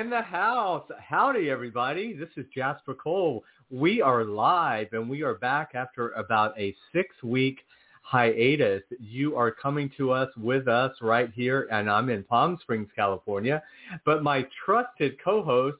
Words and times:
In 0.00 0.08
the 0.08 0.22
house. 0.22 0.84
Howdy, 0.98 1.50
everybody. 1.50 2.14
This 2.14 2.30
is 2.38 2.46
Jasper 2.54 2.94
Cole. 2.94 3.44
We 3.70 4.00
are 4.00 4.24
live 4.24 4.88
and 4.92 5.10
we 5.10 5.20
are 5.20 5.34
back 5.34 5.72
after 5.74 6.12
about 6.12 6.58
a 6.58 6.74
six-week 6.90 7.58
hiatus. 8.00 8.82
You 8.98 9.36
are 9.36 9.50
coming 9.50 9.90
to 9.98 10.10
us 10.10 10.30
with 10.38 10.68
us 10.68 10.96
right 11.02 11.30
here, 11.34 11.68
and 11.70 11.90
I'm 11.90 12.08
in 12.08 12.24
Palm 12.24 12.56
Springs, 12.62 12.88
California. 12.96 13.62
But 14.06 14.22
my 14.22 14.46
trusted 14.64 15.22
co-host 15.22 15.76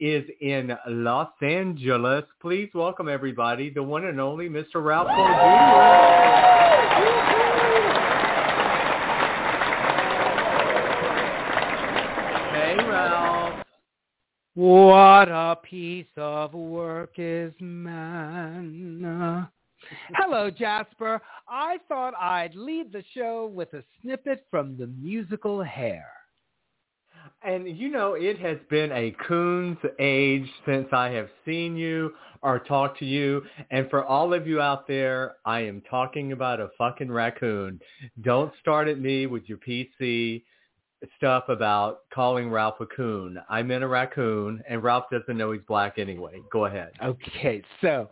is 0.00 0.24
in 0.40 0.74
Los 0.88 1.28
Angeles. 1.42 2.24
Please 2.40 2.70
welcome 2.72 3.06
everybody, 3.06 3.68
the 3.68 3.82
one 3.82 4.06
and 4.06 4.18
only 4.18 4.48
Mr. 4.48 4.76
Ralph 4.76 5.08
Cole. 5.08 5.26
Hey, 12.54 12.74
Ralph. 12.88 13.38
What 14.58 15.28
a 15.28 15.56
piece 15.62 16.10
of 16.16 16.52
work 16.52 17.12
is 17.16 17.52
man. 17.60 19.46
Hello, 20.16 20.50
Jasper. 20.50 21.22
I 21.48 21.76
thought 21.86 22.14
I'd 22.18 22.56
lead 22.56 22.92
the 22.92 23.04
show 23.14 23.46
with 23.54 23.72
a 23.74 23.84
snippet 24.02 24.46
from 24.50 24.76
the 24.76 24.88
musical 24.88 25.62
Hair. 25.62 26.08
And 27.44 27.78
you 27.78 27.88
know, 27.88 28.14
it 28.14 28.40
has 28.40 28.58
been 28.68 28.90
a 28.90 29.14
coon's 29.28 29.78
age 30.00 30.48
since 30.66 30.88
I 30.90 31.10
have 31.10 31.28
seen 31.46 31.76
you 31.76 32.14
or 32.42 32.58
talked 32.58 32.98
to 32.98 33.04
you. 33.04 33.42
And 33.70 33.88
for 33.90 34.04
all 34.04 34.34
of 34.34 34.48
you 34.48 34.60
out 34.60 34.88
there, 34.88 35.36
I 35.44 35.60
am 35.60 35.82
talking 35.88 36.32
about 36.32 36.58
a 36.58 36.70
fucking 36.76 37.12
raccoon. 37.12 37.78
Don't 38.22 38.52
start 38.60 38.88
at 38.88 38.98
me 38.98 39.26
with 39.26 39.44
your 39.48 39.58
PC 39.58 40.42
stuff 41.16 41.44
about 41.48 42.00
calling 42.12 42.50
Ralph 42.50 42.80
a 42.80 42.86
coon. 42.86 43.38
I 43.48 43.62
meant 43.62 43.84
a 43.84 43.88
raccoon, 43.88 44.62
and 44.68 44.82
Ralph 44.82 45.04
doesn't 45.10 45.36
know 45.36 45.52
he's 45.52 45.62
black 45.66 45.98
anyway. 45.98 46.40
Go 46.50 46.64
ahead. 46.66 46.92
Okay, 47.02 47.62
so 47.80 48.08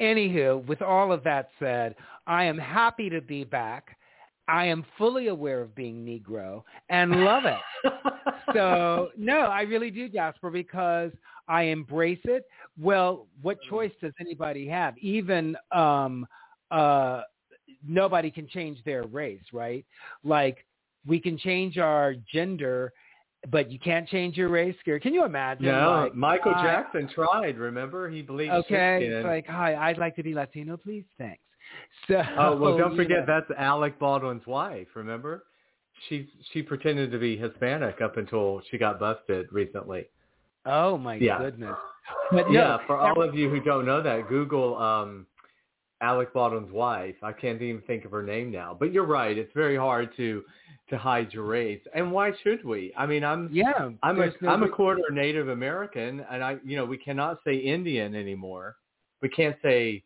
anywho, 0.00 0.64
with 0.66 0.82
all 0.82 1.12
of 1.12 1.22
that 1.24 1.50
said, 1.58 1.94
I 2.26 2.44
am 2.44 2.58
happy 2.58 3.10
to 3.10 3.20
be 3.20 3.44
back. 3.44 3.96
I 4.48 4.64
am 4.64 4.84
fully 4.98 5.28
aware 5.28 5.60
of 5.60 5.74
being 5.74 6.04
Negro 6.04 6.64
and 6.88 7.24
love 7.24 7.44
it. 7.44 7.92
so 8.54 9.10
no, 9.16 9.40
I 9.42 9.62
really 9.62 9.90
do, 9.90 10.08
Jasper, 10.08 10.50
because 10.50 11.12
I 11.46 11.64
embrace 11.64 12.20
it. 12.24 12.44
Well, 12.80 13.28
what 13.42 13.58
choice 13.68 13.92
does 14.00 14.12
anybody 14.18 14.66
have? 14.66 14.98
Even 14.98 15.56
um 15.70 16.26
uh 16.72 17.22
nobody 17.86 18.30
can 18.30 18.48
change 18.48 18.82
their 18.84 19.04
race, 19.04 19.42
right? 19.52 19.84
Like 20.24 20.66
we 21.06 21.20
can 21.20 21.38
change 21.38 21.78
our 21.78 22.14
gender, 22.32 22.92
but 23.50 23.70
you 23.70 23.78
can't 23.78 24.08
change 24.08 24.36
your 24.36 24.48
race. 24.48 24.76
Can 24.84 25.14
you 25.14 25.24
imagine? 25.24 25.66
No, 25.66 26.02
like, 26.02 26.14
Michael 26.14 26.52
Jackson 26.54 27.08
tried. 27.14 27.58
Remember, 27.58 28.08
he 28.08 28.22
bleached 28.22 28.52
Okay, 28.52 29.04
it's 29.04 29.24
like, 29.24 29.46
hi, 29.46 29.74
I'd 29.74 29.98
like 29.98 30.16
to 30.16 30.22
be 30.22 30.34
Latino, 30.34 30.76
please, 30.76 31.04
thanks. 31.18 31.42
So, 32.08 32.22
oh 32.36 32.56
well, 32.56 32.76
don't 32.76 32.96
forget 32.96 33.26
know. 33.26 33.34
that's 33.38 33.58
Alec 33.58 33.98
Baldwin's 33.98 34.46
wife. 34.46 34.88
Remember, 34.94 35.44
she 36.08 36.28
she 36.52 36.62
pretended 36.62 37.12
to 37.12 37.18
be 37.18 37.36
Hispanic 37.36 38.00
up 38.00 38.16
until 38.16 38.60
she 38.70 38.78
got 38.78 38.98
busted 38.98 39.46
recently. 39.52 40.06
Oh 40.66 40.98
my 40.98 41.14
Yeah. 41.14 41.38
goodness! 41.38 41.76
But 42.32 42.50
no, 42.50 42.52
yeah, 42.52 42.78
for 42.86 42.96
all 42.98 43.22
of 43.22 43.34
you 43.34 43.48
who 43.48 43.60
don't 43.60 43.86
know 43.86 44.02
that, 44.02 44.28
Google 44.28 44.76
um, 44.78 45.26
Alec 46.02 46.32
Baldwin's 46.32 46.72
wife. 46.72 47.16
I 47.22 47.32
can't 47.32 47.60
even 47.60 47.82
think 47.82 48.04
of 48.04 48.10
her 48.10 48.22
name 48.22 48.50
now. 48.50 48.76
But 48.78 48.92
you're 48.92 49.06
right; 49.06 49.36
it's 49.36 49.52
very 49.54 49.76
hard 49.76 50.10
to 50.16 50.42
to 50.88 50.98
hide 50.98 51.32
your 51.32 51.44
race. 51.44 51.80
And 51.94 52.10
why 52.12 52.32
should 52.42 52.64
we? 52.64 52.92
I 52.96 53.06
mean, 53.06 53.24
I'm 53.24 53.48
yeah, 53.52 53.90
I'm 54.02 54.20
a 54.20 54.30
no 54.40 54.52
am 54.52 54.62
a 54.62 54.68
quarter 54.68 55.02
Native 55.10 55.48
American, 55.48 56.24
and 56.30 56.42
I 56.42 56.56
you 56.64 56.76
know 56.76 56.84
we 56.84 56.98
cannot 56.98 57.40
say 57.44 57.54
Indian 57.54 58.14
anymore. 58.14 58.76
We 59.22 59.28
can't 59.28 59.56
say 59.62 60.02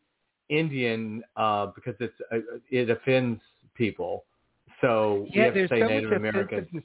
Indian 0.48 1.22
uh, 1.36 1.66
because 1.74 1.94
it's 2.00 2.14
uh, 2.32 2.58
it 2.70 2.90
offends 2.90 3.40
people. 3.74 4.24
So 4.80 5.26
we 5.32 5.40
yeah, 5.40 5.44
have 5.46 5.54
to 5.54 5.68
say 5.68 5.80
so 5.80 5.86
Native 5.86 6.10
much 6.10 6.18
American. 6.18 6.58
offensiveness. 6.58 6.84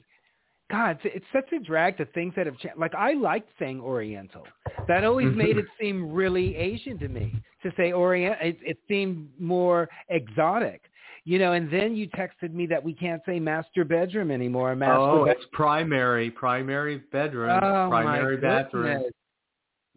God, 0.70 0.98
it's, 1.02 1.16
it's 1.16 1.26
such 1.32 1.52
a 1.52 1.58
drag 1.62 1.96
to 1.98 2.04
things 2.06 2.32
that 2.36 2.46
have 2.46 2.56
changed. 2.58 2.78
Like 2.78 2.94
I 2.94 3.12
liked 3.14 3.48
saying 3.58 3.80
Oriental. 3.80 4.46
That 4.88 5.04
always 5.04 5.28
Mm-hmm. 5.28 5.38
made 5.38 5.56
it 5.58 5.66
seem 5.80 6.12
really 6.12 6.56
Asian 6.56 6.98
to 7.00 7.08
me 7.08 7.34
to 7.62 7.72
say 7.76 7.92
Orient. 7.92 8.36
It, 8.40 8.58
it 8.62 8.78
seemed 8.88 9.28
more 9.38 9.88
exotic, 10.08 10.82
you 11.24 11.38
know. 11.38 11.52
And 11.52 11.70
then 11.72 11.96
you 11.96 12.08
texted 12.10 12.52
me 12.54 12.66
that 12.66 12.82
we 12.82 12.94
can't 12.94 13.20
say 13.26 13.40
master 13.40 13.84
bedroom 13.84 14.30
anymore. 14.30 14.74
Master 14.76 14.94
Oh, 15.00 15.24
bed- 15.26 15.36
it's 15.38 15.46
primary, 15.52 16.30
primary 16.30 16.98
bedroom, 17.12 17.58
Oh, 17.62 17.88
primary 17.90 18.36
bathroom. 18.36 18.84
goodness. 18.98 19.12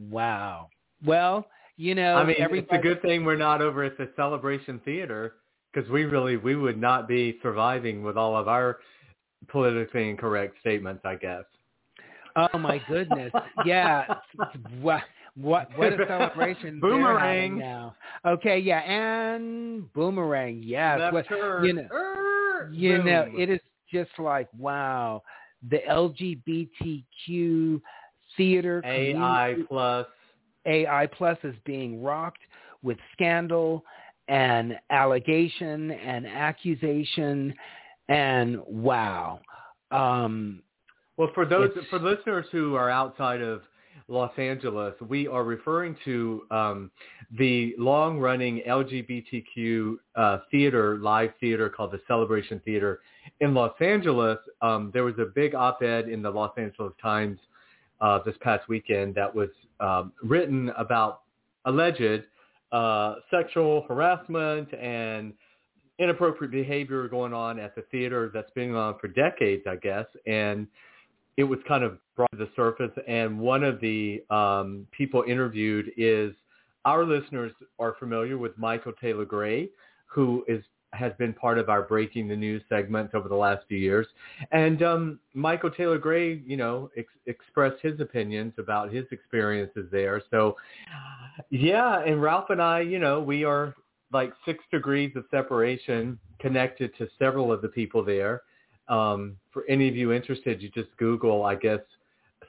Wow. 0.09 0.69
Well, 1.05 1.47
you 1.78 1.95
know, 1.95 2.16
I 2.16 2.23
mean, 2.25 2.35
it's 2.40 2.67
a 2.72 2.78
good 2.78 3.01
thing 3.01 3.25
we're 3.25 3.35
not 3.35 3.61
over 3.61 3.84
at 3.84 3.97
the 3.97 4.09
Celebration 4.16 4.79
Theater 4.85 5.35
because 5.73 5.90
we 5.90 6.03
really 6.05 6.38
we 6.38 6.55
would 6.55 6.79
not 6.79 7.07
be 7.07 7.40
surviving 7.41 8.03
with 8.03 8.16
all 8.17 8.35
of 8.35 8.47
our 8.47 8.79
politically 9.48 10.09
incorrect 10.09 10.56
statements. 10.62 11.02
I 11.06 11.16
guess. 11.16 11.44
Oh 12.36 12.58
my 12.58 12.81
goodness! 12.88 13.31
Yeah, 13.66 14.06
what 14.81 15.04
what 15.36 15.70
what 15.78 15.94
a 15.94 16.06
celebration! 16.08 16.80
Boomerang. 16.80 17.59
now. 17.59 17.96
Okay, 18.26 18.59
yeah, 18.59 18.80
and 18.80 19.92
boomerang. 19.94 20.62
Yes, 20.64 21.14
Left 21.14 21.30
turn. 21.30 21.66
you 21.66 21.74
know, 21.74 21.88
Er, 21.92 22.70
you 22.72 23.03
know, 23.03 23.28
it 23.36 23.50
is 23.50 23.59
just 23.92 24.12
like 24.18 24.48
wow, 24.58 25.22
the 25.70 25.80
LGBTQ 25.90 27.82
theater 28.36 28.82
AI 28.86 29.56
plus. 29.68 30.08
AI 30.66 31.08
plus 31.08 31.38
is 31.44 31.56
being 31.66 32.02
rocked 32.02 32.42
with 32.84 32.98
scandal 33.12 33.84
and 34.28 34.76
allegation 34.90 35.92
and 35.92 36.26
accusation 36.26 37.53
and 38.09 38.59
wow. 38.68 39.40
Um, 39.91 40.62
Well, 41.18 41.30
for 41.34 41.46
those 41.46 41.69
for 41.90 42.00
listeners 42.00 42.46
who 42.52 42.75
are 42.75 42.90
outside 42.90 43.41
of 43.41 43.62
Los 44.08 44.31
Angeles, 44.38 44.94
we 45.08 45.28
are 45.28 45.44
referring 45.44 45.96
to 46.03 46.41
um, 46.52 46.91
the 47.38 47.76
long-running 47.78 48.64
LGBTQ 48.67 49.96
uh, 50.16 50.40
theater, 50.52 50.97
live 50.97 51.32
theater 51.40 51.70
called 51.70 51.91
the 51.91 52.02
Celebration 52.08 52.59
Theater 52.66 53.02
in 53.40 53.53
Los 53.53 53.73
Angeles. 53.79 54.40
Um, 54.61 54.90
there 54.94 55.03
was 55.03 55.14
a 55.20 55.26
big 55.26 55.55
op-ed 55.55 56.09
in 56.09 56.22
the 56.22 56.29
Los 56.29 56.52
Angeles 56.58 56.94
Times 57.02 57.40
uh, 58.02 58.20
this 58.26 58.35
past 58.41 58.67
weekend 58.67 59.16
that 59.16 59.34
was 59.34 59.50
um, 59.79 60.11
written 60.22 60.70
about 60.78 61.22
alleged 61.66 62.23
uh, 62.72 63.16
sexual 63.32 63.85
harassment 63.88 64.67
and 64.73 65.34
inappropriate 65.99 66.51
behavior 66.51 67.07
going 67.07 67.34
on 67.34 67.59
at 67.59 67.75
the 67.75 67.84
theater 67.91 68.31
that's 68.34 68.51
been 68.51 68.73
on 68.75 68.97
for 68.99 69.07
decades, 69.07 69.63
I 69.67 69.75
guess, 69.75 70.05
and 70.25 70.67
it 71.37 71.43
was 71.43 71.59
kind 71.67 71.84
of 71.84 71.97
brought 72.16 72.31
to 72.31 72.37
the 72.37 72.49
surface. 72.55 72.91
And 73.07 73.40
one 73.40 73.63
of 73.63 73.79
the 73.81 74.23
um, 74.29 74.87
people 74.91 75.23
interviewed 75.28 75.91
is 75.97 76.34
our 76.85 77.05
listeners 77.05 77.51
are 77.79 77.95
familiar 77.99 78.37
with 78.37 78.57
Michael 78.57 78.93
Taylor 79.01 79.25
Gray, 79.25 79.69
who 80.05 80.43
is 80.47 80.63
has 80.93 81.11
been 81.17 81.34
part 81.34 81.57
of 81.57 81.69
our 81.69 81.81
breaking 81.81 82.28
the 82.28 82.35
news 82.35 82.61
segments 82.69 83.13
over 83.16 83.28
the 83.28 83.35
last 83.35 83.66
few 83.67 83.78
years. 83.78 84.05
And 84.51 84.84
um, 84.84 85.19
Michael 85.34 85.72
Taylor 85.72 85.97
Gray, 85.97 86.41
you 86.45 86.55
know, 86.55 86.90
ex- 86.95 87.07
expressed 87.25 87.81
his 87.81 87.99
opinions 87.99 88.53
about 88.59 88.93
his 88.93 89.05
experiences 89.11 89.87
there. 89.91 90.22
So, 90.29 90.55
yeah, 91.49 92.03
and 92.03 92.22
Ralph 92.22 92.51
and 92.51 92.61
I, 92.61 92.81
you 92.81 92.99
know, 92.99 93.19
we 93.22 93.43
are 93.43 93.73
like 94.14 94.34
six 94.46 94.64
degrees 94.72 95.12
of 95.16 95.26
separation 95.32 96.20
connected 96.40 96.96
to 96.98 97.08
several 97.20 97.52
of 97.52 97.62
the 97.62 97.68
people 97.68 98.04
there. 98.04 98.44
Um, 98.88 99.38
for 99.52 99.64
any 99.70 99.88
of 99.88 99.96
you 99.96 100.12
interested, 100.12 100.62
you 100.62 100.70
just 100.70 100.90
Google, 100.98 101.46
I 101.46 101.56
guess, 101.56 101.80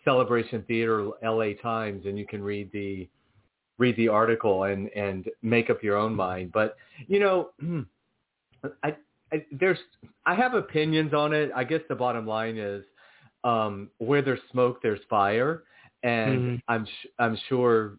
Celebration 0.05 0.63
Theater 0.69 1.11
LA 1.23 1.55
Times, 1.63 2.05
and 2.07 2.19
you 2.19 2.27
can 2.27 2.43
read 2.43 2.71
the 2.73 3.09
read 3.79 3.97
the 3.97 4.09
article 4.09 4.65
and 4.65 4.89
and 4.91 5.29
make 5.43 5.71
up 5.71 5.83
your 5.83 5.97
own 5.97 6.15
mind. 6.15 6.53
But 6.53 6.77
you 7.07 7.21
know, 7.21 7.51
I, 8.83 8.97
I 9.33 9.45
there's 9.53 9.79
I 10.27 10.35
have 10.35 10.55
opinions 10.55 11.15
on 11.15 11.33
it. 11.33 11.51
I 11.55 11.65
guess 11.65 11.81
the 11.89 11.95
bottom 11.95 12.27
line 12.27 12.59
is 12.59 12.85
um, 13.45 13.91
where 13.99 14.23
there's 14.23 14.41
smoke, 14.51 14.83
there's 14.83 15.01
fire, 15.09 15.63
and 16.03 16.39
mm-hmm. 16.39 16.55
I'm 16.69 16.87
sh- 16.87 17.09
I'm 17.19 17.39
sure 17.49 17.99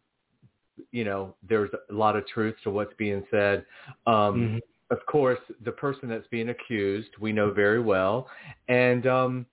you 0.91 1.03
know 1.03 1.35
there's 1.47 1.69
a 1.89 1.93
lot 1.93 2.15
of 2.15 2.27
truth 2.27 2.55
to 2.63 2.71
what's 2.71 2.93
being 2.97 3.23
said. 3.31 3.65
Um, 4.07 4.15
mm-hmm. 4.15 4.57
Of 4.91 4.99
course, 5.07 5.39
the 5.63 5.71
person 5.71 6.07
that's 6.09 6.27
being 6.27 6.49
accused, 6.49 7.09
we 7.19 7.31
know 7.31 7.51
very 7.51 7.81
well, 7.81 8.27
and 8.67 9.07
um, 9.07 9.45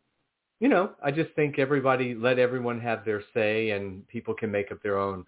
you 0.60 0.68
know, 0.68 0.90
I 1.02 1.10
just 1.10 1.30
think 1.34 1.58
everybody 1.58 2.14
let 2.14 2.38
everyone 2.38 2.80
have 2.80 3.04
their 3.04 3.22
say, 3.34 3.70
and 3.70 4.06
people 4.08 4.34
can 4.34 4.50
make 4.50 4.70
up 4.70 4.82
their 4.82 4.98
own 4.98 5.24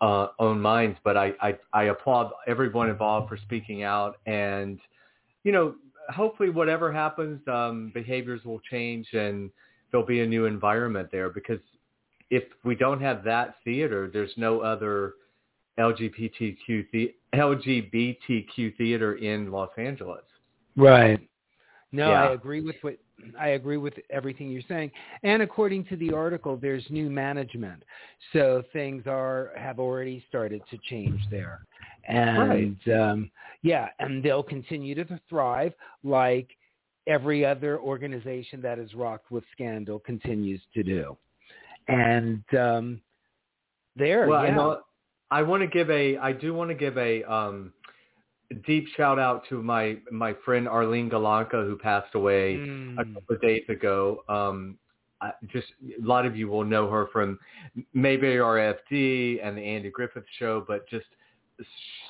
uh, 0.00 0.28
own 0.38 0.60
minds. 0.60 0.98
But 1.04 1.16
I, 1.16 1.32
I, 1.40 1.58
I 1.72 1.84
applaud 1.84 2.30
everyone 2.46 2.88
involved 2.88 3.28
for 3.28 3.36
speaking 3.36 3.82
out. 3.82 4.18
And, 4.26 4.78
you 5.44 5.52
know, 5.52 5.74
hopefully 6.10 6.50
whatever 6.50 6.92
happens, 6.92 7.40
um, 7.48 7.90
behaviors 7.94 8.44
will 8.44 8.60
change 8.70 9.08
and 9.12 9.50
there'll 9.90 10.06
be 10.06 10.20
a 10.20 10.26
new 10.26 10.44
environment 10.44 11.08
there 11.10 11.30
because 11.30 11.60
if 12.30 12.44
we 12.64 12.74
don't 12.74 13.00
have 13.00 13.24
that 13.24 13.56
theater, 13.64 14.10
there's 14.12 14.32
no 14.36 14.60
other 14.60 15.14
LGBTQ 15.78 16.86
the- 16.92 17.14
LGBTQ 17.34 18.76
theater 18.76 19.16
in 19.16 19.50
Los 19.50 19.70
Angeles. 19.76 20.24
Right. 20.76 21.20
No, 21.92 22.10
yeah. 22.10 22.28
I 22.28 22.32
agree 22.32 22.60
with 22.60 22.76
what 22.82 22.96
I 23.38 23.48
agree 23.50 23.78
with 23.78 23.94
everything 24.10 24.50
you're 24.50 24.62
saying. 24.68 24.90
And 25.22 25.42
according 25.42 25.84
to 25.86 25.96
the 25.96 26.12
article, 26.12 26.56
there's 26.56 26.84
new 26.90 27.10
management, 27.10 27.82
so 28.32 28.62
things 28.72 29.04
are 29.06 29.50
have 29.56 29.78
already 29.78 30.24
started 30.28 30.62
to 30.70 30.78
change 30.88 31.20
there. 31.30 31.60
And 32.06 32.76
right. 32.86 33.00
um, 33.00 33.30
yeah, 33.62 33.88
and 33.98 34.22
they'll 34.22 34.42
continue 34.42 34.94
to 34.94 35.20
thrive 35.28 35.72
like 36.04 36.48
every 37.06 37.44
other 37.44 37.78
organization 37.78 38.60
that 38.62 38.78
is 38.78 38.94
rocked 38.94 39.30
with 39.30 39.44
scandal 39.52 39.98
continues 39.98 40.60
to 40.74 40.82
do. 40.82 41.16
And 41.88 42.44
um, 42.56 43.00
there, 43.96 44.28
well, 44.28 44.44
yeah. 44.44 44.74
I, 45.30 45.42
want 45.42 45.62
to 45.62 45.66
give 45.66 45.90
a, 45.90 46.16
I 46.18 46.32
do 46.32 46.54
want 46.54 46.70
to 46.70 46.74
give 46.74 46.96
a 46.98 47.22
um, 47.24 47.72
deep 48.66 48.86
shout 48.96 49.18
out 49.18 49.44
to 49.48 49.62
my 49.62 49.98
my 50.10 50.34
friend 50.44 50.68
Arlene 50.68 51.10
Golonka 51.10 51.66
who 51.66 51.76
passed 51.76 52.14
away 52.14 52.56
mm. 52.56 52.94
a 52.94 53.04
couple 53.04 53.36
of 53.36 53.40
days 53.40 53.64
ago. 53.68 54.24
Um, 54.28 54.78
I, 55.20 55.32
just 55.52 55.66
a 55.82 56.06
lot 56.06 56.26
of 56.26 56.36
you 56.36 56.48
will 56.48 56.64
know 56.64 56.88
her 56.88 57.08
from 57.12 57.38
Mayberry 57.92 58.36
RFD 58.36 59.44
and 59.44 59.56
the 59.56 59.62
Andy 59.62 59.90
Griffith 59.90 60.24
Show, 60.38 60.64
but 60.66 60.88
just 60.88 61.06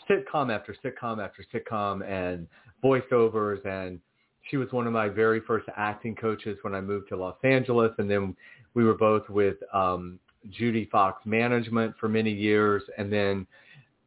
sitcom 0.09 0.55
after 0.55 0.77
sitcom 0.85 1.25
after 1.25 1.45
sitcom 1.53 2.07
and 2.07 2.47
voiceovers 2.85 3.65
and 3.67 3.99
she 4.51 4.57
was 4.57 4.71
one 4.73 4.87
of 4.87 4.93
my 4.93 5.09
very 5.09 5.41
first 5.41 5.67
acting 5.77 6.15
coaches 6.15 6.59
when 6.63 6.75
I 6.75 6.81
moved 6.81 7.09
to 7.09 7.17
Los 7.17 7.37
Angeles 7.45 7.93
and 7.99 8.11
then 8.11 8.37
we 8.75 8.85
were 8.85 8.95
both 8.95 9.29
with 9.29 9.57
um 9.73 10.19
Judy 10.51 10.89
Fox 10.91 11.25
Management 11.27 11.95
for 12.01 12.09
many 12.09 12.33
years 12.33 12.83
and 12.97 13.13
then 13.13 13.47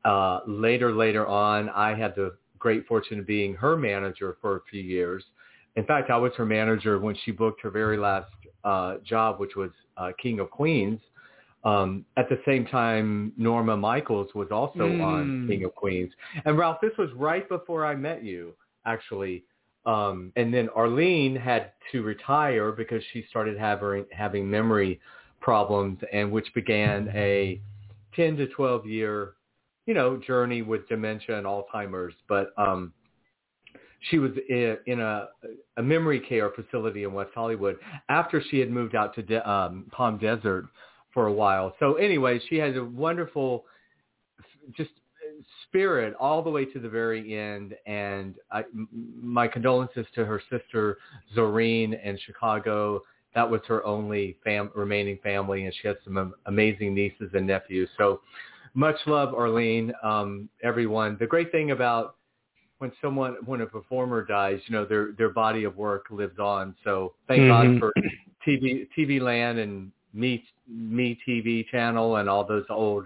uh, 0.03 0.39
later, 0.47 0.93
later 0.93 1.27
on, 1.27 1.69
I 1.69 1.93
had 1.93 2.15
the 2.15 2.35
great 2.57 2.87
fortune 2.87 3.19
of 3.19 3.27
being 3.27 3.53
her 3.55 3.75
manager 3.75 4.37
for 4.41 4.57
a 4.57 4.61
few 4.69 4.81
years. 4.81 5.23
In 5.75 5.85
fact, 5.85 6.09
I 6.09 6.17
was 6.17 6.31
her 6.37 6.45
manager 6.45 6.99
when 6.99 7.15
she 7.23 7.31
booked 7.31 7.61
her 7.61 7.69
very 7.69 7.97
last 7.97 8.29
uh, 8.63 8.95
job, 9.03 9.39
which 9.39 9.55
was 9.55 9.71
uh, 9.97 10.11
King 10.21 10.39
of 10.39 10.49
Queens. 10.49 10.99
Um, 11.63 12.05
at 12.17 12.27
the 12.29 12.39
same 12.45 12.65
time, 12.65 13.33
Norma 13.37 13.77
Michaels 13.77 14.29
was 14.33 14.47
also 14.51 14.79
mm. 14.79 15.03
on 15.03 15.47
King 15.47 15.63
of 15.63 15.75
Queens. 15.75 16.11
And 16.45 16.57
Ralph, 16.57 16.77
this 16.81 16.91
was 16.97 17.09
right 17.15 17.47
before 17.47 17.85
I 17.85 17.95
met 17.95 18.23
you, 18.23 18.53
actually. 18.85 19.43
Um, 19.85 20.31
and 20.35 20.53
then 20.53 20.69
Arlene 20.75 21.35
had 21.35 21.71
to 21.91 22.01
retire 22.03 22.71
because 22.71 23.03
she 23.13 23.25
started 23.29 23.57
having 23.57 24.05
having 24.11 24.49
memory 24.49 24.99
problems, 25.41 25.99
and 26.13 26.31
which 26.31 26.47
began 26.53 27.09
a 27.13 27.59
10 28.15 28.37
to 28.37 28.47
12 28.47 28.85
year 28.85 29.33
you 29.85 29.93
know, 29.93 30.17
journey 30.17 30.61
with 30.61 30.87
dementia 30.87 31.37
and 31.37 31.45
Alzheimer's, 31.45 32.13
but 32.27 32.53
um, 32.57 32.93
she 34.09 34.19
was 34.19 34.31
in, 34.49 34.99
a, 34.99 35.27
a 35.77 35.81
memory 35.83 36.19
care 36.19 36.51
facility 36.51 37.03
in 37.03 37.13
West 37.13 37.31
Hollywood 37.33 37.77
after 38.09 38.41
she 38.49 38.59
had 38.59 38.71
moved 38.71 38.95
out 38.95 39.13
to 39.15 39.21
De- 39.21 39.49
um, 39.49 39.85
Palm 39.91 40.17
Desert 40.17 40.67
for 41.13 41.27
a 41.27 41.33
while. 41.33 41.75
So 41.79 41.95
anyway, 41.95 42.39
she 42.49 42.57
has 42.57 42.75
a 42.75 42.83
wonderful, 42.83 43.65
just 44.77 44.91
spirit 45.67 46.13
all 46.19 46.41
the 46.43 46.49
way 46.49 46.65
to 46.65 46.79
the 46.79 46.89
very 46.89 47.37
end. 47.37 47.75
And 47.85 48.35
I, 48.51 48.63
my 49.21 49.47
condolences 49.47 50.05
to 50.15 50.25
her 50.25 50.41
sister 50.49 50.99
Zoreen 51.35 52.01
in 52.03 52.17
Chicago. 52.25 53.01
That 53.33 53.49
was 53.49 53.61
her 53.67 53.85
only 53.85 54.37
fam- 54.43 54.71
remaining 54.75 55.17
family, 55.23 55.65
and 55.65 55.73
she 55.81 55.87
had 55.87 55.97
some 56.03 56.33
amazing 56.45 56.93
nieces 56.93 57.31
and 57.33 57.47
nephews. 57.47 57.89
So 57.97 58.21
much 58.73 58.97
love, 59.05 59.33
Arlene. 59.33 59.93
Um, 60.03 60.49
everyone. 60.63 61.17
The 61.19 61.27
great 61.27 61.51
thing 61.51 61.71
about 61.71 62.15
when 62.79 62.91
someone 63.01 63.37
when 63.45 63.61
a 63.61 63.65
performer 63.65 64.25
dies, 64.25 64.59
you 64.67 64.73
know, 64.73 64.85
their 64.85 65.11
their 65.13 65.29
body 65.29 65.63
of 65.65 65.77
work 65.77 66.05
lives 66.09 66.39
on. 66.39 66.75
So 66.83 67.13
thank 67.27 67.41
mm-hmm. 67.41 67.79
God 67.79 67.79
for 67.79 67.93
TV 68.47 68.87
TV 68.97 69.21
Land 69.21 69.59
and 69.59 69.91
Me 70.13 70.43
Me 70.67 71.17
TV 71.27 71.67
channel 71.69 72.17
and 72.17 72.27
all 72.27 72.43
those 72.43 72.65
old 72.69 73.05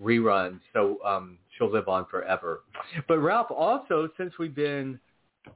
reruns. 0.00 0.60
So 0.72 0.98
um, 1.04 1.38
she'll 1.56 1.70
live 1.70 1.88
on 1.88 2.06
forever. 2.06 2.60
But 3.08 3.18
Ralph, 3.18 3.50
also 3.50 4.08
since 4.16 4.34
we've 4.38 4.54
been 4.54 5.00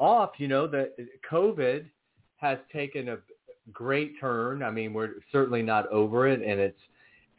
off, 0.01 0.31
you 0.39 0.49
know, 0.49 0.67
that 0.67 0.95
COVID 1.31 1.87
has 2.37 2.59
taken 2.73 3.11
a 3.11 3.19
great 3.73 4.19
turn. 4.21 4.63
I 4.63 4.71
mean, 4.71 4.93
we're 4.93 5.15
certainly 5.31 5.63
not 5.63 5.87
over 5.89 6.29
it, 6.29 6.41
and 6.41 6.61
it's 6.61 6.81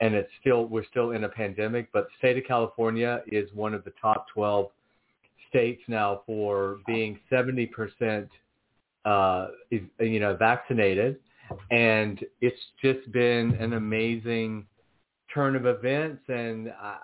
and 0.01 0.13
it's 0.13 0.29
still 0.41 0.65
we're 0.65 0.85
still 0.85 1.11
in 1.11 1.23
a 1.23 1.29
pandemic, 1.29 1.89
but 1.93 2.07
the 2.07 2.11
state 2.17 2.37
of 2.37 2.43
California 2.45 3.21
is 3.27 3.49
one 3.53 3.73
of 3.73 3.83
the 3.83 3.93
top 4.01 4.27
12 4.33 4.69
states 5.49 5.81
now 5.87 6.21
for 6.25 6.77
being 6.87 7.19
70% 7.31 8.27
uh, 9.05 9.47
you 9.69 10.19
know 10.19 10.35
vaccinated, 10.35 11.17
and 11.71 12.23
it's 12.41 12.59
just 12.81 13.11
been 13.11 13.53
an 13.59 13.73
amazing 13.73 14.65
turn 15.33 15.55
of 15.55 15.65
events, 15.65 16.21
and 16.27 16.69
I, 16.81 16.97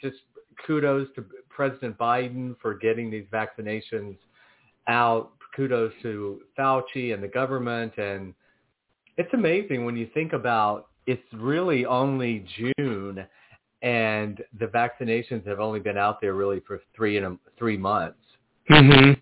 just 0.00 0.18
kudos 0.66 1.08
to 1.16 1.24
President 1.48 1.98
Biden 1.98 2.54
for 2.60 2.74
getting 2.74 3.10
these 3.10 3.26
vaccinations 3.32 4.16
out. 4.88 5.32
Kudos 5.54 5.92
to 6.02 6.40
Fauci 6.58 7.14
and 7.14 7.22
the 7.22 7.28
government, 7.28 7.96
and 7.98 8.34
it's 9.16 9.32
amazing 9.34 9.84
when 9.84 9.96
you 9.96 10.08
think 10.14 10.32
about 10.32 10.88
it's 11.06 11.22
really 11.32 11.84
only 11.84 12.46
June, 12.56 13.26
and 13.82 14.42
the 14.58 14.66
vaccinations 14.66 15.46
have 15.46 15.60
only 15.60 15.80
been 15.80 15.98
out 15.98 16.20
there 16.20 16.34
really 16.34 16.60
for 16.66 16.80
three 16.94 17.18
and 17.18 17.38
three 17.58 17.76
months. 17.76 18.18
Mm-hmm. 18.70 19.12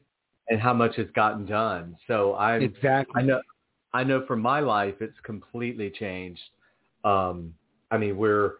And 0.48 0.60
how 0.60 0.74
much 0.74 0.96
has 0.96 1.06
gotten 1.14 1.46
done? 1.46 1.96
So 2.06 2.32
I 2.32 2.56
exactly 2.56 3.22
I 3.22 3.22
know 3.22 3.40
I 3.92 4.04
know 4.04 4.24
for 4.26 4.36
my 4.36 4.60
life 4.60 4.96
it's 5.00 5.18
completely 5.24 5.90
changed. 5.90 6.42
Um, 7.04 7.54
I 7.90 7.98
mean 7.98 8.16
we're 8.16 8.54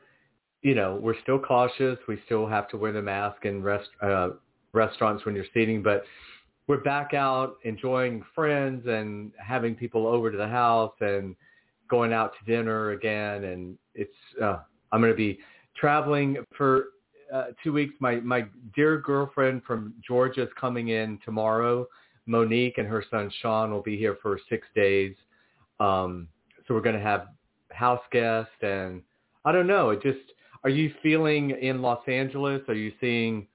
you 0.63 0.75
know 0.75 0.99
we're 1.01 1.21
still 1.23 1.39
cautious. 1.39 1.99
We 2.09 2.19
still 2.27 2.47
have 2.47 2.69
to 2.69 2.77
wear 2.77 2.93
the 2.93 3.03
mask 3.03 3.45
in 3.45 3.63
rest 3.63 3.91
uh, 4.01 4.31
restaurants 4.73 5.25
when 5.27 5.35
you're 5.35 5.45
seating, 5.53 5.83
but 5.83 6.05
we're 6.71 6.77
back 6.77 7.15
out 7.15 7.57
enjoying 7.65 8.25
friends 8.33 8.87
and 8.87 9.33
having 9.45 9.75
people 9.75 10.07
over 10.07 10.31
to 10.31 10.37
the 10.37 10.47
house 10.47 10.95
and 11.01 11.35
going 11.89 12.13
out 12.13 12.33
to 12.39 12.45
dinner 12.45 12.93
again, 12.93 13.43
and 13.43 13.77
it's 13.97 14.15
uh, 14.41 14.59
I'm 14.93 15.01
going 15.01 15.13
to 15.13 15.17
be 15.17 15.41
traveling 15.77 16.37
for 16.57 16.85
uh, 17.35 17.47
two 17.65 17.73
weeks. 17.73 17.93
My 17.99 18.21
my 18.21 18.45
dear 18.77 18.99
girlfriend 18.99 19.65
from 19.65 19.95
Georgia 20.07 20.45
is 20.45 20.49
coming 20.61 20.91
in 20.91 21.19
tomorrow. 21.25 21.89
Monique 22.27 22.79
and 22.79 22.87
her 22.87 23.05
son 23.11 23.33
Sean 23.43 23.73
will 23.73 23.83
be 23.83 23.97
here 23.97 24.17
for 24.23 24.39
six 24.49 24.69
days. 24.77 25.17
Um, 25.81 26.29
so 26.69 26.75
we're 26.75 26.83
going 26.83 26.95
to 26.95 27.03
have 27.03 27.31
house 27.73 28.05
guests, 28.13 28.53
and 28.63 29.03
I 29.45 29.51
don't 29.51 29.67
know. 29.67 29.91
It 29.91 30.03
just 30.03 30.21
are 30.63 30.71
you 30.71 30.95
feeling 31.03 31.51
in 31.51 31.83
Los 31.83 32.07
Angeles? 32.07 32.63
Are 32.69 32.75
you 32.75 32.93
seeing 33.01 33.49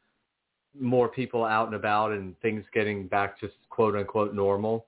more 0.80 1.08
people 1.08 1.44
out 1.44 1.68
and 1.68 1.76
about 1.76 2.12
and 2.12 2.40
things 2.42 2.64
getting 2.74 3.08
back 3.08 3.40
to 3.40 3.50
quote 3.70 3.96
unquote 3.96 4.34
normal? 4.34 4.86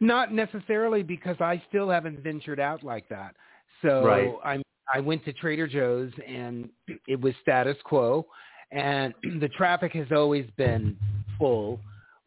Not 0.00 0.32
necessarily 0.32 1.02
because 1.02 1.36
I 1.40 1.62
still 1.68 1.88
haven't 1.88 2.20
ventured 2.22 2.60
out 2.60 2.82
like 2.82 3.08
that. 3.08 3.34
So 3.82 4.04
Right. 4.04 4.34
I'm 4.44 4.62
I 4.92 5.00
went 5.00 5.22
to 5.26 5.34
Trader 5.34 5.66
Joe's 5.66 6.12
and 6.26 6.70
it 7.06 7.20
was 7.20 7.34
status 7.42 7.76
quo 7.84 8.26
and 8.70 9.14
the 9.40 9.48
traffic 9.56 9.92
has 9.92 10.08
always 10.12 10.46
been 10.56 10.96
full 11.38 11.80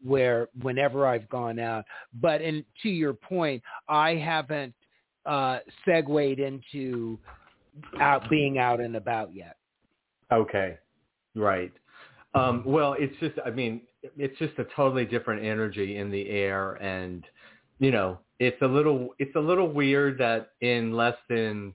where 0.04 0.48
whenever 0.62 1.06
I've 1.06 1.30
gone 1.30 1.60
out. 1.60 1.86
But 2.14 2.42
and 2.42 2.64
to 2.84 2.90
your 2.90 3.14
point, 3.14 3.62
I 3.88 4.16
haven't 4.16 4.74
uh 5.26 5.60
segued 5.86 6.40
into 6.40 7.20
out 8.00 8.30
being 8.30 8.58
out 8.58 8.80
and 8.80 8.96
about 8.96 9.36
yet. 9.36 9.58
Okay. 10.32 10.78
Right. 11.36 11.72
Um, 12.34 12.64
well, 12.66 12.96
it's 12.98 13.16
just, 13.20 13.36
I 13.46 13.50
mean, 13.50 13.82
it's 14.18 14.38
just 14.40 14.58
a 14.58 14.66
totally 14.76 15.06
different 15.06 15.44
energy 15.44 15.98
in 15.98 16.10
the 16.10 16.30
air. 16.30 16.74
And, 16.76 17.26
you 17.80 17.92
know, 17.92 18.20
it's 18.40 18.62
a 18.62 18.68
little, 18.68 19.10
it's 19.20 19.36
a 19.36 19.40
little 19.40 19.70
weird 19.70 20.18
that 20.20 20.52
in 20.62 20.94
less 20.94 21.18
than 21.30 21.74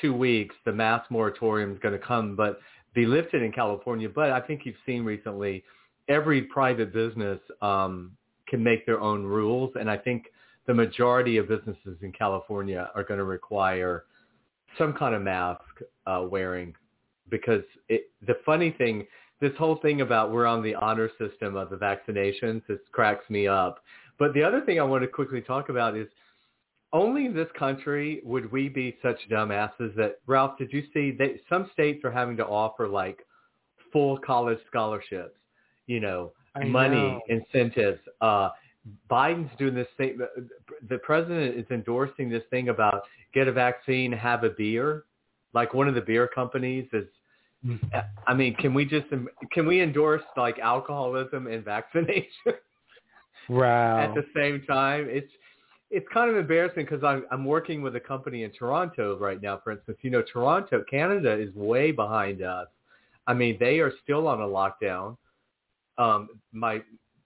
two 0.00 0.14
weeks, 0.14 0.54
the 0.64 0.72
mass 0.72 1.04
moratorium 1.10 1.72
is 1.72 1.78
going 1.78 1.98
to 1.98 2.04
come, 2.04 2.34
but 2.34 2.60
be 2.94 3.06
lifted 3.06 3.42
in 3.42 3.52
California. 3.52 4.08
But 4.08 4.30
I 4.30 4.40
think 4.40 4.62
you've 4.64 4.76
seen 4.86 5.04
recently, 5.04 5.64
every 6.08 6.42
private 6.42 6.92
business 6.92 7.38
um, 7.60 8.12
can 8.48 8.62
make 8.62 8.86
their 8.86 9.00
own 9.00 9.24
rules. 9.24 9.72
And 9.78 9.90
I 9.90 9.98
think 9.98 10.26
the 10.66 10.74
majority 10.74 11.36
of 11.36 11.48
businesses 11.48 11.98
in 12.02 12.12
California 12.12 12.90
are 12.94 13.04
going 13.04 13.18
to 13.18 13.24
require 13.24 14.04
some 14.78 14.92
kind 14.92 15.14
of 15.14 15.22
mask 15.22 15.62
uh, 16.06 16.24
wearing 16.28 16.74
because 17.28 17.62
it, 17.88 18.10
the 18.26 18.36
funny 18.44 18.72
thing, 18.72 19.06
this 19.40 19.52
whole 19.58 19.76
thing 19.76 20.00
about 20.00 20.32
we're 20.32 20.46
on 20.46 20.62
the 20.62 20.74
honor 20.74 21.10
system 21.18 21.56
of 21.56 21.70
the 21.70 21.76
vaccinations, 21.76 22.62
this 22.66 22.78
cracks 22.92 23.28
me 23.28 23.46
up. 23.46 23.82
But 24.18 24.32
the 24.34 24.42
other 24.42 24.62
thing 24.62 24.80
I 24.80 24.84
want 24.84 25.02
to 25.02 25.08
quickly 25.08 25.42
talk 25.42 25.68
about 25.68 25.96
is 25.96 26.08
only 26.92 27.26
in 27.26 27.34
this 27.34 27.48
country 27.58 28.20
would 28.24 28.50
we 28.50 28.68
be 28.68 28.96
such 29.02 29.18
dumbasses 29.30 29.94
that, 29.96 30.20
Ralph, 30.26 30.56
did 30.56 30.72
you 30.72 30.84
see 30.94 31.10
that 31.18 31.36
some 31.48 31.68
states 31.72 32.04
are 32.04 32.10
having 32.10 32.36
to 32.38 32.46
offer 32.46 32.88
like 32.88 33.26
full 33.92 34.18
college 34.18 34.58
scholarships, 34.68 35.38
you 35.86 36.00
know, 36.00 36.32
I 36.54 36.64
money, 36.64 36.96
know. 36.96 37.20
incentives. 37.28 38.00
Uh, 38.20 38.50
Biden's 39.10 39.50
doing 39.58 39.74
this 39.74 39.88
thing. 39.96 40.18
The 40.88 40.98
president 40.98 41.56
is 41.56 41.66
endorsing 41.70 42.30
this 42.30 42.44
thing 42.50 42.68
about 42.68 43.02
get 43.34 43.48
a 43.48 43.52
vaccine, 43.52 44.12
have 44.12 44.44
a 44.44 44.50
beer. 44.50 45.04
Like 45.52 45.74
one 45.74 45.88
of 45.88 45.94
the 45.94 46.00
beer 46.00 46.28
companies 46.28 46.86
is 46.92 47.06
I 48.26 48.34
mean, 48.34 48.54
can 48.56 48.74
we 48.74 48.84
just 48.84 49.06
can 49.52 49.66
we 49.66 49.80
endorse 49.82 50.22
like 50.36 50.58
alcoholism 50.58 51.46
and 51.46 51.64
vaccination 51.64 52.28
Wow. 53.48 53.98
at 53.98 54.14
the 54.14 54.24
same 54.34 54.62
time? 54.66 55.06
It's 55.08 55.30
it's 55.90 56.06
kind 56.12 56.30
of 56.30 56.36
embarrassing 56.36 56.84
because 56.84 57.04
I'm 57.04 57.24
I'm 57.30 57.44
working 57.44 57.82
with 57.82 57.96
a 57.96 58.00
company 58.00 58.42
in 58.42 58.52
Toronto 58.52 59.16
right 59.18 59.40
now. 59.40 59.60
For 59.62 59.72
instance, 59.72 59.98
you 60.02 60.10
know, 60.10 60.22
Toronto, 60.22 60.84
Canada 60.88 61.32
is 61.32 61.54
way 61.54 61.92
behind 61.92 62.42
us. 62.42 62.68
I 63.26 63.34
mean, 63.34 63.56
they 63.58 63.80
are 63.80 63.92
still 64.02 64.28
on 64.28 64.40
a 64.40 64.46
lockdown. 64.46 65.16
Um, 65.98 66.28
my 66.52 66.82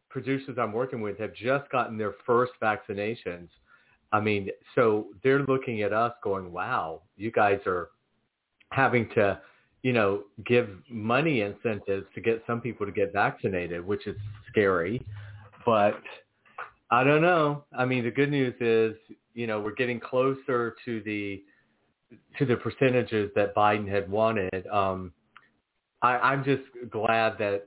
producers 0.09 0.57
I'm 0.59 0.73
working 0.73 1.01
with 1.01 1.19
have 1.19 1.35
just 1.35 1.71
gotten 1.71 1.97
their 1.99 2.15
first 2.27 2.53
vaccinations. 2.63 3.49
I 4.13 4.21
mean, 4.21 4.49
so 4.75 5.09
they're 5.23 5.45
looking 5.45 5.83
at 5.83 5.93
us 5.93 6.13
going, 6.23 6.53
"Wow, 6.53 7.03
you 7.17 7.31
guys 7.31 7.61
are 7.67 7.91
having 8.71 9.09
to." 9.11 9.41
You 9.83 9.93
know, 9.93 10.25
give 10.45 10.69
money 10.91 11.41
incentives 11.41 12.07
to 12.15 12.21
get 12.21 12.43
some 12.47 12.61
people 12.61 12.87
to 12.87 12.93
get 12.93 13.13
vaccinated, 13.13 13.85
which 13.85 14.07
is 14.07 14.17
scary. 14.51 15.05
But 15.65 16.01
I 16.91 17.05
don't 17.05 17.23
know. 17.23 17.65
I 17.77 17.85
mean, 17.85 18.05
the 18.05 18.11
good 18.11 18.31
news 18.31 18.55
is, 18.61 18.95
you 19.35 19.47
know, 19.47 19.61
we're 19.61 19.75
getting 19.75 20.01
closer 20.01 20.77
to 20.85 21.01
the 21.03 21.43
to 22.39 22.45
the 22.45 22.57
percentages 22.57 23.31
that 23.37 23.55
Biden 23.55 23.89
had 23.89 24.11
wanted. 24.11 24.67
Um, 24.67 25.13
I, 26.03 26.17
I'm 26.17 26.43
just 26.43 26.63
glad 26.91 27.39
that 27.39 27.67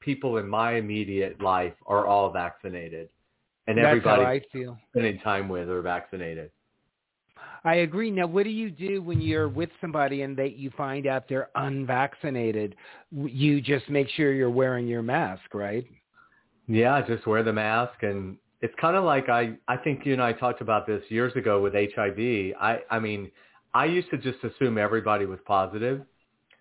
people 0.00 0.36
in 0.36 0.46
my 0.46 0.74
immediate 0.74 1.40
life 1.42 1.72
are 1.86 2.06
all 2.06 2.30
vaccinated, 2.30 3.08
and 3.66 3.78
That's 3.78 3.86
everybody 3.86 4.22
how 4.22 4.30
I 4.30 4.42
feel. 4.52 4.78
spending 4.90 5.18
time 5.20 5.48
with 5.48 5.68
are 5.70 5.82
vaccinated. 5.82 6.50
I 7.64 7.76
agree. 7.76 8.10
Now, 8.10 8.26
what 8.26 8.44
do 8.44 8.50
you 8.50 8.70
do 8.70 9.02
when 9.02 9.20
you're 9.20 9.48
with 9.48 9.70
somebody 9.80 10.22
and 10.22 10.36
they 10.36 10.48
you 10.48 10.70
find 10.76 11.06
out 11.06 11.24
they're 11.28 11.50
unvaccinated? 11.54 12.76
You 13.10 13.60
just 13.60 13.88
make 13.88 14.08
sure 14.10 14.32
you're 14.32 14.50
wearing 14.50 14.86
your 14.86 15.02
mask, 15.02 15.54
right? 15.54 15.84
Yeah, 16.66 17.00
just 17.06 17.26
wear 17.26 17.42
the 17.42 17.52
mask 17.52 18.02
and 18.02 18.36
it's 18.60 18.74
kind 18.80 18.96
of 18.96 19.04
like 19.04 19.28
I 19.28 19.54
I 19.68 19.76
think 19.76 20.04
you 20.04 20.12
and 20.12 20.22
I 20.22 20.32
talked 20.32 20.60
about 20.60 20.86
this 20.86 21.02
years 21.08 21.34
ago 21.36 21.60
with 21.60 21.74
HIV. 21.74 22.54
I 22.60 22.80
I 22.90 22.98
mean, 22.98 23.30
I 23.74 23.84
used 23.86 24.10
to 24.10 24.18
just 24.18 24.42
assume 24.44 24.78
everybody 24.78 25.26
was 25.26 25.38
positive. 25.46 26.02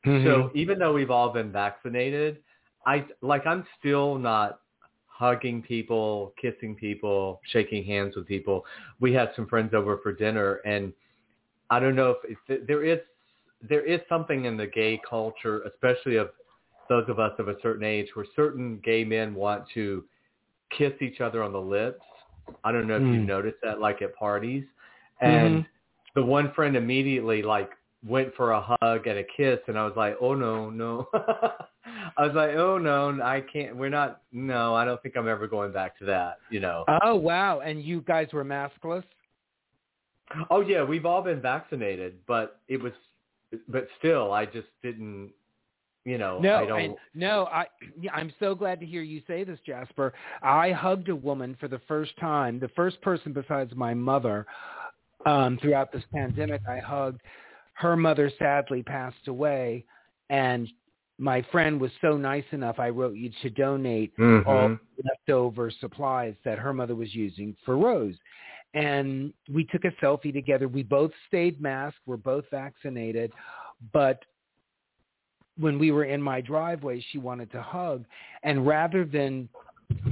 So 0.05 0.11
mm-hmm. 0.11 0.57
even 0.57 0.79
though 0.79 0.93
we've 0.93 1.11
all 1.11 1.33
been 1.33 1.51
vaccinated, 1.51 2.37
I 2.85 3.05
like 3.21 3.45
I'm 3.45 3.65
still 3.79 4.17
not 4.17 4.59
hugging 5.17 5.61
people, 5.63 6.33
kissing 6.39 6.75
people, 6.75 7.41
shaking 7.51 7.83
hands 7.83 8.15
with 8.15 8.27
people. 8.27 8.63
We 8.99 9.13
had 9.13 9.31
some 9.35 9.47
friends 9.47 9.73
over 9.73 9.97
for 10.03 10.13
dinner 10.13 10.55
and 10.65 10.93
I 11.69 11.79
don't 11.79 11.95
know 11.95 12.15
if 12.23 12.37
it's, 12.47 12.67
there 12.67 12.83
is 12.83 12.99
there 13.67 13.83
is 13.83 13.99
something 14.07 14.45
in 14.45 14.55
the 14.55 14.67
gay 14.67 15.01
culture, 15.09 15.63
especially 15.63 16.17
of 16.17 16.29
those 16.89 17.05
of 17.09 17.19
us 17.19 17.31
of 17.39 17.47
a 17.47 17.55
certain 17.61 17.83
age, 17.83 18.07
where 18.13 18.25
certain 18.35 18.79
gay 18.83 19.03
men 19.03 19.33
want 19.33 19.63
to 19.73 20.05
kiss 20.77 20.93
each 21.01 21.21
other 21.21 21.41
on 21.43 21.51
the 21.51 21.59
lips. 21.59 22.03
I 22.63 22.71
don't 22.71 22.87
know 22.87 22.97
if 22.97 23.03
you've 23.11 23.23
Mm. 23.23 23.27
noticed 23.27 23.57
that, 23.63 23.79
like 23.79 24.01
at 24.01 24.15
parties. 24.15 24.63
And 25.21 25.65
the 26.15 26.23
one 26.23 26.51
friend 26.53 26.77
immediately 26.77 27.41
like 27.41 27.71
went 28.05 28.33
for 28.35 28.51
a 28.51 28.61
hug 28.61 29.07
and 29.07 29.19
a 29.19 29.23
kiss, 29.35 29.59
and 29.67 29.77
I 29.77 29.85
was 29.85 29.93
like, 29.95 30.17
oh 30.21 30.33
no, 30.33 30.69
no. 30.69 31.07
I 32.17 32.25
was 32.25 32.35
like, 32.35 32.51
oh 32.51 32.77
no, 32.77 33.19
I 33.23 33.41
can't. 33.41 33.75
We're 33.75 33.89
not. 33.89 34.21
No, 34.31 34.75
I 34.75 34.85
don't 34.85 35.01
think 35.01 35.17
I'm 35.17 35.27
ever 35.27 35.47
going 35.47 35.71
back 35.71 35.97
to 35.99 36.05
that. 36.05 36.37
You 36.49 36.59
know. 36.59 36.85
Oh 37.03 37.15
wow! 37.15 37.59
And 37.59 37.83
you 37.83 38.01
guys 38.01 38.27
were 38.33 38.45
maskless. 38.45 39.03
Oh 40.49 40.61
yeah, 40.61 40.83
we've 40.83 41.05
all 41.05 41.21
been 41.21 41.41
vaccinated, 41.41 42.15
but 42.27 42.59
it 42.67 42.81
was, 42.81 42.93
but 43.67 43.87
still, 43.99 44.31
I 44.31 44.45
just 44.45 44.67
didn't. 44.83 45.31
You 46.05 46.17
know, 46.17 46.39
No, 46.39 46.55
I 46.55 46.65
don't. 46.65 46.81
and, 46.81 46.95
no. 47.15 47.45
I. 47.51 47.65
I'm 48.13 48.31
so 48.39 48.55
glad 48.55 48.79
to 48.79 48.85
hear 48.85 49.01
you 49.01 49.21
say 49.27 49.43
this, 49.43 49.59
Jasper. 49.65 50.13
I 50.41 50.71
hugged 50.71 51.09
a 51.09 51.15
woman 51.15 51.57
for 51.59 51.67
the 51.67 51.81
first 51.85 52.17
time, 52.17 52.59
the 52.59 52.69
first 52.69 53.01
person 53.01 53.33
besides 53.33 53.73
my 53.75 53.93
mother, 53.93 54.45
um, 55.25 55.57
throughout 55.61 55.91
this 55.91 56.03
pandemic. 56.13 56.61
I 56.67 56.79
hugged. 56.79 57.21
Her 57.77 57.95
mother 57.95 58.31
sadly 58.39 58.81
passed 58.81 59.27
away, 59.27 59.85
and 60.31 60.67
my 61.19 61.43
friend 61.51 61.79
was 61.79 61.91
so 62.01 62.17
nice 62.17 62.43
enough. 62.51 62.79
I 62.79 62.89
wrote 62.89 63.15
you 63.15 63.29
to 63.43 63.49
donate 63.51 64.15
Mhm. 64.17 64.47
all 64.47 64.77
leftover 65.03 65.69
supplies 65.69 66.35
that 66.43 66.57
her 66.57 66.73
mother 66.73 66.95
was 66.95 67.13
using 67.13 67.55
for 67.63 67.77
Rose. 67.77 68.17
And 68.73 69.31
we 69.47 69.63
took 69.65 69.85
a 69.85 69.91
selfie 70.03 70.33
together. 70.33 70.67
We 70.67 70.81
both 70.81 71.11
stayed 71.27 71.61
masked. 71.61 72.01
We're 72.07 72.17
both 72.17 72.49
vaccinated. 72.49 73.31
But 73.91 74.25
when 75.57 75.77
we 75.77 75.91
were 75.91 76.05
in 76.05 76.21
my 76.21 76.41
driveway, 76.41 76.99
she 76.99 77.19
wanted 77.19 77.51
to 77.51 77.61
hug. 77.61 78.05
And 78.41 78.65
rather 78.65 79.05
than 79.05 79.49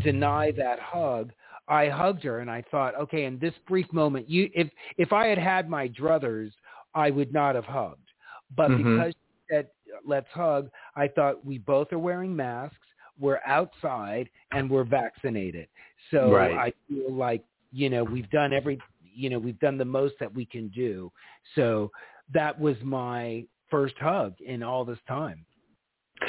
deny 0.04 0.52
that 0.52 0.80
hug, 0.80 1.34
I 1.68 1.88
hugged 1.90 2.24
her 2.24 2.40
and 2.40 2.50
I 2.50 2.62
thought, 2.62 2.96
okay, 2.96 3.26
in 3.26 3.40
this 3.40 3.58
brief 3.68 3.92
moment, 3.92 4.30
you 4.30 4.52
if 4.54 4.70
if 4.98 5.12
I 5.14 5.28
had 5.28 5.40
had 5.40 5.68
my 5.68 5.88
druthers, 5.90 6.52
I 6.96 7.12
would 7.12 7.34
not 7.34 7.56
have 7.56 7.66
hugged. 7.66 8.10
But 8.56 8.70
Mhm. 8.70 8.78
because 8.78 9.14
she 9.14 9.54
said 9.54 9.70
let's 10.06 10.30
hug, 10.32 10.70
I 10.96 11.08
thought 11.08 11.46
we 11.46 11.58
both 11.60 11.92
are 11.94 12.00
wearing 12.00 12.36
masks, 12.36 12.88
we're 13.20 13.42
outside, 13.46 14.30
and 14.52 14.70
we're 14.70 14.84
vaccinated. 14.84 15.68
So 16.12 16.32
Right. 16.34 16.52
I 16.58 16.74
feel 16.88 17.14
like 17.14 17.44
you 17.72 17.90
know 17.90 18.04
we've 18.04 18.30
done 18.30 18.54
every 18.54 18.80
you 19.04 19.30
know 19.30 19.40
we've 19.40 19.60
done 19.60 19.78
the 19.78 19.86
most 19.86 20.16
that 20.20 20.34
we 20.34 20.46
can 20.46 20.70
do. 20.70 21.12
So 21.56 21.92
that 22.34 22.60
was 22.60 22.76
my 22.84 23.46
first 23.70 23.98
hug 24.00 24.40
in 24.42 24.64
all 24.64 24.86
this 24.86 25.00
time. 25.08 25.46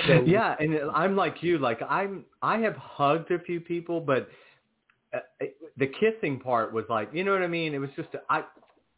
So 0.06 0.24
yeah, 0.26 0.56
and 0.58 0.78
I'm 0.94 1.16
like 1.16 1.42
you. 1.42 1.58
Like 1.58 1.80
I'm, 1.88 2.24
I 2.42 2.58
have 2.58 2.76
hugged 2.76 3.30
a 3.30 3.38
few 3.40 3.60
people, 3.60 4.00
but 4.00 4.28
uh, 5.14 5.46
the 5.76 5.86
kissing 5.86 6.38
part 6.40 6.72
was 6.72 6.84
like, 6.88 7.08
you 7.12 7.24
know 7.24 7.32
what 7.32 7.42
I 7.42 7.46
mean? 7.46 7.74
It 7.74 7.78
was 7.78 7.90
just 7.96 8.08
I, 8.28 8.44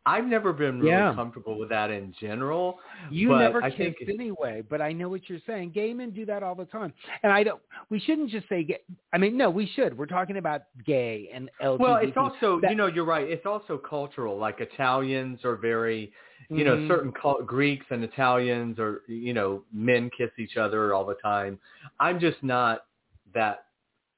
I've 0.09 0.25
never 0.25 0.53
been 0.55 0.79
really 0.79 0.91
Yeah. 0.93 1.13
comfortable 1.15 1.59
with 1.59 1.69
that 1.69 1.91
in 1.91 2.15
general. 2.19 2.81
You 3.11 3.37
never 3.37 3.63
I 3.63 3.69
kissed 3.69 3.99
think 3.99 4.09
anyway, 4.09 4.63
but 4.69 4.81
I 4.81 4.91
know 4.93 5.09
what 5.11 5.29
you're 5.29 5.41
saying. 5.47 5.71
Gay 5.71 5.93
men 5.93 6.11
do 6.11 6.25
that 6.27 6.43
all 6.43 6.55
the 6.55 6.65
time, 6.65 6.95
and 7.23 7.31
I 7.31 7.43
don't. 7.43 7.61
We 7.91 7.99
shouldn't 8.01 8.31
just 8.31 8.49
say 8.49 8.65
gay. 8.65 8.81
I 9.13 9.19
mean, 9.19 9.37
no, 9.37 9.51
we 9.51 9.67
should. 9.67 9.97
We're 9.99 10.07
talking 10.07 10.39
about 10.39 10.63
gay 10.87 11.29
and 11.33 11.51
LGBT. 11.61 11.79
Well, 11.79 11.97
it's 11.97 12.17
also 12.17 12.59
That- 12.61 12.71
you 12.71 12.77
know 12.77 12.87
you're 12.87 13.05
right. 13.05 13.29
It's 13.29 13.45
also 13.45 13.77
cultural. 13.77 14.39
Like 14.39 14.61
Italians 14.61 15.45
are 15.45 15.57
very, 15.57 16.11
you 16.49 16.65
know, 16.65 16.77
Mhm. 16.77 16.89
certain 16.89 17.13
cul- 17.13 17.43
Greeks 17.43 17.85
and 17.91 18.03
Italians 18.03 18.79
are 18.79 19.03
you 19.09 19.35
know, 19.35 19.63
men 19.73 20.09
kiss 20.11 20.31
each 20.39 20.57
other 20.57 20.95
all 20.95 21.05
the 21.05 21.17
time. 21.17 21.59
I'm 22.01 22.19
just 22.19 22.43
not 22.43 22.87
that. 23.35 23.67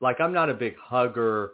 Like, 0.01 0.21
I'm 0.21 0.33
not 0.33 0.49
a 0.49 0.55
big 0.55 0.77
hugger. 0.77 1.53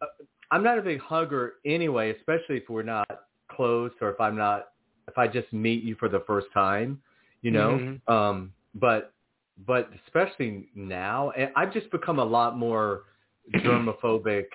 Uh, 0.00 0.06
I'm 0.50 0.62
not 0.62 0.78
a 0.78 0.82
big 0.82 1.00
hugger 1.00 1.54
anyway, 1.64 2.10
especially 2.10 2.56
if 2.58 2.68
we're 2.68 2.82
not 2.82 3.08
close 3.54 3.92
or 4.00 4.10
if 4.10 4.20
I'm 4.20 4.36
not 4.36 4.68
if 5.08 5.18
I 5.18 5.26
just 5.26 5.52
meet 5.52 5.82
you 5.82 5.94
for 5.96 6.08
the 6.08 6.20
first 6.26 6.46
time, 6.54 7.00
you 7.42 7.50
know. 7.50 7.70
Mhm. 7.72 8.10
Um, 8.12 8.52
but 8.74 9.12
but 9.66 9.90
especially 10.06 10.68
now, 10.74 11.30
and 11.30 11.52
I've 11.56 11.72
just 11.72 11.90
become 11.90 12.18
a 12.18 12.24
lot 12.24 12.56
more 12.56 13.02
germophobic 13.54 14.46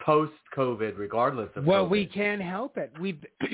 post 0.00 0.32
COVID, 0.56 0.98
regardless 0.98 1.50
of. 1.56 1.64
Well, 1.64 1.86
COVID. 1.86 1.90
we 1.90 2.06
can't 2.06 2.42
help 2.42 2.76
it. 2.76 2.92
We've. 2.98 3.24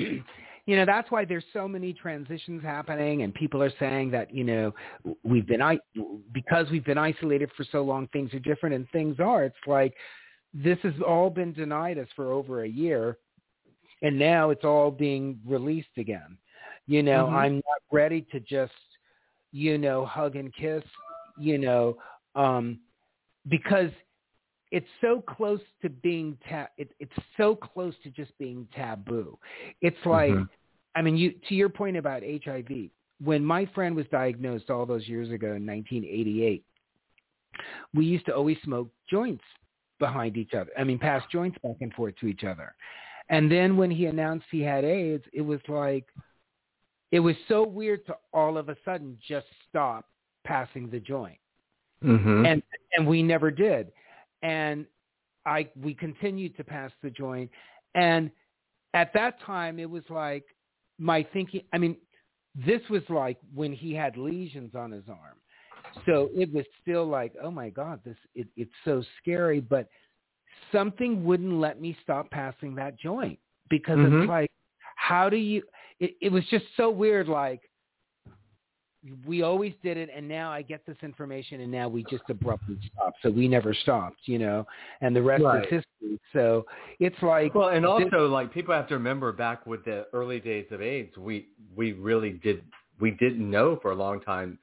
you 0.67 0.75
know, 0.75 0.85
that's 0.85 1.09
why 1.09 1.25
there's 1.25 1.43
so 1.53 1.67
many 1.67 1.91
transitions 1.91 2.61
happening, 2.61 3.23
and 3.23 3.33
people 3.33 3.61
are 3.63 3.73
saying 3.79 4.11
that 4.11 4.33
you 4.33 4.43
know 4.43 4.73
we've 5.23 5.47
been 5.47 5.61
i 5.61 5.77
because 6.33 6.69
we've 6.69 6.85
been 6.85 6.97
isolated 6.97 7.49
for 7.57 7.65
so 7.71 7.81
long, 7.81 8.07
things 8.13 8.33
are 8.33 8.39
different, 8.39 8.75
and 8.75 8.89
things 8.91 9.19
are. 9.19 9.43
It's 9.43 9.55
like 9.67 9.93
this 10.53 10.77
has 10.83 10.93
all 11.05 11.29
been 11.29 11.53
denied 11.53 11.97
us 11.97 12.07
for 12.15 12.31
over 12.31 12.63
a 12.63 12.69
year, 12.69 13.17
and 14.01 14.17
now 14.17 14.49
it's 14.49 14.63
all 14.63 14.91
being 14.91 15.39
released 15.45 15.97
again. 15.97 16.37
You 16.87 17.03
know, 17.03 17.27
Mhm. 17.27 17.33
I'm 17.33 17.55
not 17.55 17.81
ready 17.91 18.21
to 18.31 18.39
just, 18.39 18.73
you 19.51 19.77
know, 19.77 20.05
hug 20.05 20.35
and 20.35 20.53
kiss, 20.53 20.83
you 21.37 21.57
know, 21.57 21.97
um, 22.35 22.79
because 23.47 23.91
it's 24.71 24.89
so 25.01 25.21
close 25.21 25.61
to 25.81 25.89
being 25.89 26.37
ta- 26.49 26.69
it, 26.77 26.93
it's 26.99 27.15
so 27.37 27.55
close 27.55 27.97
to 27.99 28.09
just 28.09 28.35
being 28.37 28.67
taboo. 28.73 29.37
It's 29.81 30.05
like, 30.05 30.33
Mhm. 30.33 30.49
I 30.95 31.01
mean, 31.01 31.17
you 31.17 31.31
to 31.31 31.55
your 31.55 31.69
point 31.69 31.97
about 31.97 32.23
HIV. 32.23 32.91
When 33.23 33.45
my 33.45 33.65
friend 33.67 33.95
was 33.95 34.07
diagnosed 34.07 34.69
all 34.69 34.85
those 34.85 35.07
years 35.07 35.29
ago 35.29 35.53
in 35.53 35.65
1988, 35.65 36.65
we 37.93 38.05
used 38.05 38.25
to 38.25 38.35
always 38.35 38.59
smoke 38.61 38.91
joints 39.09 39.43
behind 39.99 40.37
each 40.37 40.53
other. 40.53 40.71
I 40.77 40.83
mean, 40.83 40.97
pass 40.97 41.21
joints 41.31 41.57
back 41.59 41.75
and 41.81 41.93
forth 41.93 42.15
to 42.17 42.27
each 42.27 42.43
other. 42.43 42.73
And 43.31 43.49
then 43.49 43.77
when 43.77 43.89
he 43.89 44.05
announced 44.05 44.45
he 44.51 44.61
had 44.61 44.83
AIDS, 44.83 45.23
it 45.33 45.41
was 45.41 45.61
like, 45.67 46.05
it 47.11 47.19
was 47.19 47.35
so 47.47 47.65
weird 47.65 48.05
to 48.05 48.15
all 48.33 48.57
of 48.57 48.69
a 48.69 48.75
sudden 48.85 49.17
just 49.27 49.47
stop 49.67 50.05
passing 50.43 50.89
the 50.89 50.99
joint. 50.99 51.37
Mhm. 52.03 52.47
and 52.47 52.63
and 52.97 53.07
we 53.07 53.21
never 53.21 53.51
did. 53.51 53.91
And 54.41 54.87
i 55.45 55.69
we 55.75 55.93
continued 55.93 56.57
to 56.57 56.63
pass 56.63 56.91
the 57.03 57.11
joint. 57.11 57.51
And 57.93 58.31
at 58.95 59.13
that 59.13 59.39
time 59.41 59.77
it 59.77 59.89
was 59.89 60.03
like 60.09 60.45
my 60.97 61.23
thinking 61.31 61.61
i 61.73 61.77
mean 61.77 61.95
this 62.55 62.81
was 62.89 63.03
like 63.09 63.37
when 63.53 63.71
he 63.71 63.93
had 63.93 64.17
lesions 64.17 64.73
on 64.73 64.91
his 64.91 65.07
arm. 65.07 65.37
So 66.05 66.31
it 66.33 66.51
was 66.51 66.65
still 66.81 67.05
like 67.05 67.33
oh 67.41 67.51
my 67.51 67.69
god 67.69 67.99
this 68.03 68.17
it, 68.33 68.47
it's 68.57 68.73
so 68.83 69.03
scary. 69.21 69.59
But 69.59 69.87
something 70.71 71.23
wouldn't 71.23 71.53
let 71.53 71.79
me 71.81 71.97
stop 72.03 72.29
passing 72.31 72.75
that 72.75 72.97
joint 72.97 73.39
because 73.69 73.97
Mhm. 73.99 74.21
it's 74.21 74.29
like 74.29 74.51
how 74.95 75.29
do 75.29 75.37
you 75.37 75.63
it, 75.99 76.15
it 76.21 76.31
was 76.31 76.45
just 76.49 76.65
so 76.75 76.89
weird 76.89 77.27
like 77.27 77.61
we 79.25 79.41
always 79.41 79.73
did 79.81 79.97
it 79.97 80.09
and 80.15 80.27
now 80.27 80.51
I 80.51 80.61
get 80.61 80.85
this 80.85 80.97
information 81.01 81.61
and 81.61 81.71
now 81.71 81.87
we 81.87 82.03
just 82.03 82.23
abruptly 82.29 82.77
stop. 82.93 83.13
So 83.23 83.31
we 83.31 83.47
never 83.47 83.73
stopped, 83.73 84.19
you 84.25 84.37
know, 84.37 84.67
and 85.01 85.15
the 85.15 85.21
rest 85.23 85.43
Right. 85.43 85.63
is 85.65 85.83
history. 86.01 86.19
So 86.33 86.65
it's 86.99 87.19
like 87.23 87.55
Well, 87.55 87.69
and 87.69 87.83
this- 87.83 87.89
also 87.89 88.27
like 88.27 88.53
people 88.53 88.75
have 88.75 88.87
to 88.89 88.93
remember 88.93 89.31
back 89.31 89.65
with 89.65 89.83
the 89.85 90.07
early 90.13 90.39
days 90.39 90.71
of 90.71 90.81
AIDS, 90.81 91.17
we 91.17 91.47
we 91.75 91.93
really 91.93 92.33
did 92.33 92.63
we 92.99 93.11
didn't 93.11 93.49
know 93.49 93.77
for 93.77 93.91
a 93.91 93.95
long 93.95 94.21
time 94.21 94.59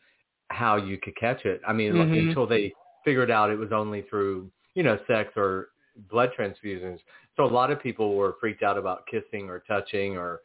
how 0.50 0.76
you 0.76 0.99
could 0.99 1.17
catch 1.17 1.45
it. 1.45 1.61
I 1.67 1.73
mean, 1.73 1.99
like, 1.99 2.09
Mhm. 2.09 2.28
until 2.28 2.47
they 2.47 2.73
figured 3.05 3.31
out 3.31 3.50
it 3.50 3.57
was 3.59 3.73
only 3.73 4.02
through 4.02 4.50
you 4.75 4.85
know 4.85 4.99
sex 5.09 5.33
or 5.37 5.71
blood 6.11 6.31
transfusions. 6.38 6.99
So 7.37 7.45
a 7.45 7.47
lot 7.47 7.71
of 7.71 7.83
people 7.83 8.17
were 8.17 8.37
freaked 8.40 8.62
out 8.62 8.78
about 8.78 9.07
kissing 9.07 9.49
or 9.49 9.61
touching 9.61 10.17
or 10.17 10.40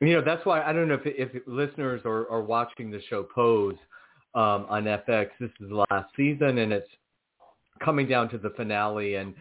you 0.00 0.14
know 0.14 0.22
that's 0.24 0.44
why 0.46 0.62
I 0.62 0.72
don't 0.72 0.88
know 0.88 0.98
if 1.02 1.02
if 1.04 1.42
listeners 1.46 2.02
are, 2.04 2.30
are 2.30 2.42
watching 2.42 2.90
the 2.90 3.00
show 3.08 3.22
Pose 3.22 3.76
um, 4.34 4.66
on 4.68 4.84
FX. 4.84 5.28
This 5.38 5.50
is 5.60 5.68
the 5.68 5.84
last 5.90 6.10
season 6.16 6.58
and 6.58 6.72
it's 6.72 6.88
coming 7.84 8.06
down 8.08 8.28
to 8.30 8.38
the 8.38 8.50
finale 8.50 9.16
and 9.16 9.34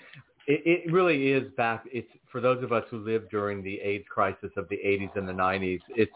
it, 0.47 0.61
it 0.65 0.91
really 0.91 1.31
is 1.31 1.51
back. 1.55 1.83
It's 1.91 2.09
for 2.31 2.41
those 2.41 2.63
of 2.63 2.71
us 2.71 2.83
who 2.89 2.97
lived 2.97 3.29
during 3.29 3.63
the 3.63 3.79
AIDS 3.79 4.05
crisis 4.09 4.51
of 4.57 4.67
the 4.69 4.77
80s 4.77 5.15
and 5.15 5.27
the 5.27 5.33
90s. 5.33 5.79
It's 5.89 6.11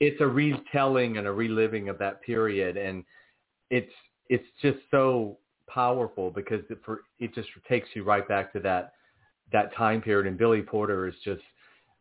it's 0.00 0.20
a 0.20 0.26
retelling 0.26 1.16
and 1.16 1.28
a 1.28 1.32
reliving 1.32 1.88
of 1.88 1.96
that 1.98 2.20
period, 2.22 2.76
and 2.76 3.04
it's 3.70 3.92
it's 4.28 4.46
just 4.60 4.78
so 4.90 5.38
powerful 5.66 6.30
because 6.30 6.60
it 6.70 6.78
for 6.84 7.02
it 7.18 7.34
just 7.34 7.48
takes 7.68 7.88
you 7.94 8.04
right 8.04 8.26
back 8.28 8.52
to 8.52 8.60
that 8.60 8.92
that 9.52 9.74
time 9.74 10.00
period. 10.00 10.26
And 10.26 10.38
Billy 10.38 10.62
Porter 10.62 11.08
is 11.08 11.14
just 11.24 11.42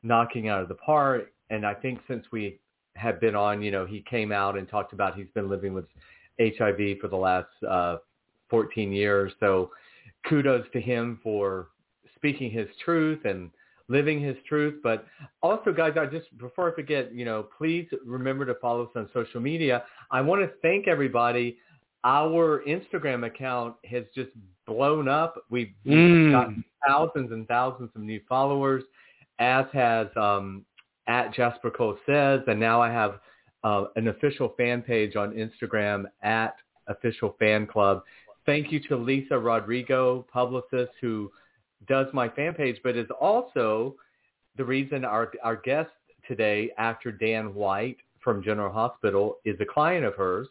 knocking 0.04 0.48
out 0.48 0.62
of 0.62 0.68
the 0.68 0.76
park. 0.76 1.32
And 1.50 1.66
I 1.66 1.74
think 1.74 2.00
since 2.08 2.26
we 2.32 2.60
have 2.96 3.20
been 3.20 3.36
on, 3.36 3.62
you 3.62 3.72
know, 3.72 3.86
he 3.86 4.04
came 4.10 4.32
out 4.32 4.58
and 4.58 4.68
talked 4.68 4.94
about 4.94 5.16
he's 5.16 5.28
been 5.34 5.50
living 5.50 5.74
with 5.74 5.86
HIV 6.40 7.00
for 7.00 7.08
the 7.08 7.16
last 7.16 7.50
uh, 7.68 7.98
14 8.50 8.92
years. 8.92 9.34
So 9.40 9.72
kudos 10.28 10.66
to 10.74 10.82
him 10.82 11.20
for 11.24 11.70
speaking 12.16 12.52
his 12.52 12.68
truth 12.84 13.26
and 13.26 13.52
living 13.88 14.22
his 14.22 14.38
truth. 14.48 14.76
But 14.82 15.06
also, 15.42 15.72
guys, 15.72 15.94
I 16.00 16.06
just 16.06 16.36
before 16.38 16.72
I 16.72 16.76
forget, 16.76 17.14
you 17.14 17.26
know, 17.26 17.48
please 17.58 17.88
remember 18.06 18.46
to 18.46 18.56
follow 18.56 18.84
us 18.84 18.92
on 18.96 19.10
social 19.14 19.42
media. 19.42 19.84
I 20.10 20.22
want 20.22 20.42
to 20.42 20.52
thank 20.62 20.88
everybody. 20.88 21.58
Our 22.04 22.64
Instagram 22.68 23.26
account 23.26 23.76
has 23.86 24.06
just 24.16 24.32
blown 24.66 25.08
up. 25.08 25.44
We've 25.50 25.74
Mm. 25.86 26.32
gotten 26.32 26.64
thousands 26.86 27.32
and 27.32 27.48
thousands 27.48 27.92
of 27.96 28.02
new 28.02 28.20
followers, 28.28 28.84
as 29.40 29.66
has 29.74 30.08
um, 30.16 30.66
at 31.08 31.34
Jasper 31.34 31.70
Cole 31.70 31.98
says, 32.06 32.42
and 32.48 32.60
now 32.60 32.82
I 32.82 32.90
have 32.90 33.20
uh, 33.64 33.86
an 33.96 34.08
official 34.08 34.50
fan 34.58 34.82
page 34.82 35.16
on 35.16 35.34
Instagram 35.34 36.06
at 36.24 36.56
official 36.88 37.36
fan 37.38 37.68
club. 37.68 38.04
Thank 38.46 38.72
you 38.72 38.80
to 38.88 38.96
Lisa 38.98 39.38
Rodrigo, 39.38 40.26
publicist, 40.34 40.92
who 41.00 41.32
does 41.88 42.08
my 42.14 42.28
fan 42.30 42.56
page, 42.56 42.80
but 42.84 42.96
is 42.98 43.10
also 43.20 43.96
the 44.58 44.66
reason 44.66 45.06
our 45.06 45.32
our 45.44 45.56
guest 45.56 45.92
today, 46.28 46.72
actor 46.78 47.12
Dan 47.12 47.54
White 47.54 47.98
from 48.20 48.42
General 48.42 48.72
Hospital, 48.72 49.38
is 49.46 49.60
a 49.60 49.66
client 49.66 50.06
of 50.06 50.16
hers. 50.16 50.48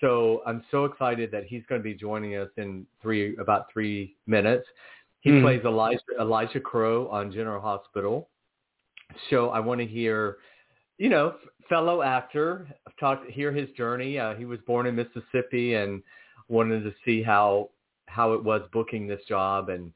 So 0.00 0.42
I'm 0.46 0.64
so 0.70 0.84
excited 0.84 1.30
that 1.32 1.44
he's 1.44 1.62
going 1.68 1.80
to 1.80 1.84
be 1.84 1.94
joining 1.94 2.36
us 2.36 2.48
in 2.56 2.86
three 3.02 3.36
about 3.38 3.66
three 3.72 4.16
minutes. 4.26 4.66
He 5.20 5.30
Hmm. 5.30 5.42
plays 5.42 5.64
Elijah 5.64 6.00
Elijah 6.20 6.60
Crowe 6.60 7.08
on 7.08 7.32
General 7.32 7.60
Hospital. 7.60 8.28
So 9.30 9.50
I 9.50 9.60
want 9.60 9.80
to 9.80 9.86
hear, 9.86 10.38
you 10.98 11.08
know, 11.08 11.34
fellow 11.68 12.02
actor 12.02 12.68
talk 13.00 13.26
hear 13.26 13.52
his 13.52 13.68
journey. 13.70 14.18
Uh, 14.18 14.34
he 14.34 14.44
was 14.44 14.60
born 14.66 14.86
in 14.86 14.94
Mississippi 14.94 15.74
and 15.74 16.02
wanted 16.48 16.84
to 16.84 16.94
see 17.04 17.22
how 17.22 17.70
how 18.06 18.32
it 18.32 18.42
was 18.42 18.62
booking 18.72 19.06
this 19.06 19.20
job 19.28 19.68
and 19.68 19.92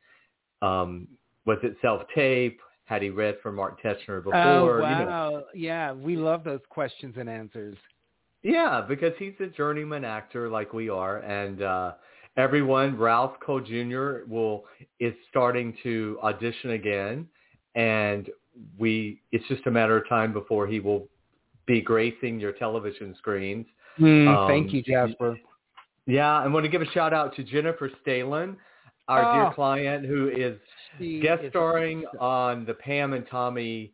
um, 0.63 1.09
was 1.45 1.59
it 1.63 1.77
self 1.83 2.03
tape? 2.15 2.61
Had 2.85 3.03
he 3.03 3.11
read 3.11 3.39
from 3.43 3.55
Mark 3.57 3.81
Teschner 3.81 4.23
before? 4.23 4.35
oh 4.45 4.65
You 4.65 4.81
wow, 4.81 5.31
know, 5.31 5.45
yeah, 5.55 5.93
we 5.93 6.17
love 6.17 6.45
those 6.45 6.61
questions 6.69 7.15
and 7.19 7.29
answers. 7.29 7.77
Yeah, 8.43 8.85
because 8.87 9.13
he's 9.19 9.35
a 9.41 9.47
journeyman 9.47 10.05
actor 10.05 10.49
like 10.49 10.73
we 10.73 10.89
are, 10.89 11.19
and 11.19 11.63
uh, 11.63 11.93
everyone, 12.37 12.99
Ralph 12.99 13.39
Cole 13.45 13.61
Jr. 13.61 14.25
will 14.29 14.65
is 14.99 15.15
starting 15.31 15.77
to 15.85 16.19
audition 16.23 16.71
again, 16.71 17.29
and 17.77 18.29
we 18.79 19.21
it's 19.31 19.47
just 19.49 19.67
a 19.67 19.71
matter 19.71 19.97
of 19.97 20.09
time 20.09 20.33
before 20.33 20.67
he 20.67 20.81
will 20.81 21.09
be 21.67 21.81
gracing 21.81 22.41
your 22.41 22.53
television 22.53 23.15
screens. 23.17 23.67
Mm, 24.01 24.27
Um, 24.27 24.49
thank 24.49 24.73
you, 24.73 24.83
Jasper. 24.83 25.39
Yeah, 26.07 26.37
I 26.41 26.49
want 26.49 26.65
to 26.65 26.69
give 26.71 26.83
a 26.83 26.91
shout 26.91 27.13
out 27.15 27.37
to 27.37 27.45
Jennifer 27.45 27.91
Stehlin, 28.05 28.57
our 29.07 29.23
Oh. 29.25 29.35
dear 29.45 29.55
client, 29.55 30.05
who 30.05 30.29
is 30.31 30.59
guest 31.23 31.45
is- 31.45 31.51
starring 31.51 32.05
on 32.19 32.65
the 32.65 32.75
Pam 32.75 33.13
and 33.13 33.25
Tommy. 33.29 33.93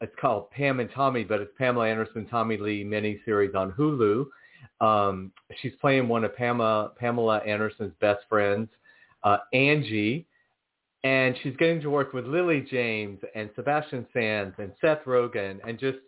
It's 0.00 0.14
called 0.20 0.50
Pam 0.50 0.80
and 0.80 0.90
Tommy, 0.94 1.24
but 1.24 1.40
it's 1.40 1.52
Pamela 1.56 1.88
Anderson 1.88 2.26
Tommy 2.26 2.56
Lee 2.58 2.84
miniseries 2.84 3.54
on 3.54 3.72
Hulu. 3.72 4.26
Um, 4.80 5.32
she's 5.62 5.72
playing 5.80 6.06
one 6.08 6.24
of 6.24 6.36
Pamela 6.36 6.92
Pamela 6.98 7.38
Anderson's 7.38 7.94
best 8.00 8.20
friends, 8.28 8.68
uh, 9.24 9.38
Angie, 9.54 10.26
and 11.02 11.34
she's 11.42 11.56
getting 11.56 11.80
to 11.80 11.88
work 11.88 12.12
with 12.12 12.26
Lily 12.26 12.66
James 12.70 13.20
and 13.34 13.48
Sebastian 13.56 14.06
Stan 14.10 14.52
and 14.58 14.72
Seth 14.80 15.04
Rogen 15.06 15.60
and 15.66 15.78
just 15.78 15.98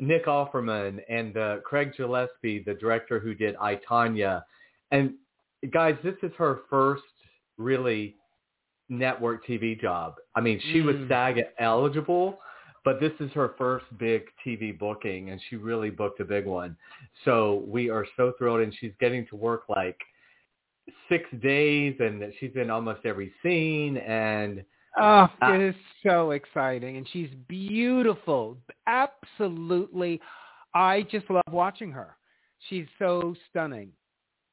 Nick 0.00 0.26
Offerman 0.26 1.00
and 1.08 1.36
uh, 1.36 1.56
Craig 1.64 1.92
Gillespie, 1.96 2.62
the 2.64 2.74
director 2.74 3.18
who 3.18 3.34
did 3.34 3.56
I 3.60 3.80
Tonya. 3.88 4.42
And 4.92 5.14
guys, 5.72 5.96
this 6.04 6.14
is 6.22 6.30
her 6.38 6.60
first 6.70 7.02
really 7.56 8.14
network 8.88 9.44
TV 9.44 9.80
job. 9.80 10.14
I 10.36 10.40
mean, 10.40 10.60
she 10.72 10.82
was 10.82 10.94
Mm. 10.96 11.08
SAG 11.08 11.44
eligible, 11.58 12.38
but 12.84 13.00
this 13.00 13.12
is 13.20 13.30
her 13.32 13.54
first 13.58 13.86
big 13.98 14.22
TV 14.44 14.76
booking, 14.78 15.30
and 15.30 15.40
she 15.48 15.56
really 15.56 15.90
booked 15.90 16.20
a 16.20 16.24
big 16.24 16.46
one. 16.46 16.76
So 17.24 17.64
we 17.66 17.90
are 17.90 18.06
so 18.16 18.32
thrilled, 18.38 18.60
and 18.60 18.74
she's 18.80 18.92
getting 19.00 19.26
to 19.28 19.36
work 19.36 19.64
like 19.68 19.98
six 21.08 21.24
days, 21.42 21.96
and 22.00 22.32
she's 22.40 22.52
in 22.54 22.70
almost 22.70 23.04
every 23.04 23.32
scene, 23.42 23.98
and 23.98 24.64
Oh, 25.00 25.28
it 25.42 25.60
is 25.60 25.74
so 26.02 26.32
exciting. 26.32 26.96
And 26.96 27.06
she's 27.12 27.30
beautiful. 27.48 28.56
Absolutely. 28.86 30.20
I 30.74 31.06
just 31.10 31.30
love 31.30 31.42
watching 31.50 31.92
her. 31.92 32.16
She's 32.68 32.86
so 32.98 33.34
stunning. 33.50 33.90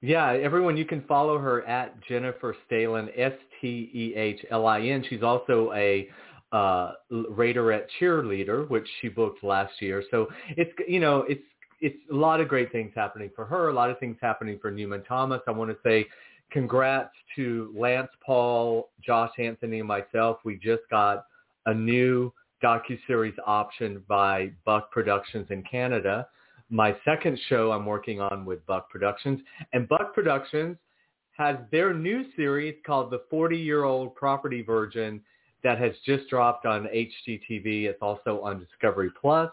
Yeah, 0.01 0.33
everyone, 0.33 0.77
you 0.77 0.85
can 0.85 1.03
follow 1.07 1.39
her 1.39 1.65
at 1.65 1.99
Jennifer 2.03 2.55
Stehlin, 2.69 3.09
S-T-E-H-L-I-N. 3.17 5.05
She's 5.09 5.23
also 5.23 5.71
a 5.73 6.07
uh, 6.51 6.93
Raiderette 7.11 7.87
cheerleader, 7.99 8.69
which 8.69 8.87
she 9.01 9.09
booked 9.09 9.43
last 9.43 9.81
year. 9.81 10.03
So 10.11 10.27
it's, 10.49 10.71
you 10.87 10.99
know, 10.99 11.25
it's, 11.27 11.43
it's 11.81 11.97
a 12.11 12.15
lot 12.15 12.39
of 12.39 12.47
great 12.47 12.71
things 12.71 12.91
happening 12.95 13.29
for 13.35 13.45
her, 13.45 13.69
a 13.69 13.73
lot 13.73 13.89
of 13.89 13.99
things 13.99 14.17
happening 14.21 14.57
for 14.61 14.71
Newman 14.71 15.03
Thomas. 15.03 15.41
I 15.47 15.51
want 15.51 15.71
to 15.71 15.77
say 15.83 16.07
congrats 16.51 17.11
to 17.35 17.73
Lance 17.77 18.09
Paul, 18.25 18.89
Josh 19.05 19.31
Anthony, 19.37 19.79
and 19.79 19.87
myself. 19.87 20.37
We 20.45 20.57
just 20.57 20.83
got 20.89 21.25
a 21.65 21.73
new 21.73 22.31
docu-series 22.63 23.35
option 23.45 24.03
by 24.07 24.51
Buck 24.65 24.91
Productions 24.91 25.47
in 25.49 25.63
Canada. 25.63 26.27
My 26.69 26.95
second 27.05 27.39
show 27.47 27.71
I'm 27.71 27.85
working 27.85 28.21
on 28.21 28.45
with 28.45 28.65
Buck 28.65 28.89
Productions. 28.89 29.41
And 29.73 29.87
Buck 29.87 30.13
Productions 30.13 30.77
has 31.37 31.57
their 31.71 31.93
new 31.93 32.25
series 32.35 32.75
called 32.85 33.11
The 33.11 33.21
40-Year-Old 33.31 34.15
Property 34.15 34.61
Virgin 34.61 35.21
that 35.65 35.79
has 35.79 35.93
just 36.05 36.29
dropped 36.29 36.67
on 36.67 36.83
HGTV. 36.83 37.85
It's 37.85 37.97
also 37.99 38.39
on 38.41 38.59
Discovery 38.59 39.09
Plus. 39.19 39.49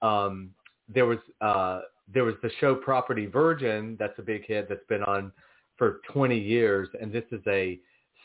Um, 0.00 0.50
there 0.92 1.04
was 1.04 1.18
uh, 1.42 1.82
there 2.12 2.24
was 2.24 2.34
the 2.42 2.50
show 2.58 2.74
Property 2.74 3.26
Virgin. 3.26 3.96
That's 4.00 4.18
a 4.18 4.22
big 4.22 4.46
hit 4.46 4.66
that's 4.70 4.86
been 4.88 5.02
on 5.02 5.30
for 5.76 6.00
20 6.10 6.38
years, 6.38 6.88
and 7.00 7.12
this 7.12 7.24
is 7.30 7.42
a 7.46 7.78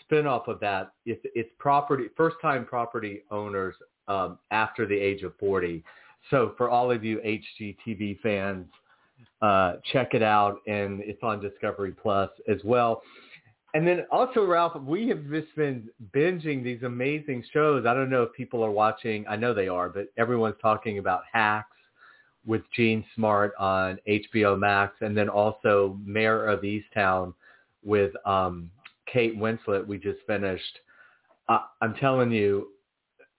spinoff 0.09 0.47
of 0.47 0.61
that. 0.61 0.93
It's, 1.05 1.21
it's 1.35 1.49
property, 1.59 2.05
first-time 2.15 2.65
property 2.65 3.23
owners 3.29 3.75
um, 4.07 4.39
after 4.51 4.85
the 4.85 4.95
age 4.95 5.23
of 5.23 5.33
40. 5.37 5.83
So 6.29 6.53
for 6.57 6.69
all 6.69 6.91
of 6.91 7.03
you 7.03 7.19
HGTV 7.19 8.19
fans, 8.21 8.67
uh, 9.41 9.75
check 9.91 10.13
it 10.13 10.23
out, 10.23 10.59
and 10.65 11.01
it's 11.01 11.23
on 11.23 11.41
Discovery 11.41 11.91
Plus 11.91 12.29
as 12.47 12.57
well. 12.63 13.01
And 13.77 13.87
then 13.87 14.07
also, 14.09 14.43
Ralph, 14.43 14.75
we 14.81 15.07
have 15.09 15.29
just 15.29 15.55
been 15.55 15.87
binging 16.11 16.63
these 16.63 16.81
amazing 16.81 17.43
shows. 17.53 17.85
I 17.85 17.93
don't 17.93 18.09
know 18.09 18.23
if 18.23 18.33
people 18.33 18.65
are 18.65 18.71
watching. 18.71 19.23
I 19.29 19.35
know 19.35 19.53
they 19.53 19.67
are, 19.67 19.87
but 19.87 20.07
everyone's 20.17 20.55
talking 20.59 20.97
about 20.97 21.21
Hacks 21.31 21.77
with 22.43 22.63
Jean 22.75 23.05
Smart 23.13 23.53
on 23.59 23.99
HBO 24.09 24.57
Max, 24.57 24.95
and 25.01 25.15
then 25.15 25.29
also 25.29 25.95
Mare 26.03 26.47
of 26.47 26.61
Easttown 26.61 27.35
with 27.83 28.13
um, 28.25 28.71
Kate 29.05 29.37
Winslet 29.37 29.85
we 29.85 29.99
just 29.99 30.21
finished. 30.25 30.79
Uh, 31.47 31.59
I'm 31.79 31.93
telling 31.93 32.31
you, 32.31 32.69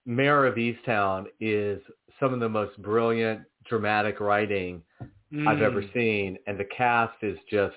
Mare 0.05 0.45
of 0.45 0.55
Easttown 0.55 1.25
is 1.41 1.81
some 2.17 2.33
of 2.33 2.39
the 2.39 2.47
most 2.47 2.81
brilliant 2.81 3.41
dramatic 3.67 4.21
writing 4.21 4.83
mm. 5.33 5.45
I've 5.45 5.61
ever 5.61 5.81
mm. 5.81 5.93
seen, 5.93 6.37
and 6.47 6.57
the 6.57 6.69
cast 6.77 7.21
is 7.23 7.37
just 7.51 7.75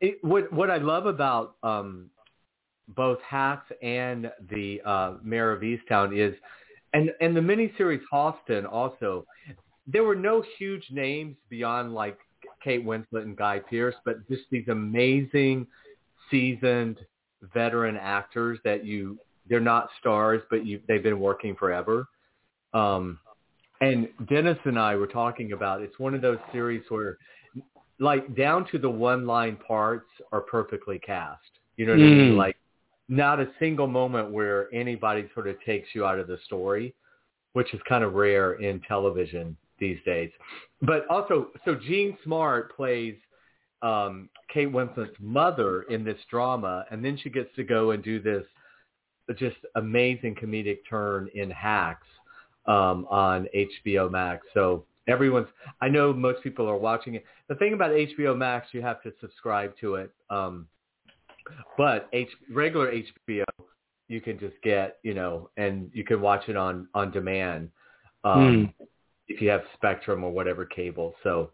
it, 0.00 0.18
what 0.22 0.52
what 0.52 0.70
I 0.70 0.78
love 0.78 1.06
about 1.06 1.56
um, 1.62 2.10
both 2.88 3.18
Hacks 3.22 3.70
and 3.82 4.30
the 4.50 4.80
uh, 4.84 5.14
Mare 5.22 5.52
of 5.52 5.62
Easttown 5.62 6.16
is, 6.16 6.34
and 6.92 7.10
and 7.20 7.36
the 7.36 7.40
miniseries 7.40 8.02
Halston 8.12 8.70
also. 8.70 9.26
There 9.86 10.04
were 10.04 10.14
no 10.14 10.44
huge 10.58 10.86
names 10.90 11.36
beyond 11.48 11.92
like 11.92 12.16
Kate 12.62 12.84
Winslet 12.84 13.22
and 13.22 13.36
Guy 13.36 13.58
Pearce, 13.58 13.96
but 14.04 14.26
just 14.28 14.42
these 14.50 14.68
amazing, 14.68 15.66
seasoned 16.30 16.98
veteran 17.52 17.96
actors 17.96 18.58
that 18.64 18.84
you 18.84 19.18
they're 19.48 19.60
not 19.60 19.88
stars, 19.98 20.42
but 20.50 20.64
you 20.64 20.80
they've 20.86 21.02
been 21.02 21.18
working 21.18 21.56
forever. 21.56 22.06
Um, 22.72 23.18
and 23.80 24.08
Dennis 24.28 24.58
and 24.64 24.78
I 24.78 24.94
were 24.94 25.08
talking 25.08 25.52
about 25.52 25.82
it's 25.82 25.98
one 25.98 26.14
of 26.14 26.22
those 26.22 26.38
series 26.52 26.84
where 26.88 27.18
like 27.98 28.34
down 28.36 28.66
to 28.72 28.78
the 28.78 28.90
one 28.90 29.26
line 29.26 29.56
parts 29.56 30.08
are 30.32 30.40
perfectly 30.40 30.98
cast. 30.98 31.40
You 31.76 31.86
know 31.86 31.92
what 31.92 32.00
mm. 32.00 32.12
I 32.12 32.14
mean? 32.14 32.32
Mm. 32.32 32.36
Like 32.36 32.56
not 33.08 33.40
a 33.40 33.48
single 33.58 33.86
moment 33.86 34.30
where 34.30 34.72
anybody 34.74 35.28
sort 35.34 35.48
of 35.48 35.56
takes 35.64 35.88
you 35.94 36.06
out 36.06 36.18
of 36.18 36.26
the 36.26 36.38
story, 36.44 36.94
which 37.52 37.72
is 37.74 37.80
kind 37.88 38.04
of 38.04 38.14
rare 38.14 38.54
in 38.54 38.80
television 38.88 39.56
these 39.78 39.98
days. 40.04 40.30
But 40.80 41.06
also, 41.08 41.48
so 41.64 41.74
Jean 41.74 42.16
Smart 42.24 42.74
plays 42.74 43.16
um, 43.82 44.28
Kate 44.52 44.70
Winslet's 44.70 45.16
mother 45.20 45.82
in 45.82 46.04
this 46.04 46.18
drama, 46.30 46.84
and 46.90 47.04
then 47.04 47.18
she 47.20 47.30
gets 47.30 47.54
to 47.56 47.64
go 47.64 47.90
and 47.90 48.02
do 48.02 48.20
this 48.20 48.44
just 49.36 49.56
amazing 49.76 50.34
comedic 50.34 50.78
turn 50.88 51.28
in 51.34 51.50
Hacks 51.50 52.06
um, 52.66 53.06
on 53.10 53.46
HBO 53.54 54.10
Max. 54.10 54.46
So 54.54 54.84
everyone's, 55.08 55.48
I 55.80 55.88
know 55.88 56.12
most 56.12 56.42
people 56.42 56.68
are 56.68 56.76
watching 56.76 57.14
it. 57.14 57.24
The 57.48 57.54
thing 57.56 57.72
about 57.74 57.90
HBO 57.90 58.36
Max, 58.36 58.68
you 58.72 58.82
have 58.82 59.02
to 59.02 59.12
subscribe 59.20 59.76
to 59.80 59.96
it. 59.96 60.12
Um, 60.30 60.66
but 61.76 62.08
H, 62.12 62.28
regular 62.52 62.92
HBO, 62.92 63.44
you 64.08 64.20
can 64.20 64.38
just 64.38 64.54
get, 64.62 64.98
you 65.02 65.14
know, 65.14 65.50
and 65.56 65.90
you 65.92 66.04
can 66.04 66.20
watch 66.20 66.48
it 66.48 66.56
on, 66.56 66.88
on 66.94 67.10
demand. 67.10 67.70
Um, 68.24 68.72
mm 68.78 68.86
if 69.28 69.40
you 69.40 69.48
have 69.48 69.62
Spectrum 69.74 70.24
or 70.24 70.30
whatever 70.30 70.64
cable. 70.64 71.14
So 71.22 71.50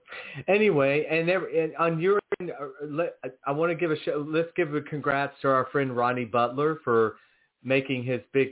anyway, 0.49 1.07
and, 1.11 1.29
every, 1.29 1.63
and 1.63 1.77
on 1.77 2.01
your 2.01 2.19
end, 2.41 2.51
uh, 2.51 3.29
I 3.47 3.53
want 3.53 3.71
to 3.71 3.77
give 3.77 3.91
a 3.91 3.99
show, 4.01 4.25
let's 4.29 4.49
give 4.57 4.75
a 4.75 4.81
congrats 4.81 5.35
to 5.43 5.49
our 5.49 5.67
friend 5.71 5.97
Ronnie 5.97 6.25
Butler 6.25 6.79
for 6.85 7.17
making 7.63 8.05
his 8.05 8.21
big 8.33 8.51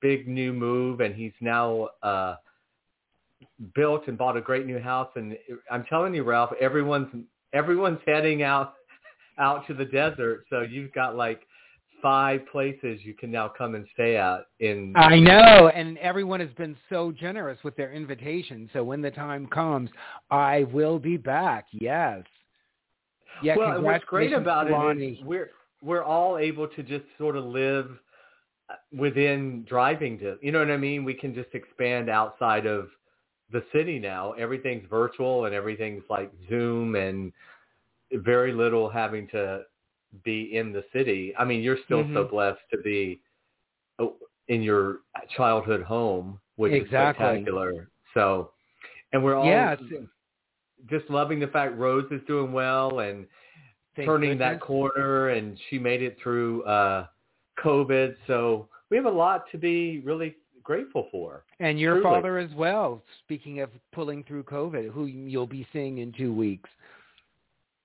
big 0.00 0.26
new 0.26 0.52
move, 0.52 1.00
and 1.00 1.14
he's 1.14 1.32
now 1.40 1.88
uh, 2.02 2.36
built 3.74 4.06
and 4.08 4.16
bought 4.16 4.36
a 4.36 4.40
great 4.40 4.66
new 4.66 4.78
house. 4.78 5.10
And 5.16 5.36
I'm 5.70 5.84
telling 5.84 6.14
you, 6.14 6.24
Ralph, 6.24 6.50
everyone's 6.60 7.08
everyone's 7.52 8.00
heading 8.06 8.42
out 8.42 8.74
out 9.38 9.66
to 9.66 9.74
the 9.74 9.84
desert. 9.84 10.44
So 10.50 10.62
you've 10.62 10.92
got 10.92 11.16
like 11.16 11.42
five 12.02 12.40
places 12.50 13.00
you 13.02 13.14
can 13.14 13.30
now 13.30 13.48
come 13.48 13.74
and 13.74 13.86
stay 13.94 14.16
at 14.16 14.46
in 14.60 14.92
I 14.96 15.18
know. 15.18 15.68
And 15.68 15.98
everyone 15.98 16.40
has 16.40 16.50
been 16.56 16.76
so 16.88 17.12
generous 17.12 17.58
with 17.64 17.76
their 17.76 17.92
invitation 17.92 18.70
so 18.72 18.84
when 18.84 19.02
the 19.02 19.10
time 19.10 19.46
comes 19.46 19.90
I 20.30 20.64
will 20.72 20.98
be 20.98 21.16
back. 21.16 21.66
Yes. 21.72 22.22
Yeah 23.42 23.56
well 23.56 23.82
what's 23.82 24.04
great 24.04 24.32
about 24.32 24.68
it 24.68 25.02
is 25.02 25.18
we're 25.24 25.50
we're 25.82 26.04
all 26.04 26.38
able 26.38 26.68
to 26.68 26.82
just 26.82 27.04
sort 27.18 27.36
of 27.36 27.44
live 27.44 27.88
uh, 28.68 28.74
within 28.96 29.64
driving 29.68 30.18
to 30.18 30.36
you 30.40 30.52
know 30.52 30.60
what 30.60 30.70
I 30.70 30.76
mean? 30.76 31.04
We 31.04 31.14
can 31.14 31.34
just 31.34 31.50
expand 31.52 32.08
outside 32.08 32.66
of 32.66 32.88
the 33.50 33.64
city 33.72 33.98
now 33.98 34.32
everything's 34.32 34.86
virtual 34.88 35.46
and 35.46 35.54
everything's 35.54 36.02
like 36.10 36.30
Zoom 36.48 36.96
and 36.96 37.32
very 38.12 38.52
little 38.52 38.88
having 38.88 39.26
to 39.28 39.62
be 40.24 40.56
in 40.56 40.72
the 40.72 40.84
city. 40.92 41.34
I 41.38 41.44
mean, 41.44 41.62
you're 41.62 41.78
still 41.84 42.02
mm-hmm. 42.02 42.14
so 42.14 42.24
blessed 42.24 42.60
to 42.72 42.78
be 42.78 43.20
oh, 43.98 44.14
in 44.48 44.62
your 44.62 45.00
childhood 45.36 45.82
home, 45.82 46.40
which 46.56 46.72
exactly. 46.72 47.26
is 47.26 47.30
spectacular. 47.32 47.88
So, 48.14 48.50
and 49.12 49.22
we're 49.22 49.34
all 49.34 49.46
yeah, 49.46 49.76
just 50.88 51.08
loving 51.10 51.40
the 51.40 51.46
fact 51.48 51.76
Rose 51.76 52.06
is 52.10 52.20
doing 52.26 52.52
well 52.52 53.00
and 53.00 53.26
Thank 53.96 54.06
turning 54.06 54.30
goodness. 54.30 54.54
that 54.54 54.60
corner, 54.60 55.30
and 55.30 55.58
she 55.68 55.78
made 55.78 56.02
it 56.02 56.16
through 56.22 56.62
uh, 56.64 57.06
COVID. 57.62 58.14
So 58.26 58.68
we 58.90 58.96
have 58.96 59.06
a 59.06 59.10
lot 59.10 59.44
to 59.52 59.58
be 59.58 60.00
really 60.00 60.36
grateful 60.68 61.08
for. 61.10 61.44
And 61.60 61.80
your 61.80 62.00
truly. 62.00 62.04
father 62.04 62.38
as 62.38 62.50
well. 62.54 63.02
Speaking 63.24 63.60
of 63.60 63.70
pulling 63.92 64.22
through 64.24 64.42
COVID, 64.42 64.90
who 64.90 65.06
you'll 65.06 65.46
be 65.46 65.66
seeing 65.72 65.98
in 65.98 66.12
two 66.12 66.32
weeks. 66.32 66.68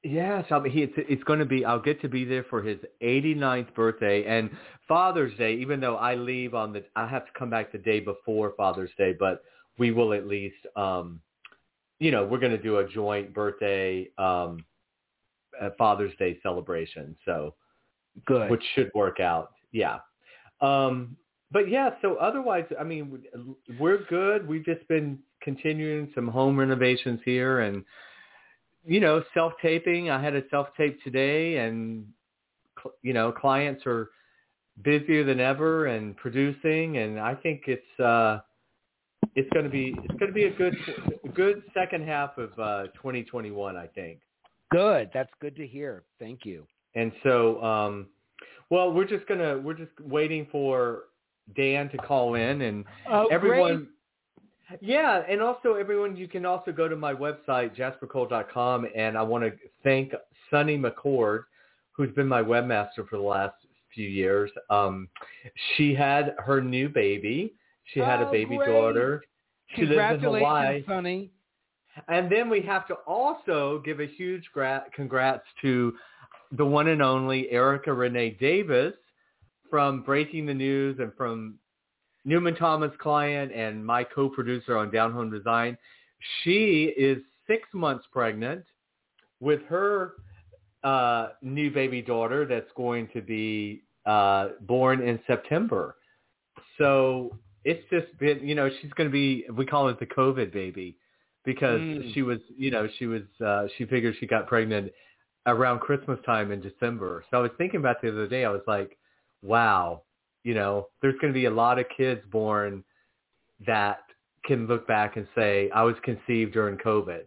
Yes, 0.03 0.43
I 0.51 0.59
mean, 0.59 0.73
he, 0.73 0.83
it's, 0.83 0.93
it's 0.97 1.23
going 1.23 1.39
to 1.39 1.45
be, 1.45 1.63
I'll 1.63 1.79
get 1.79 2.01
to 2.01 2.09
be 2.09 2.25
there 2.25 2.43
for 2.49 2.61
his 2.61 2.77
89th 3.01 3.73
birthday 3.73 4.25
and 4.25 4.49
Father's 4.85 5.33
Day, 5.37 5.53
even 5.53 5.79
though 5.79 5.95
I 5.95 6.15
leave 6.15 6.53
on 6.53 6.73
the, 6.73 6.83
I 6.97 7.07
have 7.07 7.25
to 7.25 7.31
come 7.39 7.49
back 7.49 7.71
the 7.71 7.77
day 7.77 8.01
before 8.01 8.51
Father's 8.57 8.91
Day, 8.97 9.15
but 9.17 9.45
we 9.77 9.91
will 9.91 10.11
at 10.11 10.27
least, 10.27 10.57
um, 10.75 11.21
you 11.99 12.11
know, 12.11 12.25
we're 12.25 12.37
going 12.37 12.51
to 12.51 12.61
do 12.61 12.79
a 12.79 12.89
joint 12.89 13.33
birthday, 13.33 14.09
um, 14.17 14.65
Father's 15.77 16.11
Day 16.19 16.37
celebration. 16.43 17.15
So 17.23 17.55
good, 18.25 18.51
which 18.51 18.63
should 18.75 18.91
work 18.93 19.21
out. 19.21 19.53
Yeah. 19.71 19.99
Um, 20.59 21.15
but 21.53 21.69
yeah, 21.69 21.91
so 22.01 22.15
otherwise, 22.15 22.65
I 22.79 22.83
mean, 22.83 23.23
we're 23.79 24.03
good. 24.05 24.47
We've 24.47 24.65
just 24.65 24.85
been 24.87 25.19
continuing 25.41 26.11
some 26.15 26.27
home 26.27 26.59
renovations 26.59 27.19
here 27.23 27.59
and, 27.59 27.83
you 28.85 28.99
know, 28.99 29.23
self-taping. 29.35 30.09
I 30.09 30.21
had 30.21 30.35
a 30.35 30.41
self-tape 30.49 31.01
today 31.03 31.57
and, 31.57 32.07
you 33.03 33.13
know, 33.13 33.31
clients 33.31 33.83
are 33.85 34.09
busier 34.83 35.23
than 35.23 35.39
ever 35.39 35.85
and 35.85 36.17
producing. 36.17 36.97
And 36.97 37.19
I 37.19 37.35
think 37.35 37.65
it's, 37.67 37.99
uh, 37.99 38.39
it's 39.35 39.49
going 39.51 39.65
to 39.65 39.71
be 39.71 39.95
it's 40.03 40.19
going 40.19 40.31
to 40.31 40.33
be 40.33 40.45
a 40.45 40.51
good 40.51 40.75
good 41.33 41.63
second 41.73 42.05
half 42.05 42.37
of 42.37 42.51
uh, 42.59 42.83
2021, 42.95 43.75
I 43.75 43.87
think. 43.87 44.19
Good. 44.71 45.09
That's 45.13 45.31
good 45.39 45.55
to 45.55 45.67
hear. 45.67 46.03
Thank 46.19 46.45
you. 46.45 46.67
And 46.95 47.11
so, 47.23 47.63
um, 47.63 48.07
well, 48.69 48.91
we're 48.91 49.07
just 49.07 49.25
gonna 49.27 49.57
we're 49.57 49.73
just 49.73 49.91
waiting 50.01 50.47
for 50.51 51.03
Dan 51.55 51.89
to 51.89 51.97
call 51.97 52.35
in 52.35 52.61
and 52.61 52.85
oh, 53.09 53.27
everyone. 53.27 53.75
Great. 53.75 54.81
Yeah, 54.81 55.23
and 55.29 55.41
also 55.41 55.73
everyone, 55.73 56.15
you 56.15 56.27
can 56.27 56.45
also 56.45 56.71
go 56.71 56.87
to 56.87 56.95
my 56.95 57.13
website 57.13 57.75
jaspercole.com, 57.75 58.87
and 58.95 59.17
I 59.17 59.21
want 59.21 59.43
to 59.43 59.51
thank 59.83 60.13
Sunny 60.49 60.77
McCord, 60.77 61.43
who's 61.91 62.11
been 62.11 62.27
my 62.27 62.41
webmaster 62.41 63.07
for 63.07 63.17
the 63.17 63.23
last 63.23 63.55
few 63.93 64.07
years. 64.07 64.49
Um, 64.69 65.09
she 65.75 65.93
had 65.93 66.33
her 66.39 66.61
new 66.61 66.89
baby. 66.89 67.53
She 67.93 67.99
had 67.99 68.21
oh, 68.21 68.29
a 68.29 68.31
baby 68.31 68.57
great. 68.57 68.67
daughter. 68.67 69.21
She 69.75 69.85
lives 69.85 70.15
in 70.15 70.21
Hawaii. 70.21 70.83
Sunny. 70.87 71.29
And 72.07 72.31
then 72.31 72.49
we 72.49 72.61
have 72.61 72.87
to 72.87 72.95
also 73.05 73.81
give 73.85 73.99
a 73.99 74.07
huge 74.07 74.43
gra- 74.53 74.85
congrats 74.95 75.43
to 75.61 75.93
the 76.51 76.65
one 76.65 76.87
and 76.87 77.01
only 77.01 77.49
Erica 77.51 77.93
Renee 77.93 78.37
Davis 78.39 78.93
from 79.73 80.03
Breaking 80.03 80.45
the 80.45 80.53
News 80.53 80.97
and 80.99 81.11
from 81.17 81.55
Newman 82.25 82.53
Thomas 82.57 82.91
client 82.99 83.51
and 83.51 83.83
my 83.83 84.03
co-producer 84.03 84.77
on 84.77 84.91
Down 84.91 85.11
Home 85.11 85.31
Design. 85.31 85.75
She 86.43 86.93
is 86.95 87.17
six 87.47 87.63
months 87.73 88.05
pregnant 88.11 88.65
with 89.39 89.61
her 89.69 90.11
uh, 90.83 91.29
new 91.41 91.71
baby 91.71 92.03
daughter 92.03 92.45
that's 92.45 92.69
going 92.77 93.09
to 93.15 93.21
be 93.23 93.81
uh, 94.05 94.49
born 94.61 95.01
in 95.01 95.19
September. 95.25 95.95
So 96.77 97.35
it's 97.65 97.81
just 97.89 98.15
been, 98.19 98.47
you 98.47 98.53
know, 98.53 98.69
she's 98.79 98.93
going 98.93 99.09
to 99.09 99.11
be, 99.11 99.43
we 99.57 99.65
call 99.65 99.89
it 99.89 99.99
the 99.99 100.05
COVID 100.05 100.53
baby 100.53 100.97
because 101.45 101.81
Mm. 101.81 102.13
she 102.13 102.21
was, 102.21 102.37
you 102.55 102.69
know, 102.69 102.87
she 102.99 103.07
was, 103.07 103.23
uh, 103.43 103.65
she 103.75 103.85
figured 103.87 104.13
she 104.19 104.27
got 104.27 104.45
pregnant 104.45 104.91
around 105.47 105.79
Christmas 105.79 106.19
time 106.27 106.51
in 106.51 106.61
December. 106.61 107.25
So 107.31 107.37
I 107.37 107.39
was 107.41 107.51
thinking 107.57 107.79
about 107.79 108.03
the 108.03 108.09
other 108.09 108.27
day, 108.27 108.45
I 108.45 108.51
was 108.51 108.61
like, 108.67 108.99
wow, 109.43 110.01
you 110.43 110.53
know, 110.53 110.87
there's 111.01 111.15
going 111.21 111.31
to 111.31 111.37
be 111.37 111.45
a 111.45 111.51
lot 111.51 111.77
of 111.77 111.85
kids 111.95 112.21
born 112.31 112.83
that 113.65 113.99
can 114.45 114.67
look 114.67 114.87
back 114.87 115.15
and 115.17 115.27
say, 115.35 115.69
I 115.71 115.83
was 115.83 115.95
conceived 116.03 116.53
during 116.53 116.77
COVID, 116.77 117.23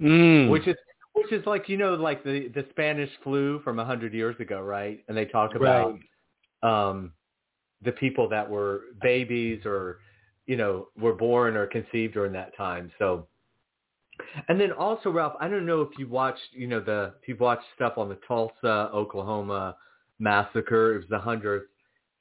Mm. 0.00 0.48
which 0.48 0.68
is, 0.68 0.76
which 1.14 1.32
is 1.32 1.44
like, 1.44 1.68
you 1.68 1.76
know, 1.76 1.94
like 1.94 2.22
the, 2.22 2.48
the 2.54 2.64
Spanish 2.70 3.10
flu 3.24 3.60
from 3.64 3.80
a 3.80 3.84
hundred 3.84 4.14
years 4.14 4.36
ago, 4.38 4.60
right? 4.60 5.02
And 5.08 5.16
they 5.16 5.24
talk 5.24 5.56
about, 5.56 5.98
um, 6.62 7.12
the 7.82 7.92
people 7.92 8.28
that 8.28 8.48
were 8.48 8.82
babies 9.02 9.62
or, 9.64 9.98
you 10.46 10.56
know, 10.56 10.88
were 10.96 11.14
born 11.14 11.56
or 11.56 11.66
conceived 11.66 12.14
during 12.14 12.32
that 12.32 12.56
time. 12.56 12.90
So, 12.98 13.26
and 14.48 14.60
then 14.60 14.72
also, 14.72 15.10
Ralph, 15.10 15.34
I 15.40 15.48
don't 15.48 15.66
know 15.66 15.80
if 15.82 15.90
you 15.98 16.08
watched, 16.08 16.42
you 16.52 16.66
know, 16.66 16.80
the 16.80 17.14
if 17.22 17.28
you've 17.28 17.40
watched 17.40 17.66
stuff 17.74 17.94
on 17.96 18.08
the 18.08 18.18
Tulsa, 18.26 18.90
Oklahoma 18.92 19.76
massacre. 20.18 20.94
It 20.94 20.98
was 20.98 21.08
the 21.08 21.18
hundredth 21.18 21.66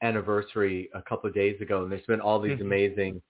anniversary 0.04 0.90
a 0.94 1.02
couple 1.02 1.28
of 1.28 1.34
days 1.36 1.60
ago, 1.62 1.84
and 1.84 1.92
there's 1.92 2.06
been 2.06 2.22
all 2.22 2.40
these 2.40 2.58
Mhm. 2.60 2.62
amazing 2.62 3.22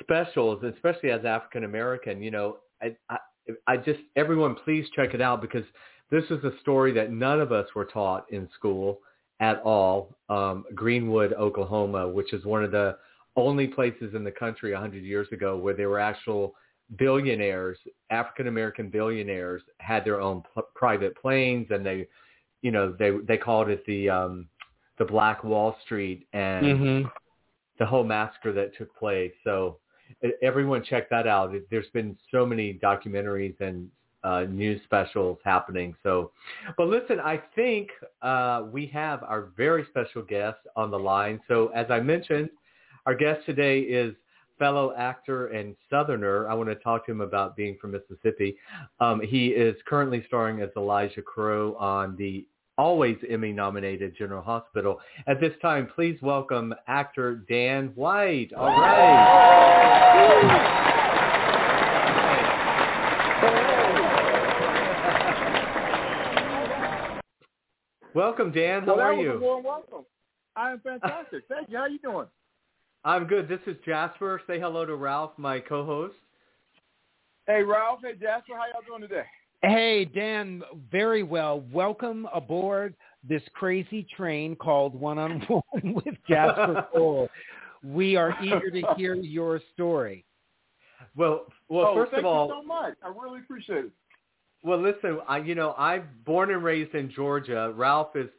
specials, 0.00 0.62
especially 0.64 1.10
as 1.10 1.24
African 1.24 1.64
American. 1.64 2.22
You 2.22 2.30
know, 2.30 2.58
I, 2.82 2.96
I 3.08 3.18
I 3.66 3.76
just 3.76 4.00
everyone 4.16 4.54
please 4.54 4.88
check 4.94 5.14
it 5.14 5.20
out 5.20 5.40
because 5.40 5.64
this 6.10 6.24
is 6.30 6.42
a 6.44 6.56
story 6.60 6.92
that 6.92 7.10
none 7.10 7.40
of 7.40 7.52
us 7.52 7.66
were 7.74 7.84
taught 7.84 8.30
in 8.30 8.48
school 8.54 9.00
at 9.40 9.60
all. 9.62 10.16
Um, 10.28 10.64
Greenwood, 10.74 11.32
Oklahoma, 11.32 12.08
which 12.08 12.32
is 12.32 12.44
one 12.44 12.62
of 12.62 12.70
the 12.70 12.96
only 13.36 13.66
places 13.66 14.14
in 14.14 14.22
the 14.24 14.30
country 14.30 14.72
a 14.72 14.74
100 14.74 15.02
years 15.02 15.26
ago 15.32 15.56
where 15.56 15.74
there 15.74 15.88
were 15.88 15.98
actual 15.98 16.54
billionaires, 16.96 17.78
African 18.10 18.46
American 18.46 18.90
billionaires, 18.90 19.62
had 19.78 20.04
their 20.04 20.20
own 20.20 20.42
p- 20.54 20.60
private 20.74 21.16
planes, 21.16 21.66
and 21.70 21.84
they, 21.84 22.06
you 22.62 22.70
know, 22.70 22.94
they 22.98 23.10
they 23.10 23.36
called 23.36 23.68
it 23.68 23.84
the 23.86 24.08
um, 24.08 24.48
the 24.98 25.04
Black 25.04 25.44
Wall 25.44 25.76
Street 25.84 26.26
and 26.32 26.66
Mhm. 26.66 27.12
the 27.78 27.86
whole 27.86 28.04
massacre 28.04 28.52
that 28.52 28.74
took 28.76 28.94
place. 28.96 29.32
So 29.44 29.78
everyone 30.42 30.82
check 30.82 31.08
that 31.10 31.26
out. 31.26 31.52
There's 31.70 31.90
been 31.90 32.16
so 32.30 32.46
many 32.46 32.74
documentaries 32.74 33.58
and 33.60 33.90
uh, 34.24 34.44
news 34.48 34.80
specials 34.84 35.38
happening. 35.44 35.96
So, 36.02 36.30
but 36.76 36.86
listen, 36.86 37.18
I 37.18 37.42
think 37.56 37.90
uh, 38.20 38.64
we 38.70 38.86
have 38.86 39.24
our 39.24 39.48
very 39.56 39.84
special 39.90 40.22
guest 40.22 40.58
on 40.76 40.90
the 40.90 40.98
line. 40.98 41.40
So 41.48 41.68
as 41.68 41.86
I 41.90 41.98
mentioned, 42.00 42.48
our 43.06 43.14
guest 43.16 43.44
today 43.46 43.80
is 43.80 44.14
fellow 44.60 44.94
actor 44.96 45.48
and 45.48 45.74
Southerner. 45.90 46.48
I 46.48 46.54
want 46.54 46.68
to 46.68 46.76
talk 46.76 47.04
to 47.06 47.10
him 47.10 47.20
about 47.20 47.56
being 47.56 47.76
from 47.80 47.90
Mississippi. 47.92 48.56
Um, 49.00 49.20
he 49.20 49.48
is 49.48 49.74
currently 49.86 50.22
starring 50.28 50.60
as 50.60 50.70
Elijah 50.76 51.22
Crowe 51.22 51.74
on 51.80 52.14
the 52.16 52.46
always 52.82 53.16
Emmy-nominated 53.30 54.16
General 54.18 54.42
Hospital. 54.42 54.98
At 55.28 55.40
this 55.40 55.52
time, 55.62 55.88
please 55.94 56.18
welcome 56.20 56.74
actor 56.88 57.36
Dan 57.48 57.92
White. 57.94 58.52
All 58.56 58.66
right. 58.66 59.52
Welcome, 68.16 68.50
Dan. 68.50 68.82
How 68.82 68.96
well, 68.96 69.06
are 69.06 69.14
you? 69.14 69.38
Warm 69.40 69.62
welcome. 69.62 70.04
I 70.56 70.72
am 70.72 70.80
fantastic. 70.80 71.44
Thank 71.48 71.70
you. 71.70 71.78
How 71.78 71.86
you 71.86 72.00
doing? 72.00 72.26
I'm 73.04 73.28
good. 73.28 73.48
This 73.48 73.60
is 73.68 73.76
Jasper. 73.86 74.42
Say 74.48 74.58
hello 74.58 74.84
to 74.84 74.96
Ralph, 74.96 75.30
my 75.36 75.60
co-host. 75.60 76.16
Hey, 77.46 77.62
Ralph. 77.62 78.00
Hey, 78.02 78.14
Jasper. 78.20 78.54
How 78.56 78.66
y'all 78.72 78.82
doing 78.84 79.02
today? 79.02 79.22
Hey, 79.64 80.06
Dan, 80.06 80.60
very 80.90 81.22
well. 81.22 81.62
Welcome 81.72 82.26
aboard 82.34 82.96
this 83.22 83.42
crazy 83.54 84.04
train 84.16 84.56
called 84.56 84.92
One 84.98 85.18
on 85.18 85.40
One 85.42 85.94
with 85.94 86.16
Jasper 86.28 86.88
Cole. 86.92 87.28
We 87.84 88.16
are 88.16 88.36
eager 88.42 88.72
to 88.72 88.82
hear 88.96 89.14
your 89.14 89.60
story. 89.72 90.24
Well, 91.14 91.46
well, 91.68 91.86
oh, 91.90 91.94
first 91.94 92.12
of 92.12 92.24
all, 92.24 92.48
thank 92.48 92.56
you 92.56 92.62
so 92.64 92.66
much. 92.66 92.94
I 93.04 93.08
really 93.08 93.38
appreciate 93.38 93.84
it. 93.84 93.90
Well, 94.64 94.80
listen, 94.80 95.20
I 95.28 95.38
you 95.38 95.54
know 95.54 95.74
I'm 95.78 96.08
born 96.26 96.50
and 96.50 96.64
raised 96.64 96.96
in 96.96 97.12
Georgia. 97.12 97.72
Ralph 97.76 98.16
is 98.16 98.30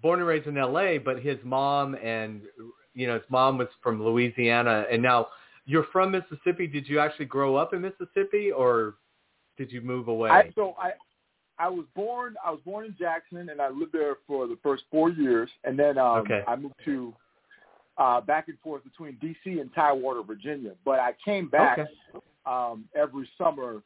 born 0.00 0.18
and 0.18 0.26
raised 0.26 0.48
in 0.48 0.58
L.A., 0.58 0.98
but 0.98 1.20
his 1.20 1.38
mom 1.44 1.94
and 2.02 2.42
you 2.94 3.06
know 3.06 3.14
his 3.14 3.22
mom 3.28 3.56
was 3.56 3.68
from 3.84 4.02
Louisiana, 4.02 4.84
and 4.90 5.00
now 5.00 5.28
you're 5.64 5.86
from 5.92 6.10
Mississippi. 6.10 6.66
Did 6.66 6.88
you 6.88 6.98
actually 6.98 7.26
grow 7.26 7.54
up 7.54 7.72
in 7.72 7.82
Mississippi, 7.82 8.50
or 8.50 8.94
did 9.56 9.70
you 9.70 9.80
move 9.80 10.08
away? 10.08 10.30
I, 10.30 10.50
so 10.54 10.74
I, 10.78 10.92
I 11.58 11.68
was 11.68 11.84
born. 11.94 12.34
I 12.44 12.50
was 12.50 12.60
born 12.64 12.86
in 12.86 12.96
Jackson, 12.98 13.48
and 13.50 13.60
I 13.60 13.68
lived 13.68 13.92
there 13.92 14.16
for 14.26 14.46
the 14.46 14.58
first 14.62 14.84
four 14.90 15.10
years, 15.10 15.50
and 15.64 15.78
then 15.78 15.98
um, 15.98 16.18
Okay. 16.20 16.42
I 16.46 16.56
moved 16.56 16.74
to 16.84 17.14
uh, 17.98 18.20
back 18.20 18.48
and 18.48 18.58
forth 18.60 18.82
between 18.84 19.16
D.C. 19.20 19.60
and 19.60 19.72
Tidewater, 19.74 20.22
Virginia. 20.22 20.72
But 20.84 20.98
I 20.98 21.14
came 21.24 21.48
back 21.48 21.78
Okay. 21.78 21.90
um, 22.46 22.84
every 22.94 23.28
summer 23.38 23.82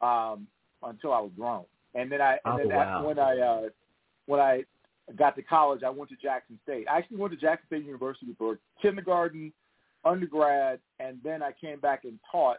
um, 0.00 0.46
until 0.82 1.12
I 1.12 1.20
was 1.20 1.30
grown, 1.36 1.64
and 1.94 2.10
then 2.10 2.20
I 2.20 2.32
and 2.44 2.54
Oh, 2.54 2.56
then 2.58 2.68
that- 2.68 2.76
wow. 2.86 3.06
when 3.06 3.18
I 3.18 3.38
uh, 3.38 3.68
when 4.26 4.40
I 4.40 4.64
got 5.16 5.36
to 5.36 5.42
college, 5.42 5.82
I 5.84 5.90
went 5.90 6.10
to 6.10 6.16
Jackson 6.16 6.58
State. 6.64 6.86
I 6.90 6.98
actually 6.98 7.18
went 7.18 7.32
to 7.32 7.38
Jackson 7.38 7.66
State 7.68 7.84
University 7.84 8.34
for 8.36 8.58
kindergarten, 8.82 9.52
undergrad, 10.04 10.80
and 10.98 11.18
then 11.22 11.42
I 11.42 11.52
came 11.52 11.78
back 11.78 12.04
and 12.04 12.18
taught 12.32 12.58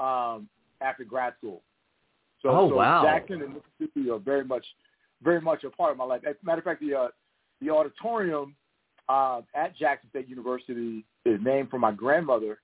um, 0.00 0.48
after 0.80 1.04
grad 1.04 1.34
school. 1.38 1.62
So, 2.42 2.50
Oh, 2.50 2.68
so 2.68 2.76
wow. 2.76 3.02
Jackson 3.02 3.42
and 3.42 3.54
Mississippi 3.54 4.10
are 4.10 4.18
very 4.18 4.44
much, 4.44 4.64
very 5.22 5.40
much 5.40 5.64
a 5.64 5.70
part 5.70 5.92
of 5.92 5.98
my 5.98 6.04
life. 6.04 6.22
As 6.28 6.36
a 6.40 6.46
matter 6.46 6.58
of 6.58 6.64
fact, 6.64 6.80
the 6.80 6.94
uh, 6.94 7.08
the 7.60 7.70
auditorium 7.70 8.54
uh, 9.08 9.40
at 9.54 9.76
Jackson 9.76 10.08
State 10.10 10.28
University 10.28 11.04
is 11.24 11.40
named 11.42 11.70
for 11.70 11.78
my 11.78 11.90
grandmother, 11.90 12.60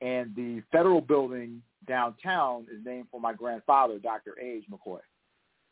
and 0.00 0.34
the 0.34 0.62
federal 0.72 1.00
building 1.02 1.60
downtown 1.86 2.62
is 2.72 2.84
named 2.84 3.08
for 3.10 3.20
my 3.20 3.32
grandfather, 3.34 3.98
Dr. 3.98 4.34
A. 4.40 4.58
H. 4.58 4.64
McCoy. 4.70 5.00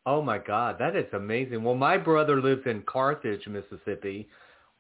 Oh 0.06 0.20
my 0.22 0.38
God, 0.38 0.76
that 0.78 0.96
is 0.96 1.06
amazing. 1.12 1.62
Well, 1.62 1.74
my 1.74 1.96
brother 1.96 2.40
lives 2.40 2.62
in 2.66 2.82
Carthage, 2.82 3.46
Mississippi, 3.46 4.28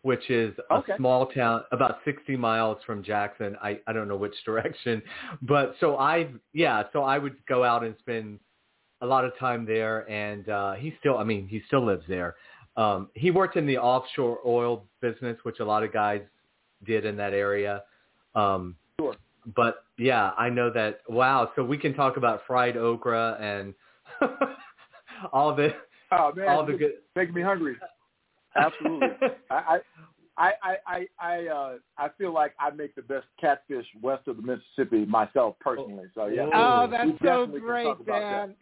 which 0.02 0.30
is 0.30 0.54
a 0.70 0.82
small 0.96 1.26
town 1.26 1.62
about 1.72 1.98
60 2.04 2.36
miles 2.36 2.78
from 2.86 3.02
Jackson. 3.02 3.56
I, 3.62 3.80
I 3.86 3.92
don't 3.92 4.08
know 4.08 4.16
which 4.16 4.34
direction, 4.44 5.02
but 5.42 5.74
so 5.80 5.96
I, 5.98 6.28
yeah, 6.52 6.84
so 6.92 7.02
I 7.02 7.18
would 7.18 7.36
go 7.46 7.64
out 7.64 7.84
and 7.84 7.94
spend 7.98 8.38
a 9.02 9.06
lot 9.06 9.24
of 9.24 9.36
time 9.38 9.64
there 9.66 10.10
and, 10.10 10.48
uh, 10.48 10.72
he 10.74 10.94
still, 11.00 11.18
I 11.18 11.24
mean, 11.24 11.46
he 11.48 11.62
still 11.66 11.84
lives 11.84 12.04
there. 12.08 12.36
Um, 12.76 13.08
he 13.14 13.30
worked 13.30 13.56
in 13.56 13.66
the 13.66 13.78
offshore 13.78 14.38
oil 14.46 14.84
business, 15.00 15.36
which 15.42 15.60
a 15.60 15.64
lot 15.64 15.82
of 15.82 15.92
guys 15.92 16.22
did 16.84 17.04
in 17.04 17.16
that 17.16 17.32
area. 17.34 17.82
Um, 18.34 18.76
Sure. 18.98 19.16
but 19.56 19.84
yeah, 19.98 20.30
I 20.38 20.48
know 20.50 20.70
that. 20.70 21.00
Wow. 21.08 21.50
So 21.56 21.64
we 21.64 21.76
can 21.78 21.94
talk 21.94 22.16
about 22.16 22.42
fried 22.46 22.76
okra 22.76 23.36
and 23.40 23.74
all 25.32 25.54
the 25.54 25.74
Oh 26.12 26.32
man, 26.34 26.48
all 26.48 26.64
the 26.66 26.72
good. 26.72 26.92
making 27.14 27.34
me 27.34 27.42
hungry. 27.42 27.76
Absolutely. 28.56 29.08
I, 29.50 29.54
I 29.56 29.80
I 30.36 30.52
I 30.62 30.76
I 30.86 31.06
I, 31.18 31.46
uh, 31.46 31.74
I 31.98 32.08
feel 32.16 32.32
like 32.32 32.54
I 32.58 32.70
make 32.70 32.94
the 32.94 33.02
best 33.02 33.26
catfish 33.40 33.86
west 34.02 34.26
of 34.28 34.36
the 34.36 34.42
Mississippi 34.42 35.04
myself 35.04 35.56
personally. 35.60 36.06
So 36.14 36.26
yeah. 36.26 36.46
Oh, 36.52 36.86
we 36.86 36.90
that's 36.90 37.10
so 37.22 37.46
great, 37.46 37.84
talk 37.84 38.06
Dan. 38.06 38.54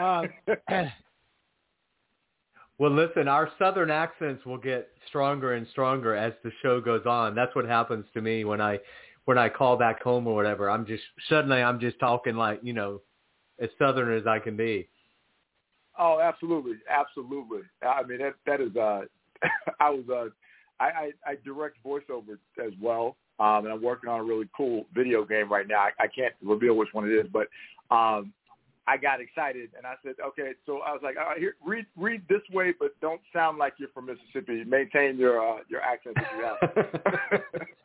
Um. 0.00 0.28
Well, 2.78 2.90
listen, 2.90 3.28
our 3.28 3.50
southern 3.58 3.90
accents 3.90 4.44
will 4.44 4.58
get 4.58 4.88
stronger 5.06 5.54
and 5.54 5.66
stronger 5.68 6.16
as 6.16 6.32
the 6.42 6.50
show 6.60 6.80
goes 6.80 7.06
on. 7.06 7.34
That's 7.34 7.54
what 7.54 7.66
happens 7.66 8.04
to 8.14 8.20
me 8.20 8.44
when 8.44 8.60
I 8.60 8.80
when 9.26 9.38
I 9.38 9.48
call 9.48 9.76
back 9.76 10.02
home 10.02 10.26
or 10.26 10.34
whatever. 10.34 10.68
I'm 10.68 10.84
just 10.84 11.04
suddenly 11.28 11.62
I'm 11.62 11.78
just 11.78 12.00
talking 12.00 12.34
like, 12.34 12.60
you 12.62 12.72
know, 12.72 13.00
as 13.60 13.70
southern 13.78 14.16
as 14.16 14.26
I 14.26 14.40
can 14.40 14.56
be. 14.56 14.88
Oh, 15.98 16.20
absolutely, 16.20 16.74
absolutely. 16.88 17.60
I 17.82 18.02
mean, 18.02 18.18
that 18.18 18.34
that 18.46 18.60
is. 18.60 18.74
Uh, 18.76 19.02
I 19.80 19.90
was. 19.90 20.04
Uh, 20.08 20.30
I, 20.80 20.84
I 20.84 21.10
I 21.26 21.36
direct 21.44 21.76
voiceover 21.84 22.38
as 22.64 22.72
well, 22.80 23.16
um, 23.38 23.64
and 23.64 23.68
I'm 23.68 23.82
working 23.82 24.10
on 24.10 24.20
a 24.20 24.24
really 24.24 24.48
cool 24.56 24.86
video 24.94 25.24
game 25.24 25.50
right 25.50 25.68
now. 25.68 25.78
I, 25.78 25.90
I 26.00 26.06
can't 26.08 26.34
reveal 26.42 26.74
which 26.74 26.88
one 26.92 27.08
it 27.08 27.12
is, 27.12 27.26
but 27.32 27.46
um, 27.94 28.32
I 28.86 28.96
got 28.96 29.20
excited 29.20 29.70
and 29.76 29.86
I 29.86 29.94
said, 30.02 30.14
okay. 30.26 30.52
So 30.66 30.80
I 30.80 30.92
was 30.92 31.00
like, 31.02 31.16
All 31.16 31.30
right, 31.30 31.38
here, 31.38 31.54
read 31.64 31.86
read 31.96 32.22
this 32.28 32.42
way, 32.52 32.74
but 32.78 32.98
don't 33.00 33.20
sound 33.32 33.58
like 33.58 33.74
you're 33.78 33.88
from 33.90 34.06
Mississippi. 34.06 34.64
Maintain 34.64 35.16
your 35.16 35.40
uh, 35.40 35.60
your 35.68 35.80
accent 35.80 36.16
that 36.16 36.30
you 36.36 36.44
have. 36.44 37.42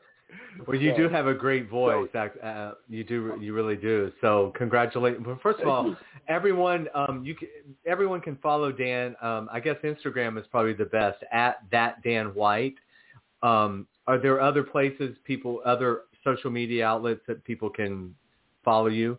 Well, 0.68 0.78
you 0.78 0.96
do 0.96 1.10
have 1.10 1.28
a 1.28 1.34
great 1.34 1.70
voice. 1.70 2.10
ac- 2.14 2.40
Uh, 2.42 2.74
you 2.88 3.04
do, 3.04 3.38
you 3.40 3.54
really 3.54 3.76
do. 3.76 4.12
So, 4.22 4.52
congratulations. 4.56 5.26
Well, 5.26 5.40
first 5.42 5.60
of 5.60 5.68
all, 5.68 5.96
everyone, 6.28 6.88
um, 6.94 7.24
you 7.24 7.36
can, 7.36 7.48
everyone 7.86 8.22
can 8.22 8.36
follow 8.38 8.72
Dan. 8.72 9.16
Um, 9.22 9.50
I 9.52 9.60
guess 9.60 9.78
Instagram 9.84 10.40
is 10.40 10.46
probably 10.48 10.74
the 10.74 10.86
best 10.86 11.24
at 11.32 11.60
that 11.72 12.02
Dan 12.04 12.28
White. 12.36 12.76
Um, 13.42 13.88
are 14.08 14.18
there 14.18 14.42
other 14.42 14.64
places 14.64 15.16
people, 15.24 15.62
other 15.66 16.02
social 16.24 16.52
media 16.52 16.86
outlets 16.86 17.22
that 17.28 17.44
people 17.46 17.70
can 17.70 18.14
follow 18.64 18.88
you? 18.88 19.18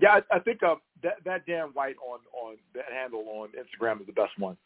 Yeah, 0.00 0.20
I, 0.30 0.36
I 0.36 0.38
think 0.40 0.62
uh, 0.62 0.76
that 1.02 1.14
that 1.24 1.46
Dan 1.46 1.68
White 1.72 1.96
on 2.06 2.20
on 2.32 2.56
that 2.74 2.84
handle 2.92 3.24
on 3.28 3.48
Instagram 3.50 4.00
is 4.00 4.06
the 4.06 4.12
best 4.12 4.32
one. 4.38 4.56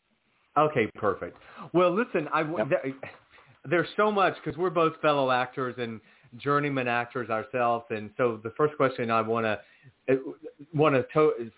Okay, 0.56 0.88
perfect. 0.96 1.36
Well, 1.72 1.92
listen, 1.94 2.28
I 2.32 2.40
Yep. 2.42 2.68
there, 2.68 2.82
there's 3.68 3.88
so 3.96 4.10
much 4.10 4.34
because 4.42 4.58
we're 4.58 4.70
both 4.70 4.94
fellow 5.00 5.30
actors 5.30 5.74
and 5.78 6.00
journeyman 6.36 6.88
actors 6.88 7.28
ourselves, 7.28 7.84
and 7.90 8.10
so 8.16 8.40
the 8.42 8.52
first 8.56 8.76
question 8.76 9.10
I 9.10 9.20
want 9.20 9.44
to 9.44 10.20
want 10.74 10.94
to 10.94 11.04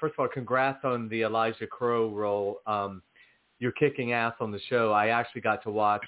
first 0.00 0.14
of 0.14 0.20
all, 0.20 0.28
congrats 0.28 0.84
on 0.84 1.08
the 1.08 1.22
Elijah 1.22 1.66
Crowe 1.66 2.08
role. 2.10 2.60
Um, 2.66 3.02
you're 3.58 3.72
kicking 3.72 4.12
ass 4.12 4.34
on 4.40 4.50
the 4.50 4.60
show. 4.68 4.92
I 4.92 5.08
actually 5.08 5.42
got 5.42 5.62
to 5.62 5.70
watch. 5.70 6.02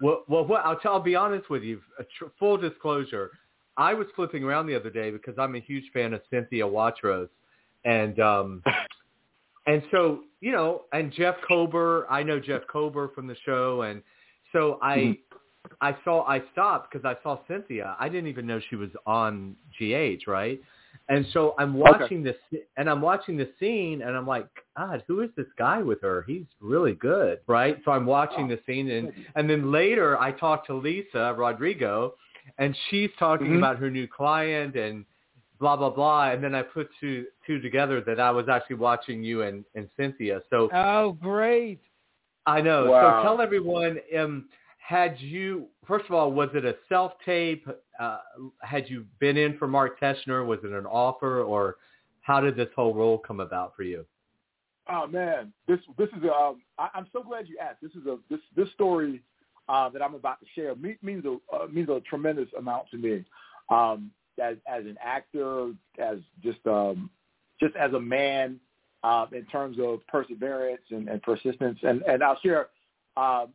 Well, 0.00 0.22
well, 0.28 0.46
what, 0.46 0.64
I'll, 0.64 0.78
tell, 0.78 0.92
I'll 0.92 1.00
be 1.00 1.16
honest 1.16 1.50
with 1.50 1.62
you. 1.62 1.80
A 1.98 2.04
tr- 2.04 2.30
full 2.38 2.56
disclosure, 2.56 3.32
I 3.76 3.94
was 3.94 4.06
flipping 4.14 4.44
around 4.44 4.66
the 4.66 4.76
other 4.76 4.90
day 4.90 5.10
because 5.10 5.34
I'm 5.38 5.56
a 5.56 5.60
huge 5.60 5.84
fan 5.92 6.14
of 6.14 6.20
Cynthia 6.30 6.64
Watros, 6.64 7.28
and 7.84 8.20
um, 8.20 8.62
and 9.66 9.82
so 9.90 10.20
you 10.40 10.52
know, 10.52 10.82
and 10.92 11.12
Jeff 11.12 11.36
Kober, 11.48 12.06
I 12.10 12.22
know 12.22 12.38
Jeff 12.38 12.62
Kober 12.70 13.08
from 13.08 13.26
the 13.26 13.36
show, 13.44 13.82
and 13.82 14.02
so 14.54 14.78
I 14.80 15.18
I 15.80 15.96
saw 16.04 16.24
I 16.26 16.40
stopped 16.52 16.90
because 16.90 17.04
I 17.04 17.20
saw 17.22 17.38
Cynthia. 17.48 17.96
I 17.98 18.08
didn't 18.08 18.28
even 18.28 18.46
know 18.46 18.60
she 18.70 18.76
was 18.76 18.90
on 19.06 19.56
GH, 19.78 20.26
right? 20.26 20.60
And 21.08 21.26
so 21.32 21.54
I'm 21.58 21.74
watching 21.74 22.22
this, 22.22 22.36
and 22.76 22.88
I'm 22.88 23.02
watching 23.02 23.36
the 23.36 23.50
scene, 23.60 24.02
and 24.02 24.16
I'm 24.16 24.26
like, 24.26 24.46
God, 24.76 25.02
who 25.06 25.20
is 25.20 25.30
this 25.36 25.48
guy 25.58 25.82
with 25.82 26.00
her? 26.00 26.24
He's 26.26 26.46
really 26.60 26.94
good, 26.94 27.40
right? 27.46 27.78
So 27.84 27.90
I'm 27.90 28.06
watching 28.06 28.48
the 28.48 28.60
scene, 28.66 28.90
and 28.90 29.12
and 29.34 29.50
then 29.50 29.70
later 29.70 30.18
I 30.18 30.32
talked 30.32 30.66
to 30.68 30.74
Lisa 30.74 31.34
Rodrigo, 31.36 32.14
and 32.58 32.76
she's 32.88 33.10
talking 33.18 33.48
Mhm. 33.48 33.58
about 33.58 33.76
her 33.78 33.90
new 33.90 34.06
client 34.06 34.76
and 34.76 35.04
blah 35.58 35.76
blah 35.76 35.90
blah, 35.90 36.30
and 36.30 36.42
then 36.42 36.54
I 36.54 36.62
put 36.62 36.88
two 37.00 37.26
two 37.46 37.60
together 37.60 38.00
that 38.02 38.20
I 38.20 38.30
was 38.30 38.48
actually 38.48 38.76
watching 38.76 39.22
you 39.22 39.42
and 39.42 39.64
and 39.74 39.90
Cynthia. 39.96 40.42
So 40.50 40.70
oh, 40.72 41.12
great. 41.12 41.80
I 42.46 42.60
know. 42.60 42.90
Wow. 42.90 43.22
So 43.22 43.28
tell 43.28 43.40
everyone, 43.40 43.98
um, 44.18 44.48
had 44.78 45.18
you, 45.18 45.66
first 45.86 46.04
of 46.06 46.12
all, 46.12 46.30
was 46.30 46.50
it 46.54 46.64
a 46.64 46.76
self-tape? 46.88 47.66
Uh, 47.98 48.18
had 48.60 48.88
you 48.88 49.06
been 49.18 49.36
in 49.36 49.56
for 49.56 49.66
Mark 49.66 49.98
Teschner? 49.98 50.46
Was 50.46 50.58
it 50.62 50.72
an 50.72 50.86
offer? 50.86 51.42
Or 51.42 51.76
how 52.20 52.40
did 52.40 52.56
this 52.56 52.68
whole 52.76 52.94
role 52.94 53.18
come 53.18 53.40
about 53.40 53.74
for 53.76 53.82
you? 53.82 54.04
Oh 54.90 55.06
man, 55.06 55.50
this 55.66 55.78
this 55.96 56.08
is 56.08 56.22
a, 56.24 56.32
um, 56.32 56.60
I, 56.78 56.88
I'm 56.94 57.06
so 57.10 57.22
glad 57.22 57.48
you 57.48 57.56
asked. 57.58 57.80
This 57.80 57.92
is 57.92 58.06
a 58.06 58.18
this 58.28 58.40
this 58.54 58.70
story 58.72 59.22
uh, 59.68 59.88
that 59.88 60.02
I'm 60.02 60.14
about 60.14 60.40
to 60.40 60.46
share 60.54 60.74
me, 60.74 60.96
means 61.00 61.24
a 61.24 61.38
uh, 61.54 61.66
means 61.68 61.88
a 61.88 62.00
tremendous 62.00 62.48
amount 62.58 62.90
to 62.90 62.98
me. 62.98 63.24
Um, 63.70 64.10
as 64.42 64.56
as 64.66 64.84
an 64.84 64.98
actor, 65.02 65.70
as 65.98 66.18
just 66.42 66.58
um, 66.66 67.08
just 67.60 67.74
as 67.76 67.94
a 67.94 68.00
man, 68.00 68.60
um, 69.04 69.28
in 69.32 69.44
terms 69.46 69.76
of 69.80 70.04
perseverance 70.08 70.82
and, 70.90 71.08
and 71.08 71.22
persistence, 71.22 71.78
and 71.82 72.02
and 72.02 72.22
I'll 72.22 72.40
share. 72.40 72.68
Um, 73.16 73.52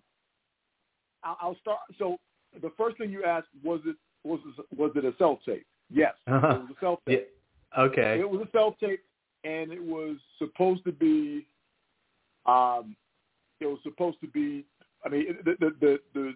I'll, 1.24 1.38
I'll 1.42 1.58
start. 1.60 1.80
So 1.98 2.18
the 2.62 2.72
first 2.78 2.98
thing 2.98 3.10
you 3.10 3.24
asked 3.26 3.48
was 3.64 3.82
it 3.86 3.96
was 4.24 4.40
it, 4.46 4.66
was 4.78 4.92
it 4.96 5.04
a 5.04 5.14
self 5.18 5.40
tape? 5.46 5.66
Yes, 5.90 6.14
it 6.28 6.32
was 6.32 6.70
a 6.70 6.80
self 6.80 7.00
Yeah. 7.08 7.18
tape. 7.18 7.30
Okay. 7.78 8.20
It 8.20 8.30
was 8.30 8.48
a 8.48 8.52
self 8.52 8.78
tape, 8.80 9.04
and 9.44 9.74
it 9.74 9.84
was 9.84 10.18
supposed 10.38 10.84
to 10.86 10.92
be. 10.92 11.48
Um, 12.46 12.96
it 13.60 13.66
was 13.66 13.80
supposed 13.84 14.22
to 14.22 14.28
be. 14.28 14.66
I 15.04 15.10
mean, 15.10 15.36
the 15.44 15.56
the 15.60 15.72
the 15.82 16.00
the 16.14 16.34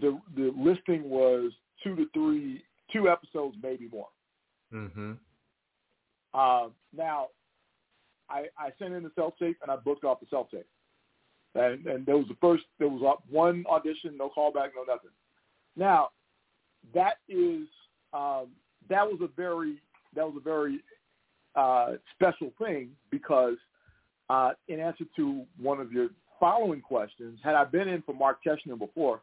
the, 0.00 0.20
the 0.36 0.52
listing 0.56 1.08
was 1.08 1.52
two 1.84 1.94
to 1.94 2.06
three, 2.12 2.64
two 2.92 3.08
episodes, 3.08 3.56
maybe 3.62 3.88
more. 3.92 4.08
Mhm. 4.72 5.18
Um, 6.34 6.72
now, 6.92 7.28
I, 8.34 8.46
I 8.58 8.70
sent 8.78 8.94
in 8.94 9.02
the 9.02 9.12
self 9.14 9.34
tape 9.38 9.58
and 9.62 9.70
I 9.70 9.76
booked 9.76 10.04
off 10.04 10.20
the 10.20 10.26
self 10.28 10.50
tape, 10.50 10.66
and 11.54 11.86
and 11.86 12.04
there 12.04 12.16
was 12.16 12.26
the 12.28 12.36
first. 12.40 12.64
There 12.78 12.88
was 12.88 13.18
one 13.30 13.64
audition, 13.70 14.16
no 14.16 14.30
callback, 14.36 14.70
no 14.74 14.82
nothing. 14.86 15.10
Now, 15.76 16.10
that 16.94 17.18
is 17.28 17.66
um, 18.12 18.48
that 18.88 19.06
was 19.06 19.20
a 19.22 19.28
very 19.36 19.80
that 20.14 20.24
was 20.24 20.34
a 20.36 20.44
very 20.44 20.80
uh, 21.54 21.92
special 22.14 22.52
thing 22.58 22.90
because 23.10 23.56
uh, 24.30 24.52
in 24.68 24.80
answer 24.80 25.04
to 25.16 25.44
one 25.60 25.80
of 25.80 25.92
your 25.92 26.08
following 26.40 26.80
questions, 26.80 27.38
had 27.42 27.54
I 27.54 27.64
been 27.64 27.88
in 27.88 28.02
for 28.02 28.14
Mark 28.14 28.38
Teschner 28.44 28.78
before, 28.78 29.20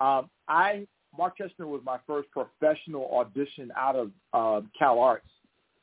um, 0.00 0.28
I 0.48 0.86
Mark 1.16 1.38
Teschner 1.38 1.66
was 1.66 1.80
my 1.84 1.98
first 2.06 2.28
professional 2.30 3.10
audition 3.14 3.72
out 3.76 3.96
of 3.96 4.10
uh, 4.32 4.66
Cal 4.78 5.00
Arts. 5.00 5.26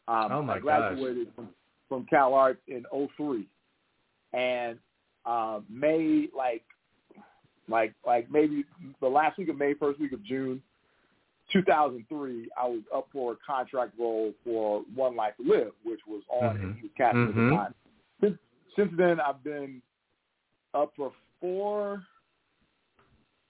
Um, 0.07 0.31
Oh, 0.31 0.41
my 0.41 0.55
I 0.55 0.59
graduated 0.59 1.27
from, 1.35 1.49
from 1.89 2.05
Cal 2.05 2.33
Arts 2.33 2.61
in 2.67 2.83
'03, 3.17 3.47
and 4.33 4.77
uh, 5.25 5.59
May 5.69 6.27
like 6.35 6.63
like 7.69 7.93
like 8.05 8.29
maybe 8.31 8.65
the 9.01 9.07
last 9.07 9.37
week 9.37 9.49
of 9.49 9.57
May, 9.57 9.73
first 9.73 9.99
week 9.99 10.13
of 10.13 10.23
June, 10.23 10.61
2003, 11.51 12.49
I 12.57 12.67
was 12.67 12.81
up 12.93 13.07
for 13.11 13.33
a 13.33 13.35
contract 13.45 13.93
role 13.99 14.33
for 14.43 14.83
One 14.93 15.15
Life 15.15 15.33
to 15.37 15.47
Live, 15.47 15.71
which 15.83 15.99
was 16.07 16.23
on 16.29 16.57
and 16.57 16.75
he 16.75 16.83
was 16.83 16.91
casting 16.97 17.23
at 17.23 17.29
Mhm. 17.29 17.49
the 17.49 17.55
time. 17.55 17.75
Since, 18.21 18.39
since 18.75 18.91
then, 18.97 19.19
I've 19.19 19.43
been 19.43 19.81
up 20.73 20.93
for 20.95 21.13
four, 21.39 22.05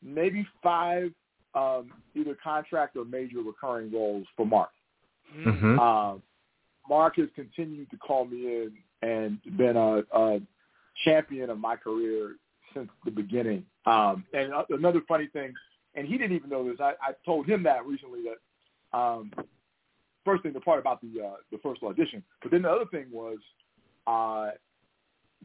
maybe 0.02 0.48
five, 0.62 1.14
um, 1.56 1.92
either 2.14 2.36
contract 2.36 2.96
or 2.96 3.06
major 3.06 3.42
recurring 3.42 3.92
roles 3.92 4.28
for 4.36 4.46
Mark. 4.46 4.72
Mhm. 5.36 5.80
Um, 5.80 6.24
Mark 6.90 7.18
has 7.18 7.28
continued 7.36 7.90
to 7.92 7.98
call 7.98 8.26
me 8.26 8.46
in 8.46 8.72
and 9.02 9.40
been 9.58 9.76
a, 9.78 10.04
a 10.14 10.40
champion 11.04 11.50
of 11.50 11.60
my 11.60 11.76
career 11.76 12.36
since 12.74 12.90
the 13.06 13.12
beginning. 13.12 13.66
Um, 13.86 14.24
and 14.34 14.52
another 14.70 15.02
funny 15.08 15.28
thing, 15.28 15.54
and 15.96 16.08
he 16.08 16.18
didn't 16.18 16.36
even 16.36 16.50
know 16.50 16.68
this. 16.68 16.80
I, 16.80 16.94
I 17.02 17.14
told 17.26 17.48
him 17.48 17.64
that 17.64 17.86
recently. 17.86 18.20
That 18.24 18.98
um, 18.98 19.32
first 20.26 20.44
thing, 20.44 20.54
the 20.54 20.60
part 20.60 20.80
about 20.80 21.02
the 21.02 21.24
uh, 21.24 21.36
the 21.52 21.58
first 21.60 21.82
audition, 21.84 22.24
but 22.42 22.52
then 22.52 22.64
the 22.64 22.70
other 22.70 22.86
thing 22.86 23.06
was 23.12 23.38
uh, 24.06 24.52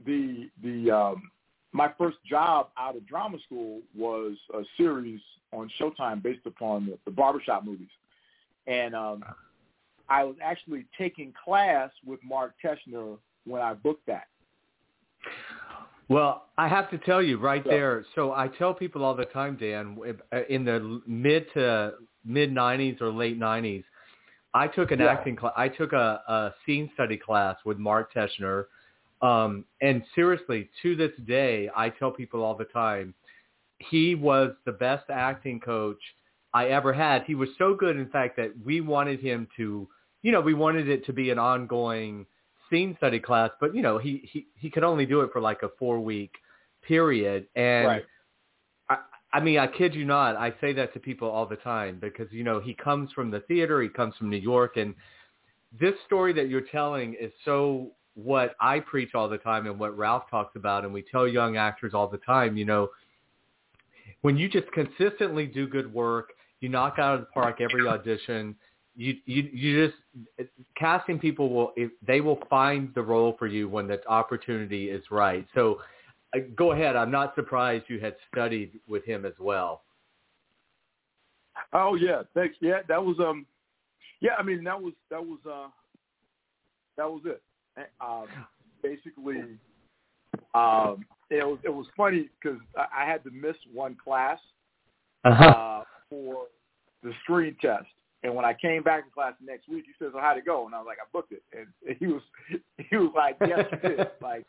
the 0.05 0.51
the 0.63 0.91
um, 0.91 1.31
my 1.73 1.91
first 1.97 2.19
job 2.29 2.69
out 2.77 2.97
of 2.97 3.07
drama 3.07 3.39
school 3.47 3.81
was 3.97 4.37
a 4.55 4.63
series 4.77 5.21
on 5.53 5.71
Showtime 5.81 6.23
based 6.23 6.47
upon 6.47 6.87
the, 6.87 6.99
the 7.05 7.11
barbershop 7.11 7.65
movies, 7.65 7.89
and 8.67 8.95
um, 8.95 9.25
I 10.13 10.25
was 10.25 10.37
actually 10.43 10.85
taking 10.99 11.33
class 11.43 11.91
with 12.05 12.21
Mark 12.23 12.53
Teschner 12.63 13.17
when 13.47 13.63
I 13.63 13.73
booked 13.73 14.07
that. 14.07 14.27
Well, 16.09 16.49
I 16.59 16.69
have 16.69 16.91
to 16.91 16.99
tell 16.99 17.23
you 17.23 17.39
right 17.39 17.65
Yeah. 17.65 17.73
there. 17.73 18.05
So 18.15 18.33
I 18.33 18.49
tell 18.49 18.75
people 18.75 19.03
all 19.05 19.15
the 19.15 19.25
time, 19.25 19.57
Dan, 19.57 19.97
in 20.51 20.67
the 20.67 21.01
mid 21.07 21.51
to 21.55 21.95
mid 22.27 22.51
'90s 22.53 23.01
or 23.01 23.11
late 23.11 23.39
'90s, 23.41 23.85
I 24.53 24.69
took 24.69 24.91
an 24.91 25.01
Yeah. 25.01 25.13
acting 25.13 25.35
class. 25.37 25.55
I 25.57 25.69
took 25.69 25.95
a, 25.95 26.23
a 26.29 26.55
scene 26.67 26.91
study 26.93 27.17
class 27.17 27.57
with 27.65 27.79
Mark 27.79 28.13
Teschner, 28.13 28.67
um, 29.23 29.65
and 29.81 30.05
seriously, 30.15 30.69
to 30.83 30.95
this 30.95 31.13
day, 31.27 31.71
I 31.75 31.89
tell 31.89 32.11
people 32.11 32.43
all 32.43 32.57
the 32.57 32.67
time, 32.67 33.15
he 33.79 34.15
was 34.15 34.53
the 34.67 34.73
best 34.73 35.09
acting 35.09 35.59
coach 35.59 36.03
I 36.53 36.67
ever 36.67 36.93
had. 36.93 37.23
He 37.25 37.35
was 37.35 37.49
so 37.57 37.75
good, 37.75 37.97
in 37.97 38.11
fact, 38.11 38.37
that 38.37 38.51
we 38.63 38.83
wanted 38.83 39.21
him 39.21 39.49
to, 39.57 39.89
you 40.23 40.33
know, 40.33 40.41
we 40.41 40.55
wanted 40.55 40.89
it 40.89 41.05
to 41.07 41.13
be 41.13 41.31
an 41.31 41.39
ongoing 41.39 42.27
scene 42.71 42.95
study 42.97 43.21
class, 43.21 43.51
but 43.61 43.75
you 43.75 43.83
know, 43.83 43.99
he 43.99 44.29
he 44.33 44.47
he 44.55 44.71
could 44.71 44.85
only 44.85 45.07
do 45.07 45.21
it 45.21 45.31
for 45.33 45.41
like 45.41 45.63
a 45.63 45.69
four 45.79 46.01
week 46.01 46.35
period, 46.83 47.47
and 47.55 47.87
Right. 47.87 48.05
I, 48.89 48.99
I 49.33 49.41
mean, 49.41 49.59
I 49.59 49.67
kid 49.67 49.95
you 49.95 50.05
not, 50.05 50.37
I 50.37 50.55
say 50.61 50.73
that 50.75 50.93
to 50.95 51.01
people 51.01 51.29
all 51.29 51.47
the 51.47 51.57
time 51.57 51.99
because 52.01 52.31
you 52.33 52.45
know 52.45 52.61
he 52.61 52.75
comes 52.75 53.13
from 53.13 53.31
the 53.31 53.41
theater, 53.41 53.83
he 53.83 53.89
comes 53.89 54.17
from 54.17 54.31
New 54.31 54.39
York, 54.39 54.77
and 54.77 54.95
this 55.79 55.95
story 56.07 56.33
that 56.35 56.49
you're 56.49 56.61
telling 56.73 57.15
is 57.15 57.33
so 57.45 57.93
what 58.15 58.55
I 58.61 58.81
preach 58.81 59.15
all 59.15 59.29
the 59.29 59.39
time 59.39 59.67
and 59.67 59.79
what 59.79 59.97
Ralph 59.97 60.25
talks 60.31 60.57
about, 60.57 60.85
and 60.85 60.93
we 60.93 61.03
tell 61.03 61.27
young 61.27 61.57
actors 61.57 61.95
all 61.95 62.09
the 62.09 62.19
time. 62.19 62.57
You 62.57 62.65
know, 62.65 62.91
when 64.21 64.37
you 64.37 64.49
just 64.49 64.71
consistently 64.73 65.47
do 65.47 65.67
good 65.67 65.93
work, 65.93 66.33
you 66.61 66.69
knock 66.69 66.99
out 66.99 67.15
of 67.15 67.21
the 67.21 67.27
park 67.27 67.61
every 67.61 67.87
audition. 67.89 68.55
You 68.95 69.17
you 69.25 69.49
you 69.53 69.87
just 69.87 70.49
casting 70.77 71.19
people 71.19 71.49
will 71.49 71.73
if 71.77 71.91
they 72.07 72.21
will 72.21 72.39
find 72.51 72.93
the 72.95 73.03
role 73.03 73.35
for 73.39 73.47
you 73.47 73.69
when 73.69 73.87
the 73.87 74.07
opportunity 74.07 74.91
is 74.91 75.03
right. 75.11 75.47
So 75.55 75.81
uh, 76.35 76.41
go 76.57 76.73
ahead. 76.73 76.95
I'm 76.97 77.11
not 77.11 77.35
surprised 77.35 77.85
you 77.89 77.99
had 78.01 78.17
studied 78.31 78.79
with 78.87 79.05
him 79.05 79.25
as 79.25 79.33
well. 79.39 79.83
Oh 81.73 81.95
yeah, 81.95 82.23
thanks. 82.35 82.57
Yeah, 82.61 82.81
that 82.89 83.03
was 83.03 83.19
um, 83.19 83.47
yeah. 84.21 84.33
I 84.39 84.43
mean, 84.43 84.63
that 84.65 84.81
was 84.81 84.93
that 85.11 85.25
was 85.25 85.39
uh, 85.51 85.69
that 86.97 87.11
was 87.11 87.23
it. 87.25 87.43
Um, 88.01 88.27
basically, 88.83 89.43
um, 90.55 91.07
it 91.31 91.47
was 91.47 91.59
it 91.65 91.71
was 91.73 91.87
funny 91.97 92.29
because 92.43 92.59
I, 92.77 93.03
I 93.03 93.07
had 93.07 93.25
to 93.25 93.31
miss 93.31 93.57
one 93.73 93.97
class 94.03 94.39
Uh-huh. 95.25 95.45
uh, 95.45 95.85
for 96.11 96.47
the 97.03 97.13
screen 97.23 97.57
test. 97.61 97.87
And 98.25 98.35
when 98.35 98.45
I 98.45 98.55
came 98.55 98.83
back 98.83 99.05
in 99.05 99.11
class 99.11 99.35
the 99.41 99.51
next 99.51 99.69
week, 99.69 99.85
he 99.87 99.93
says, 99.99 100.13
"Well, 100.15 100.23
how'd 100.23 100.39
it 100.39 100.47
go?" 100.47 100.67
And 100.67 100.75
I 100.75 100.79
was 100.79 100.87
like, 100.87 100.99
"I 100.99 101.07
booked 101.13 101.33
it." 101.33 101.43
And 101.53 101.97
he 101.99 102.07
was 102.07 102.23
he 102.91 102.97
was 102.97 103.13
like, 103.17 103.37
"Yes, 103.41 103.67
you 103.73 103.89
did." 103.89 104.07
Like, 104.21 104.47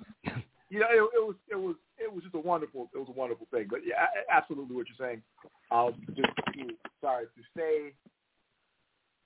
you 0.70 0.80
know, 0.80 0.88
it, 0.90 1.10
it 1.16 1.26
was 1.26 1.36
it 1.50 1.56
was 1.56 1.76
it 1.98 2.14
was 2.14 2.24
just 2.24 2.36
a 2.36 2.40
wonderful 2.40 2.90
it 2.94 2.98
was 2.98 3.08
a 3.10 3.20
wonderful 3.20 3.48
thing. 3.52 3.68
But 3.70 3.80
yeah, 3.86 4.06
absolutely 4.32 4.76
what 4.76 4.86
you're 4.88 5.08
saying. 5.08 5.22
Um, 5.72 5.94
just 6.16 6.30
to, 6.54 6.76
sorry 7.02 7.26
to 7.26 7.42
stay 7.52 7.94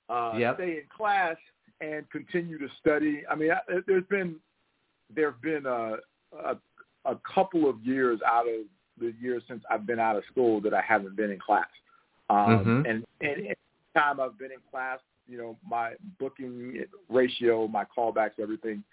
uh, 0.10 0.34
Yep. 0.38 0.56
stay 0.56 0.72
in 0.78 0.84
class 0.96 1.36
and 1.82 2.10
continue 2.10 2.58
to 2.58 2.68
study. 2.80 3.24
I 3.30 3.36
mean, 3.36 3.52
I, 3.52 3.60
there's 3.86 4.06
been 4.10 4.38
there 5.14 5.32
have 5.32 5.42
been 5.42 5.66
a, 5.66 5.98
a 6.34 6.58
a 7.06 7.20
couple 7.34 7.70
of 7.70 7.82
years 7.82 8.20
out 8.26 8.48
of 8.48 8.66
the 9.00 9.14
years 9.22 9.44
since 9.48 9.64
I've 9.70 9.86
been 9.86 10.00
out 10.00 10.16
of 10.16 10.24
school 10.32 10.60
that 10.62 10.74
I 10.74 10.82
haven't 10.82 11.16
been 11.16 11.32
in 11.32 11.40
class. 11.40 11.68
Um, 12.30 12.38
Mhm. 12.38 12.90
And 12.90 13.06
and 13.22 13.48
any 13.48 13.54
time 13.98 14.20
I've 14.20 14.38
been 14.38 14.52
in 14.52 14.58
class, 14.72 15.00
you 15.28 15.38
know, 15.38 15.58
my 15.68 15.94
booking 16.20 16.84
ratio, 17.10 17.68
my 17.68 17.84
callbacks, 17.86 18.40
everything, 18.42 18.84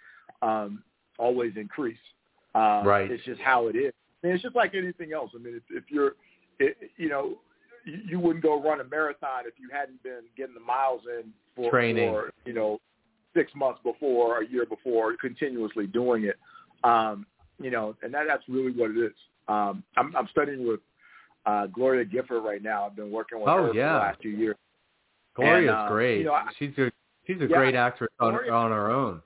um, 0.42 0.82
always 1.18 1.52
increase. 1.56 1.98
Uh, 2.54 2.82
Right. 2.84 3.10
It's 3.10 3.24
just 3.24 3.40
how 3.40 3.66
it 3.68 3.76
is. 3.76 3.92
I 4.22 4.26
mean, 4.26 4.34
it's 4.34 4.42
just 4.42 4.56
like 4.56 4.74
anything 4.74 5.12
else. 5.12 5.30
I 5.34 5.38
mean, 5.38 5.56
if, 5.56 5.62
if 5.70 5.84
you're, 5.90 6.12
it, 6.58 6.76
you 6.96 7.08
know, 7.08 7.34
you, 7.84 7.98
you 8.08 8.18
wouldn't 8.20 8.42
go 8.42 8.62
run 8.62 8.80
a 8.80 8.84
marathon 8.84 9.42
if 9.46 9.54
you 9.58 9.68
hadn't 9.72 10.02
been 10.02 10.22
getting 10.36 10.54
the 10.54 10.60
miles 10.60 11.02
in 11.18 11.30
for, 11.54 11.70
Training. 11.70 12.10
for 12.12 12.30
you 12.46 12.52
know, 12.54 12.80
six 13.36 13.52
months 13.54 13.80
before, 13.84 14.42
a 14.42 14.46
year 14.48 14.64
before, 14.66 15.16
continuously 15.16 15.86
doing 15.86 16.24
it. 16.24 16.36
Um, 16.84 17.26
you 17.60 17.70
know, 17.70 17.94
and 18.02 18.12
that, 18.14 18.24
that's 18.26 18.44
really 18.48 18.72
what 18.72 18.90
it 18.92 18.96
is. 18.98 19.12
Um, 19.48 19.82
I'm, 19.96 20.14
I'm 20.16 20.28
studying 20.30 20.66
with 20.66 20.80
uh, 21.46 21.66
Gloria 21.66 22.04
Gifford 22.04 22.42
right 22.44 22.62
now. 22.62 22.86
I've 22.86 22.96
been 22.96 23.10
working 23.10 23.40
with 23.40 23.48
Oh, 23.48 23.66
her 23.66 23.74
yeah. 23.74 23.88
for 23.88 23.92
the 23.92 23.98
last 24.06 24.22
two 24.22 24.28
years. 24.30 24.56
Gloria's 25.34 25.68
And, 25.68 25.70
uh, 25.70 25.88
great. 25.88 26.18
you 26.18 26.24
know, 26.24 26.34
I- 26.34 26.52
she's 26.58 26.76
a 26.78 26.90
she's 27.26 27.38
a 27.40 27.46
Yeah, 27.46 27.56
great 27.58 27.74
actress 27.74 28.10
on 28.20 28.32
Gloria- 28.32 28.52
on 28.52 28.70
her 28.70 28.90
own. 28.90 29.22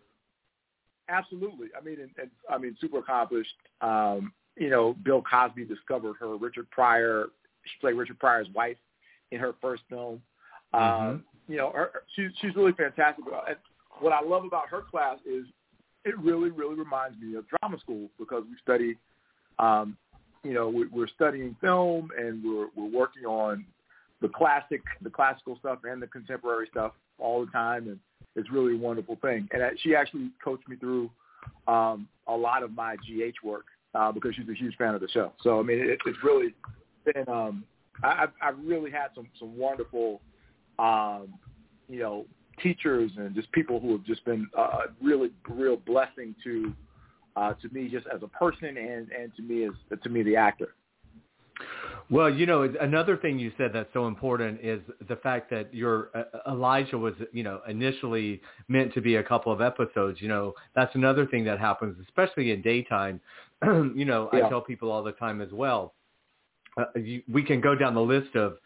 Absolutely. 1.09 1.69
I 1.77 1.81
mean, 1.83 2.01
and, 2.01 2.11
and 2.21 2.31
I 2.51 2.59
mean, 2.59 2.77
super 2.81 2.99
accomplished. 2.99 3.55
Um, 3.81 4.33
you 4.57 4.69
know, 4.69 4.95
Bill 5.05 5.23
Cosby 5.23 5.65
discovered 5.65 6.15
her. 6.21 6.37
Richard 6.37 6.71
Pryor, 6.71 7.27
she 7.65 7.79
played 7.81 7.95
Richard 7.95 8.19
Pryor's 8.19 8.49
wife 8.51 8.77
in 9.31 9.41
her 9.41 9.55
first 9.61 9.83
film. 9.89 10.21
Um, 10.75 10.81
Mhm. 10.83 11.23
You 11.49 11.57
know, 11.57 11.71
her, 11.73 12.03
she's 12.15 12.31
she's 12.41 12.55
really 12.55 12.73
fantastic. 12.73 13.25
And 13.27 13.57
what 14.01 14.13
I 14.13 14.21
love 14.21 14.45
about 14.45 14.69
her 14.69 14.83
class 14.83 15.19
is 15.25 15.47
it 16.05 16.17
really, 16.19 16.51
really 16.51 16.75
reminds 16.75 17.19
me 17.19 17.35
of 17.37 17.47
drama 17.49 17.79
school 17.81 18.11
because 18.19 18.45
we 18.45 18.57
study, 18.59 18.99
um, 19.59 19.97
you 20.45 20.53
know, 20.53 20.69
we, 20.69 20.87
we're 20.89 21.07
studying 21.09 21.55
film 21.61 22.11
and 22.19 22.45
we're 22.45 22.69
we're 22.77 22.91
working 22.91 23.25
on 23.25 23.65
the 24.21 24.29
classic, 24.29 24.83
the 25.03 25.11
classical 25.11 25.57
stuff 25.59 25.81
and 25.85 26.03
the 26.03 26.07
contemporary 26.07 26.67
stuff 26.71 26.93
all 27.19 27.45
the 27.45 27.51
time, 27.51 27.89
and 27.89 27.99
it's 28.37 28.51
really 28.51 28.75
a 28.75 28.79
wonderful 28.79 29.17
thing. 29.21 29.49
And 29.53 29.63
she 29.83 29.95
actually 29.95 30.31
coached 30.43 30.69
me 30.69 30.77
through 30.77 31.11
um, 31.67 32.09
a 32.27 32.37
lot 32.37 32.63
of 32.63 32.73
my 32.73 32.97
GH 32.97 33.45
work 33.45 33.67
uh, 33.95 34.13
because 34.13 34.35
she's 34.35 34.49
a 34.49 34.55
huge 34.55 34.77
fan 34.77 34.95
of 34.95 35.01
the 35.01 35.09
show. 35.09 35.33
So 35.43 35.59
I 35.59 35.63
mean, 35.63 35.79
it, 35.79 35.99
it's 36.05 36.19
really 36.23 36.55
been. 37.05 37.29
Um, 37.29 37.65
I've, 38.03 38.31
I've 38.41 38.59
really 38.65 38.91
had 38.91 39.09
some 39.15 39.29
some 39.39 39.57
wonderful, 39.57 40.21
um, 40.79 41.35
you 41.89 41.99
know, 41.99 42.27
teachers 42.63 43.11
and 43.17 43.35
just 43.35 43.51
people 43.53 43.81
who 43.81 43.93
have 43.93 44.05
just 44.05 44.25
been 44.25 44.49
uh, 44.57 44.87
really 45.03 45.31
real 45.49 45.77
blessing 45.77 46.35
to 46.45 46.73
uh, 47.37 47.55
to 47.55 47.69
me 47.71 47.89
just 47.89 48.07
as 48.15 48.23
a 48.23 48.29
person 48.29 48.77
and 48.77 49.11
and 49.11 49.35
to 49.37 49.43
me 49.43 49.65
as 49.65 50.01
to 50.03 50.09
me 50.09 50.23
the 50.23 50.37
actor. 50.37 50.75
Well, 52.11 52.31
you 52.31 52.47
know, 52.47 52.63
another 52.81 53.19
thing 53.19 53.39
you 53.39 53.53
said 53.59 53.71
that's 53.75 53.93
so 53.93 54.07
important 54.07 54.61
is 54.63 54.81
the 55.09 55.17
fact 55.17 55.51
that 55.51 55.73
your 55.75 56.11
uh, 56.15 56.51
Elijah 56.51 56.97
was, 56.97 57.13
you 57.33 57.43
know, 57.43 57.61
initially 57.69 58.41
meant 58.69 58.95
to 58.95 59.03
be 59.03 59.17
a 59.17 59.23
couple 59.23 59.53
of 59.53 59.61
episodes. 59.61 60.21
You 60.23 60.29
know, 60.29 60.55
that's 60.75 60.95
another 60.95 61.27
thing 61.27 61.45
that 61.45 61.59
happens, 61.59 61.97
especially 62.07 62.53
in 62.53 62.63
daytime. 62.63 63.21
you 63.63 64.07
know, 64.07 64.31
I 64.33 64.41
tell 64.49 64.63
people 64.63 64.91
all 64.91 65.03
the 65.03 65.13
time 65.13 65.43
as 65.43 65.53
well. 65.53 65.93
Uh, 66.79 66.85
you, 66.97 67.23
we 67.31 67.43
can 67.43 67.61
go 67.61 67.75
down 67.75 67.95
the 67.95 68.01
list 68.01 68.35
of 68.37 68.57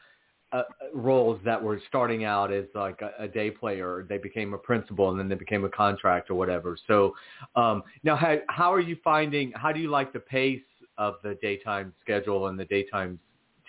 uh, 0.53 0.63
roles 0.95 1.41
that 1.45 1.61
were 1.61 1.81
starting 1.89 2.25
out 2.25 2.53
as 2.53 2.67
like 2.77 3.01
a, 3.01 3.25
a 3.25 3.27
day 3.27 3.51
player. 3.51 4.07
They 4.09 4.19
became 4.19 4.55
a 4.55 4.59
principal, 4.59 5.11
and 5.11 5.19
then 5.19 5.29
they 5.29 5.35
became 5.35 5.65
a 5.65 5.71
contract 5.71 6.31
or 6.31 6.35
whatever. 6.35 6.77
So 6.87 7.15
um, 7.57 7.83
now, 8.05 8.15
how, 8.15 8.37
how 8.49 8.73
are 8.73 8.81
you 8.81 8.97
finding? 9.03 9.51
How 9.57 9.73
do 9.73 9.81
you 9.81 9.91
like 9.91 10.13
the 10.13 10.21
pace 10.21 10.61
of 10.99 11.15
the 11.25 11.37
daytime 11.43 11.93
schedule 12.01 12.47
and 12.47 12.59
the 12.59 12.67
daytime 12.67 13.19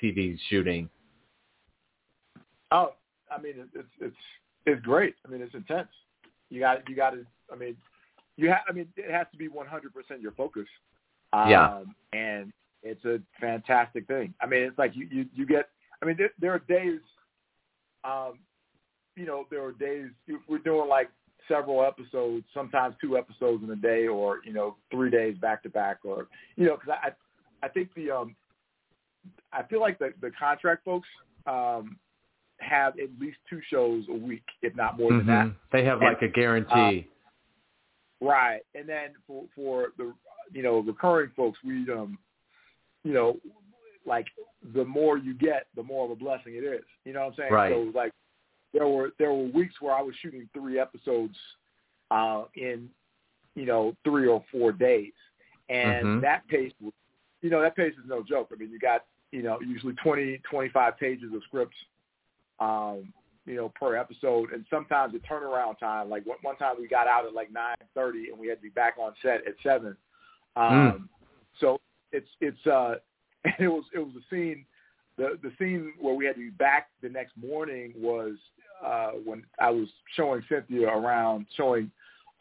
TV 0.03 0.37
shooting? 0.49 0.89
Oh, 2.71 2.93
I 3.31 3.41
mean, 3.41 3.53
it's 3.73 3.87
it's 4.01 4.15
it's 4.65 4.81
great. 4.81 5.15
I 5.25 5.29
mean, 5.29 5.41
it's 5.41 5.53
intense. 5.55 5.89
You 6.49 6.59
got 6.59 6.87
you 6.89 6.95
got 6.95 7.11
to. 7.11 7.25
I 7.51 7.55
mean, 7.55 7.77
you 8.37 8.49
have. 8.49 8.61
I 8.67 8.73
mean, 8.73 8.87
it 8.97 9.11
has 9.11 9.27
to 9.31 9.37
be 9.37 9.47
100% 9.47 10.21
your 10.21 10.31
focus. 10.33 10.67
Um, 11.31 11.49
Yeah. 11.49 11.83
And 12.13 12.51
it's 12.83 13.03
a 13.05 13.19
fantastic 13.39 14.07
thing. 14.07 14.33
I 14.41 14.45
mean, 14.45 14.63
it's 14.63 14.77
like 14.77 14.95
you 14.95 15.07
you 15.09 15.25
you 15.33 15.45
get. 15.45 15.69
I 16.01 16.05
mean, 16.05 16.17
there, 16.17 16.31
there 16.39 16.53
are 16.53 16.59
days. 16.59 16.99
Um, 18.03 18.39
you 19.15 19.25
know, 19.25 19.45
there 19.49 19.63
are 19.63 19.71
days 19.71 20.09
if 20.27 20.41
we're 20.49 20.57
doing 20.57 20.89
like 20.89 21.09
several 21.47 21.83
episodes, 21.83 22.45
sometimes 22.53 22.95
two 22.99 23.17
episodes 23.17 23.63
in 23.63 23.69
a 23.69 23.75
day, 23.75 24.07
or 24.07 24.39
you 24.43 24.53
know, 24.53 24.75
three 24.91 25.09
days 25.09 25.37
back 25.37 25.63
to 25.63 25.69
back, 25.69 25.99
or 26.03 26.27
you 26.55 26.65
know, 26.65 26.75
because 26.75 26.97
I 27.01 27.65
I 27.65 27.69
think 27.69 27.93
the 27.95 28.11
um, 28.11 28.35
I 29.51 29.63
feel 29.63 29.79
like 29.79 29.99
the 29.99 30.13
the 30.21 30.31
contract 30.31 30.83
folks 30.85 31.07
um 31.45 31.97
have 32.59 32.93
at 32.99 33.09
least 33.19 33.37
two 33.49 33.61
shows 33.69 34.05
a 34.09 34.13
week, 34.13 34.43
if 34.61 34.75
not 34.75 34.97
more 34.97 35.11
than 35.11 35.25
that. 35.27 35.47
Mhm. 35.47 35.55
They 35.71 35.83
have 35.83 36.01
like 36.01 36.21
a 36.21 36.27
guarantee. 36.27 37.07
Right. 38.21 38.61
And 38.73 38.87
then 38.87 39.11
for 39.27 39.45
for 39.55 39.93
the 39.97 40.13
you 40.51 40.63
know 40.63 40.79
recurring 40.79 41.31
folks, 41.35 41.59
we 41.63 41.89
um 41.91 42.17
you 43.03 43.13
know 43.13 43.37
like 44.05 44.27
the 44.73 44.85
more 44.85 45.17
you 45.17 45.33
get, 45.33 45.67
the 45.75 45.83
more 45.83 46.05
of 46.05 46.11
a 46.11 46.15
blessing 46.15 46.55
it 46.55 46.63
is. 46.63 46.83
You 47.05 47.13
know 47.13 47.21
what 47.21 47.27
I'm 47.27 47.35
saying? 47.37 47.53
Right. 47.53 47.73
So 47.73 47.91
like 47.93 48.13
there 48.71 48.87
were 48.87 49.11
there 49.19 49.31
were 49.31 49.45
weeks 49.45 49.75
where 49.81 49.93
I 49.93 50.01
was 50.01 50.15
shooting 50.21 50.47
three 50.53 50.79
episodes 50.79 51.37
uh 52.11 52.45
in 52.55 52.89
you 53.55 53.65
know 53.65 53.95
three 54.03 54.27
or 54.27 54.43
four 54.51 54.71
days, 54.71 55.13
and 55.69 56.05
Mhm. 56.05 56.21
that 56.21 56.47
pace 56.47 56.73
was 56.79 56.93
you 57.41 57.49
know 57.49 57.61
that 57.61 57.75
pace 57.75 57.93
is 57.93 58.05
no 58.07 58.23
joke. 58.23 58.49
I 58.53 58.55
mean 58.55 58.71
you 58.71 58.79
got 58.79 59.05
you 59.33 59.43
know 59.43 59.59
usually 59.61 59.93
20 60.03 60.41
25 60.49 60.97
pages 60.97 61.33
of 61.33 61.41
scripts 61.47 61.75
um, 62.59 63.13
you 63.45 63.55
know, 63.55 63.69
per 63.69 63.95
episode. 63.95 64.51
And 64.53 64.65
sometimes 64.69 65.13
the 65.13 65.19
turnaround 65.19 65.77
time, 65.79 66.09
like 66.09 66.25
one, 66.25 66.37
one 66.41 66.55
time 66.55 66.75
we 66.79 66.87
got 66.87 67.07
out 67.07 67.25
at 67.25 67.33
like 67.33 67.51
nine 67.51 67.75
thirty 67.93 68.29
and 68.29 68.39
we 68.39 68.47
had 68.47 68.57
to 68.57 68.61
be 68.61 68.69
back 68.69 68.95
on 68.99 69.13
set 69.21 69.45
at 69.47 69.55
seven. 69.61 69.97
Um, 70.55 71.09
So 71.59 71.79
it's 72.11 72.27
it's 72.39 72.65
uh, 72.67 72.95
it 73.59 73.67
was 73.67 73.83
it 73.93 73.99
was 73.99 74.13
a 74.15 74.33
scene. 74.33 74.65
The 75.17 75.37
the 75.41 75.51
scene 75.59 75.93
where 75.99 76.13
we 76.13 76.25
had 76.25 76.35
to 76.35 76.41
be 76.41 76.49
back 76.49 76.89
the 77.01 77.09
next 77.09 77.35
morning 77.37 77.93
was 77.97 78.35
uh, 78.83 79.11
when 79.25 79.43
I 79.59 79.69
was 79.69 79.87
showing 80.15 80.43
Cynthia 80.49 80.87
around, 80.87 81.45
showing 81.55 81.91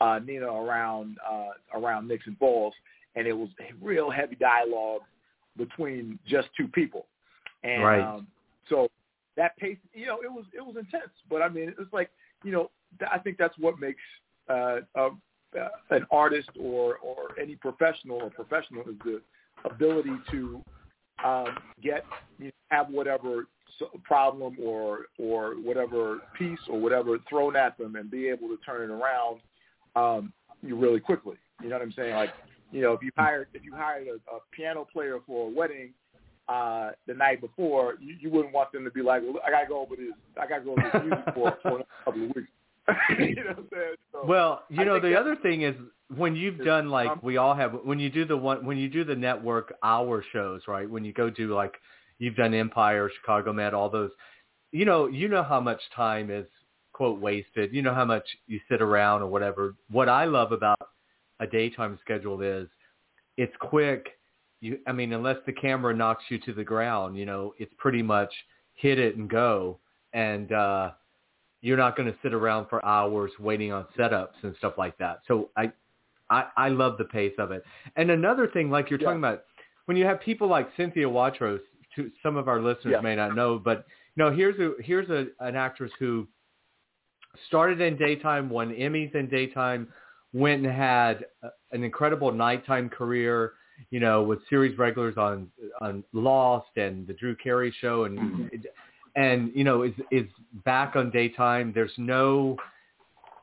uh, 0.01 0.20
Nina 0.24 0.47
around 0.47 1.18
uh, 1.28 1.78
around 1.78 2.09
Nixon 2.09 2.36
Falls, 2.38 2.74
and 3.16 3.26
it 3.26 3.32
was 3.32 3.49
real 3.80 4.11
heavy 4.11 4.36
dialogue. 4.36 5.03
Between 5.57 6.19
just 6.27 6.49
two 6.57 6.69
people, 6.69 7.07
and 7.63 7.83
Right. 7.83 8.01
um, 8.01 8.27
so 8.69 8.89
that 9.37 9.57
pace, 9.57 9.79
you 9.93 10.07
know, 10.07 10.21
it 10.23 10.31
was 10.31 10.45
it 10.53 10.61
was 10.61 10.77
intense. 10.77 11.13
But 11.29 11.43
I 11.43 11.49
mean, 11.49 11.75
it's 11.79 11.93
like 11.93 12.11
you 12.45 12.53
know, 12.53 12.71
th- 12.99 13.11
I 13.13 13.19
think 13.19 13.39
that's 13.39 13.57
what 13.59 13.79
makes 13.79 14.01
uh, 14.49 14.81
a, 14.97 15.09
uh, 15.59 15.69
an 15.91 16.07
artist 16.11 16.51
or 16.59 16.97
or 16.99 17.39
any 17.41 17.57
professional 17.57 18.19
or 18.23 18.31
professional 18.31 18.83
is 18.83 18.97
the 19.05 19.21
ability 19.65 20.17
to 20.31 20.63
um, 21.25 21.57
get 21.83 22.05
you 22.39 22.47
know, 22.47 22.53
have 22.69 22.89
whatever 22.91 23.47
problem 24.05 24.57
or 24.63 25.07
or 25.19 25.55
whatever 25.55 26.19
piece 26.39 26.59
or 26.69 26.79
whatever 26.79 27.19
thrown 27.29 27.57
at 27.57 27.77
them 27.79 27.97
and 27.97 28.11
be 28.11 28.29
able 28.29 28.49
to 28.49 28.59
turn 28.65 28.91
it 28.91 28.93
around 28.93 29.41
um, 29.97 30.33
you 30.63 30.77
really 30.77 31.01
quickly. 31.01 31.37
You 31.63 31.69
know 31.69 31.77
what 31.77 31.83
I'm 31.83 31.93
saying? 31.93 32.15
Like 32.15 32.31
you 32.73 32.81
know, 32.83 32.93
if 32.93 33.03
you 33.03 33.11
hired 33.16 33.49
if 33.55 33.64
you 33.64 33.75
hired 33.75 34.09
a, 34.09 34.14
a 34.35 34.41
piano 34.51 34.87
player 34.91 35.18
for 35.27 35.49
a 35.49 35.51
wedding 35.51 35.93
uh, 36.49 36.91
the 37.07 37.14
night 37.14 37.41
before, 37.41 37.95
you, 38.01 38.16
you 38.20 38.31
wouldn't 38.31 38.53
want 38.53 38.73
them 38.73 38.85
to 38.85 38.91
be 38.91 39.03
like, 39.03 39.23
well, 39.23 39.41
I 39.47 39.51
gotta 39.51 39.66
go 39.68 39.81
over 39.81 39.95
this, 39.95 40.12
I 40.41 40.47
gotta 40.47 40.64
go 40.64 40.73
over 40.73 40.83
this 40.83 41.03
music 41.03 41.35
for, 41.35 41.57
for 41.62 41.81
a 41.81 41.85
couple 42.05 42.25
of 42.25 42.35
weeks. 42.35 42.49
you 43.18 43.37
know 43.37 43.43
what 43.43 43.59
I'm 43.59 43.68
saying? 43.73 43.95
So, 44.11 44.27
Well, 44.27 44.62
you 44.68 44.81
I 44.81 44.85
know, 44.85 45.01
the 45.01 45.14
other 45.14 45.37
thing 45.37 45.62
is 45.62 45.77
when 46.16 46.35
you've 46.35 46.64
done 46.64 46.89
like 46.89 47.11
Um, 47.11 47.20
we 47.23 47.37
all 47.37 47.55
have 47.55 47.75
when 47.85 47.99
you 47.99 48.11
do 48.11 48.25
the 48.25 48.37
one 48.37 48.64
when 48.66 48.77
you 48.77 48.89
do 48.89 49.05
the 49.05 49.14
network 49.14 49.75
hour 49.83 50.25
shows, 50.33 50.62
right? 50.66 50.89
When 50.89 51.05
you 51.05 51.12
go 51.12 51.31
do 51.31 51.55
like 51.55 51.75
you've 52.18 52.37
done 52.37 52.55
Empire, 52.55 53.11
Chicago 53.20 53.53
Med, 53.53 53.75
all 53.75 53.89
those, 53.89 54.11
you 54.73 54.85
know, 54.85 55.07
you 55.07 55.29
know 55.29 55.43
how 55.43 55.61
much 55.61 55.81
time 55.95 56.31
is 56.31 56.47
quote 56.93 57.20
wasted. 57.20 57.73
You 57.73 57.83
know 57.83 57.95
how 57.95 58.05
much 58.05 58.25
you 58.47 58.61
sit 58.70 58.83
around 58.83 59.23
or 59.23 59.29
whatever. 59.29 59.75
What 59.91 60.09
I 60.09 60.25
love 60.25 60.53
about 60.53 60.79
a 61.43 61.47
daytime 61.47 61.99
schedule 62.05 62.40
is 62.40 62.68
it's 63.36 63.57
quick. 63.61 64.03
You, 64.61 64.78
I 64.86 64.93
mean, 64.93 65.12
unless 65.12 65.38
the 65.47 65.53
camera 65.53 65.93
knocks 65.95 66.24
you 66.28 66.38
to 66.47 66.53
the 66.53 66.64
ground, 66.64 67.11
you 67.20 67.26
know, 67.26 67.53
it's 67.59 67.74
pretty 67.78 68.03
much 68.03 68.32
hit 68.74 68.99
it 69.07 69.16
and 69.16 69.28
go. 69.28 69.78
And 70.12 70.53
uh, 70.53 70.86
you're 71.61 71.76
not 71.84 71.97
going 71.97 72.11
to 72.12 72.16
sit 72.22 72.32
around 72.32 72.68
for 72.68 72.84
hours 72.84 73.32
waiting 73.40 73.72
on 73.72 73.86
setups 73.99 74.38
and 74.43 74.55
stuff 74.59 74.74
like 74.78 74.97
that. 74.99 75.20
So 75.28 75.51
I, 75.57 75.72
I, 76.30 76.40
I 76.57 76.68
love 76.68 76.95
the 76.99 77.07
pace 77.07 77.34
of 77.38 77.51
it. 77.51 77.62
And 77.97 78.11
another 78.11 78.47
thing, 78.49 78.70
like 78.70 78.88
you're 78.90 79.01
Yeah. 79.01 79.07
talking 79.07 79.20
about, 79.20 79.45
when 79.86 79.97
you 79.97 80.05
have 80.05 80.20
people 80.20 80.49
like 80.49 80.68
Cynthia 80.76 81.07
Watros, 81.07 81.61
to 81.97 82.11
some 82.22 82.36
of 82.36 82.49
our 82.49 82.61
listeners 82.61 82.93
Yeah. 82.93 83.01
may 83.03 83.16
not 83.16 83.34
know, 83.34 83.59
but 83.59 83.84
you 84.14 84.24
know, 84.24 84.30
here's 84.30 84.59
a 84.61 84.74
here's 84.82 85.11
a 85.11 85.26
an 85.40 85.57
actress 85.57 85.93
who 85.99 86.26
started 87.49 87.80
in 87.80 87.97
daytime, 87.97 88.49
won 88.49 88.70
Emmys 88.74 89.14
in 89.14 89.28
daytime, 89.28 89.88
went 90.33 90.64
and 90.64 90.74
had 90.74 91.26
an 91.72 91.85
incredible 91.85 92.33
nighttime 92.33 92.89
career. 92.89 93.53
You 93.91 94.01
know, 94.01 94.22
with 94.22 94.39
series 94.49 94.78
regulars 94.78 95.16
on 95.16 95.49
on 95.80 96.05
Lost 96.12 96.76
and 96.76 97.07
the 97.07 97.14
Drew 97.14 97.35
Carey 97.35 97.74
Show, 97.80 98.05
and 98.05 98.39
and 99.16 99.51
you 99.55 99.64
know 99.64 99.83
is 99.83 99.95
is 100.11 100.26
back 100.64 100.95
on 100.95 101.11
daytime. 101.11 101.72
There's 101.74 101.93
no 101.97 102.57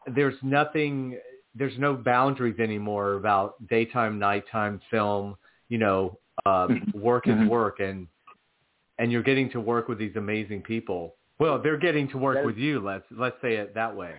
there's 0.07 0.35
nothing 0.41 1.17
there's 1.55 1.77
no 1.77 1.93
boundaries 1.95 2.59
anymore 2.59 3.13
about 3.13 3.55
daytime, 3.67 4.19
nighttime 4.19 4.79
film. 4.89 5.35
You 5.67 5.79
know, 5.79 6.19
um, 6.45 6.87
work 6.93 7.27
is 7.27 7.33
Mhm. 7.33 7.47
work, 7.47 7.79
and 7.79 8.07
and 8.97 9.11
you're 9.11 9.23
getting 9.23 9.49
to 9.51 9.59
work 9.59 9.87
with 9.87 9.97
these 9.97 10.15
amazing 10.15 10.61
people. 10.61 11.15
Well, 11.39 11.59
they're 11.59 11.77
getting 11.77 12.07
to 12.09 12.17
work 12.17 12.37
is- 12.39 12.45
with 12.45 12.57
you. 12.57 12.79
Let's 12.79 13.05
let's 13.11 13.39
say 13.41 13.55
it 13.55 13.73
that 13.73 13.95
way. 13.95 14.13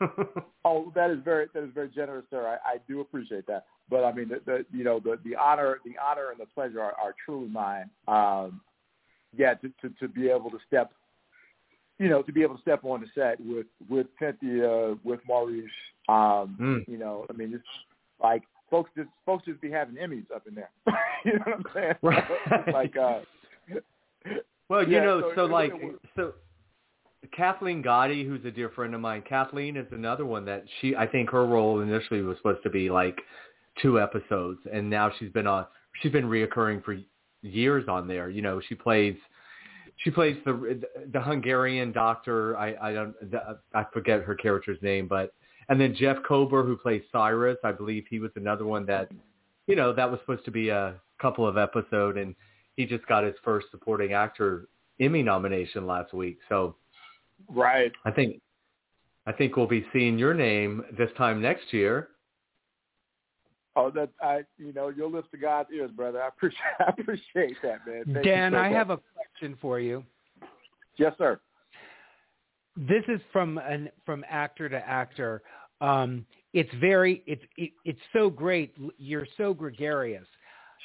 Oh, 0.66 0.90
that 0.94 1.10
is 1.10 1.18
very 1.22 1.46
that 1.52 1.62
is 1.62 1.68
very 1.74 1.88
generous, 1.90 2.24
sir. 2.30 2.46
I, 2.64 2.74
I 2.74 2.76
do 2.88 3.00
appreciate 3.02 3.46
that. 3.48 3.66
But 3.90 4.02
I 4.02 4.12
mean, 4.12 4.28
the, 4.30 4.40
the 4.46 4.64
you 4.72 4.82
know 4.82 4.98
the 4.98 5.18
the 5.22 5.36
honor 5.36 5.78
the 5.84 5.92
honor 6.02 6.30
and 6.30 6.40
the 6.40 6.46
pleasure 6.46 6.80
are, 6.80 6.92
are 6.94 7.14
truly 7.24 7.48
mine. 7.48 7.90
Um, 8.08 8.62
yeah, 9.36 9.52
to, 9.54 9.68
to 9.82 9.90
to 10.00 10.08
be 10.08 10.28
able 10.30 10.50
to 10.50 10.58
step, 10.66 10.92
you 11.98 12.08
know, 12.08 12.22
to 12.22 12.32
be 12.32 12.42
able 12.42 12.54
to 12.56 12.62
step 12.62 12.82
on 12.84 13.02
the 13.02 13.06
set 13.14 13.38
with 13.40 13.66
with 13.90 14.06
Cynthia, 14.18 14.94
with 15.04 15.20
Maurice. 15.28 15.70
Um, 16.08 16.56
Mm. 16.58 16.88
You 16.88 16.96
know, 16.98 17.26
I 17.28 17.34
mean, 17.34 17.52
it's 17.54 17.64
like 18.22 18.42
folks 18.70 18.90
just 18.96 19.10
folks 19.26 19.44
just 19.44 19.60
be 19.60 19.70
having 19.70 19.96
Emmys 19.96 20.30
up 20.34 20.46
in 20.48 20.54
there. 20.54 20.70
you 21.26 21.32
know 21.34 21.44
what 21.44 21.54
I'm 21.56 21.64
saying? 21.74 21.94
Right. 22.00 22.72
like, 22.72 22.96
uh, 22.96 23.20
Well, 24.70 24.82
you 24.88 24.96
Yeah, 24.96 25.04
know, 25.04 25.20
so 25.20 25.32
so, 25.36 25.44
like, 25.44 25.74
was- 25.74 25.98
so 26.16 26.32
Kathleen 27.32 27.82
Gati, 27.82 28.26
who's 28.26 28.44
a 28.44 28.50
dear 28.50 28.70
friend 28.70 28.94
of 28.94 29.00
mine, 29.00 29.22
Kathleen 29.28 29.76
is 29.76 29.86
another 29.92 30.26
one 30.26 30.44
that 30.46 30.64
she, 30.80 30.96
I 30.96 31.06
think 31.06 31.30
her 31.30 31.46
role 31.46 31.80
initially 31.80 32.22
was 32.22 32.36
supposed 32.38 32.62
to 32.62 32.70
be 32.70 32.90
like 32.90 33.20
two 33.80 34.00
episodes, 34.00 34.60
and 34.72 34.88
now 34.88 35.10
she's 35.18 35.30
been 35.30 35.46
on, 35.46 35.66
she's 36.00 36.12
been 36.12 36.26
reoccurring 36.26 36.84
for 36.84 36.96
years 37.42 37.88
on 37.88 38.06
there. 38.08 38.30
You 38.30 38.42
know, 38.42 38.60
she 38.68 38.74
plays, 38.74 39.16
she 39.98 40.10
plays 40.10 40.36
the 40.44 40.82
the 41.12 41.20
Hungarian 41.20 41.92
doctor. 41.92 42.56
I 42.56 42.74
I 42.80 42.92
don't, 42.92 43.30
the, 43.30 43.58
I 43.74 43.84
forget 43.92 44.22
her 44.22 44.34
character's 44.34 44.80
name, 44.82 45.06
but 45.06 45.32
and 45.68 45.80
then 45.80 45.94
Jeff 45.94 46.18
Kober, 46.26 46.62
who 46.64 46.76
plays 46.76 47.02
Cyrus, 47.10 47.58
I 47.64 47.72
believe 47.72 48.04
he 48.08 48.18
was 48.18 48.30
another 48.36 48.66
one 48.66 48.84
that, 48.86 49.10
you 49.66 49.76
know, 49.76 49.92
that 49.92 50.10
was 50.10 50.20
supposed 50.20 50.44
to 50.44 50.50
be 50.50 50.68
a 50.68 50.94
couple 51.20 51.46
of 51.46 51.56
episode, 51.56 52.16
and 52.18 52.34
he 52.76 52.86
just 52.86 53.06
got 53.06 53.24
his 53.24 53.34
first 53.42 53.68
supporting 53.70 54.12
actor 54.12 54.68
Emmy 55.00 55.22
nomination 55.22 55.86
last 55.86 56.12
week. 56.12 56.38
So 56.48 56.76
right. 57.48 57.92
I 58.04 58.10
think 58.10 58.40
I 59.26 59.32
think 59.32 59.56
we'll 59.56 59.66
be 59.66 59.86
seeing 59.92 60.18
your 60.18 60.34
name 60.34 60.84
this 60.98 61.10
time 61.16 61.40
next 61.40 61.72
year. 61.72 62.08
Oh, 63.76 63.90
that 63.90 64.10
I, 64.22 64.42
you 64.56 64.72
know, 64.72 64.88
your 64.88 65.08
lips 65.10 65.28
to 65.32 65.38
God's 65.38 65.70
ears, 65.74 65.90
brother. 65.90 66.22
I 66.22 66.28
appreciate, 66.28 66.60
I 66.80 66.92
appreciate 66.96 67.56
that, 67.62 67.78
man. 67.86 68.04
Thank 68.12 68.24
Dan, 68.24 68.52
so 68.52 68.58
I 68.58 68.68
much. 68.68 68.76
have 68.76 68.90
a 68.90 69.00
question 69.16 69.58
for 69.60 69.80
you. 69.80 70.04
yes, 70.96 71.12
sir. 71.18 71.40
This 72.76 73.02
is 73.08 73.20
from 73.32 73.58
an 73.58 73.88
from 74.04 74.24
actor 74.28 74.68
to 74.68 74.76
actor. 74.76 75.42
Um, 75.80 76.26
it's 76.52 76.72
very 76.80 77.22
it's 77.26 77.42
it, 77.56 77.70
it's 77.84 78.00
so 78.12 78.30
great. 78.30 78.74
You're 78.98 79.26
so 79.36 79.54
gregarious. 79.54 80.26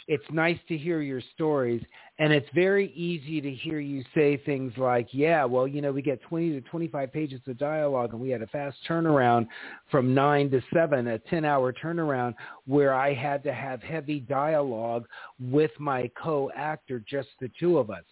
It's 0.07 0.23
nice 0.31 0.59
to 0.67 0.77
hear 0.77 1.01
your 1.01 1.21
stories, 1.35 1.83
and 2.17 2.33
it's 2.33 2.49
very 2.53 2.91
easy 2.93 3.41
to 3.41 3.51
hear 3.51 3.79
you 3.79 4.03
say 4.15 4.37
things 4.37 4.75
like, 4.77 5.13
"Yeah, 5.13 5.45
well, 5.45 5.67
you 5.67 5.81
know, 5.81 5.91
we 5.91 6.01
get 6.01 6.21
20 6.23 6.51
to 6.53 6.61
25 6.61 7.11
pages 7.11 7.41
of 7.47 7.57
dialogue, 7.57 8.13
and 8.13 8.21
we 8.21 8.29
had 8.29 8.41
a 8.41 8.47
fast 8.47 8.77
turnaround 8.87 9.47
from 9.91 10.13
nine 10.13 10.49
to 10.51 10.61
seven, 10.73 11.07
a 11.07 11.19
10-hour 11.19 11.73
turnaround, 11.73 12.35
where 12.65 12.93
I 12.93 13.13
had 13.13 13.43
to 13.43 13.53
have 13.53 13.83
heavy 13.83 14.19
dialogue 14.19 15.07
with 15.39 15.71
my 15.79 16.09
co-actor, 16.21 17.03
just 17.07 17.29
the 17.39 17.49
two 17.59 17.77
of 17.77 17.89
us." 17.89 18.03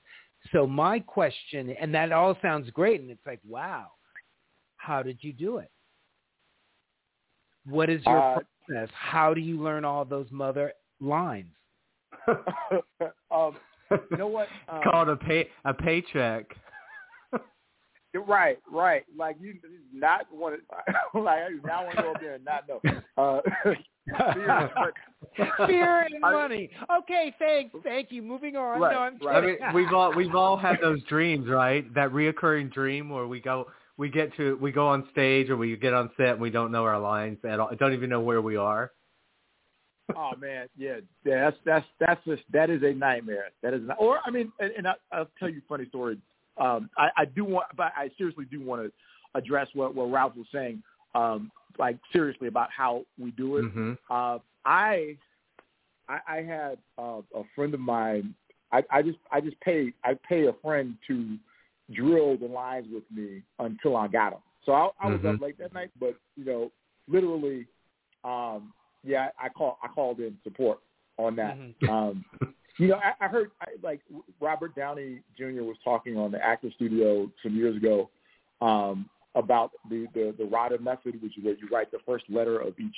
So 0.52 0.68
my 0.68 1.00
question, 1.00 1.72
and 1.72 1.94
that 1.94 2.12
all 2.12 2.38
sounds 2.42 2.70
great, 2.72 3.02
and 3.02 3.10
it's 3.10 3.26
like, 3.26 3.42
wow, 3.46 3.88
how 4.78 5.02
did 5.04 5.18
you 5.22 5.34
do 5.34 5.58
it? 5.58 5.72
What 7.66 7.90
is 7.90 8.02
your 8.06 8.18
Uh, 8.18 8.40
process? 8.66 8.90
How 8.94 9.34
do 9.34 9.42
you 9.42 9.62
learn 9.62 9.84
all 9.84 10.06
those 10.06 10.32
mother 10.32 10.74
lines? 11.02 11.57
um, 13.32 13.56
you 14.12 14.18
know 14.18 14.28
what? 14.28 14.48
Um, 14.70 14.82
Called 14.84 15.10
a 15.10 15.16
pay 15.16 15.48
a 15.66 15.74
paycheck. 15.74 16.46
right, 18.28 18.60
right. 18.72 19.06
Like 19.18 19.38
you 19.40 19.56
not 19.94 20.28
want 20.32 20.56
to. 20.56 20.62
Like 21.20 21.44
I 21.44 21.50
do 21.50 21.62
not 21.64 21.86
want 21.86 21.98
to 21.98 22.04
go 22.04 22.12
up 22.12 22.22
there 22.22 22.36
and 22.36 22.46
not 22.46 22.68
know. 22.68 22.82
Uh, 23.18 23.42
serious, 24.34 24.72
Fear 25.66 26.02
and 26.02 26.22
money. 26.22 26.70
Okay, 27.00 27.34
thanks. 27.40 27.76
Thank 27.84 28.12
you. 28.12 28.22
Moving 28.22 28.56
on. 28.56 28.80
Right, 28.80 28.94
no, 28.94 29.00
I'm 29.00 29.18
right. 29.20 29.44
I 29.62 29.68
mean, 29.68 29.74
we've 29.74 29.94
all 29.94 30.14
we've 30.16 30.36
all 30.36 30.58
had 30.58 30.78
those 30.82 31.02
dreams, 31.04 31.48
right? 31.48 31.92
That 31.94 32.12
reoccurring 32.12 32.72
dream 32.72 33.10
where 33.10 33.28
we 33.28 33.40
go 33.40 33.68
we 33.98 34.10
get 34.10 34.36
to 34.38 34.58
we 34.62 34.72
go 34.72 34.88
on 34.88 35.08
stage 35.12 35.50
or 35.50 35.58
we 35.58 35.76
get 35.76 35.94
on 35.94 36.10
set 36.18 36.30
and 36.30 36.42
we 36.42 36.50
don't 36.50 36.72
know 36.72 36.84
our 36.84 37.00
lines 37.00 37.38
at 37.48 37.60
all. 37.60 37.70
Don't 37.80 37.94
even 37.94 38.10
know 38.10 38.22
where 38.22 38.42
we 38.42 38.56
are. 38.56 38.92
Oh 40.16 40.32
man, 40.40 40.68
yeah, 40.78 41.00
yeah. 41.26 41.46
That's 41.46 41.58
that's 41.66 41.86
that's 42.00 42.26
just 42.26 42.44
that 42.52 42.70
is 42.70 42.82
a 42.84 42.94
nightmare. 42.94 43.46
That 43.62 43.74
is, 43.74 43.82
not, 43.84 43.98
or 44.00 44.20
I 44.26 44.32
mean, 44.32 44.52
and, 44.60 44.72
and 44.78 44.88
I, 44.88 44.94
I'll 45.12 45.30
tell 45.40 45.50
you 45.50 45.60
a 45.60 45.68
funny 45.68 45.88
story. 45.90 46.18
Um, 46.58 46.90
I, 46.98 47.10
I 47.18 47.26
do 47.26 47.44
want, 47.46 47.68
but 47.76 47.92
I 47.96 48.10
seriously 48.18 48.46
do 48.50 48.62
want 48.62 48.84
to 48.84 48.92
address 49.36 49.68
what 49.74 49.94
what 49.96 50.12
Ralph 50.12 50.36
was 50.36 50.48
saying. 50.52 50.82
Um, 51.16 51.52
like 51.80 51.98
seriously 52.14 52.48
about 52.48 52.70
how 52.76 53.04
we 53.20 53.32
do 53.32 53.58
it. 53.58 53.66
hmm 53.72 53.94
Uh, 54.10 54.40
I, 54.66 55.16
I 56.10 56.20
I 56.28 56.42
had 56.44 56.78
uh, 56.98 57.22
a 57.36 57.44
friend 57.56 57.74
of 57.74 57.80
mine. 57.80 58.34
I, 58.72 58.84
I 58.92 59.02
just 59.02 59.18
I 59.32 59.42
just 59.42 59.60
pay 59.62 59.94
I 60.04 60.18
pay 60.28 60.48
a 60.48 60.54
friend 60.62 60.96
to 61.08 61.38
drill 61.94 62.38
the 62.38 62.46
lines 62.48 62.88
with 62.92 63.04
me 63.16 63.42
until 63.60 63.96
I 63.96 64.08
got 64.08 64.32
them. 64.32 64.42
So 64.66 64.74
I, 64.74 64.90
I 65.02 65.08
was 65.08 65.22
Mhm. 65.22 65.36
up 65.36 65.42
late 65.42 65.58
that 65.60 65.74
night, 65.74 65.92
but 66.00 66.16
you 66.36 66.44
know, 66.44 66.72
literally, 67.08 67.66
um, 68.26 68.74
yeah, 69.04 69.30
I 69.42 69.50
call 69.50 69.80
I 69.84 69.88
called 69.88 70.20
in 70.20 70.38
support 70.44 70.80
on 71.18 71.36
that. 71.36 71.58
Mhm. 71.58 71.90
Um, 71.90 72.26
you 72.78 72.88
know, 72.90 73.00
I, 73.04 73.26
I 73.26 73.28
heard 73.28 73.52
I, 73.62 73.68
like 73.82 74.02
Robert 74.40 74.76
Downey 74.76 75.22
Jr. 75.38 75.64
was 75.64 75.78
talking 75.84 76.18
on 76.18 76.32
the 76.32 76.44
Actor 76.44 76.72
Studio 76.76 77.32
some 77.42 77.56
years 77.56 77.76
ago 77.76 78.10
um, 78.62 79.10
about 79.36 79.72
the, 79.90 80.08
the 80.14 80.34
the 80.38 80.46
RADA 80.46 80.80
method, 80.80 81.22
which 81.22 81.38
is 81.38 81.44
where 81.44 81.56
you 81.56 81.68
write 81.72 81.92
the 81.92 82.00
first 82.06 82.26
letter 82.30 82.60
of 82.60 82.80
each 82.80 82.96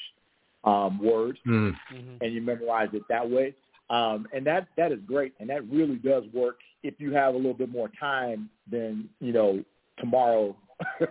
um, 0.66 1.00
word 1.02 1.40
Mm. 1.48 1.74
Mhm. 1.94 2.18
and 2.22 2.34
you 2.34 2.42
memorize 2.42 2.90
it 2.94 3.04
that 3.10 3.30
way. 3.30 3.56
Um, 3.90 4.28
and 4.34 4.46
that 4.46 4.68
that 4.78 4.92
is 4.92 5.00
great, 5.08 5.34
and 5.40 5.50
that 5.50 5.68
really 5.70 5.96
does 5.96 6.24
work 6.34 6.60
if 6.84 7.00
you 7.00 7.12
have 7.14 7.34
a 7.34 7.38
little 7.38 7.54
bit 7.54 7.70
more 7.70 7.90
time 8.00 8.50
than 8.70 9.10
you 9.20 9.34
know 9.34 9.64
tomorrow. 9.98 10.56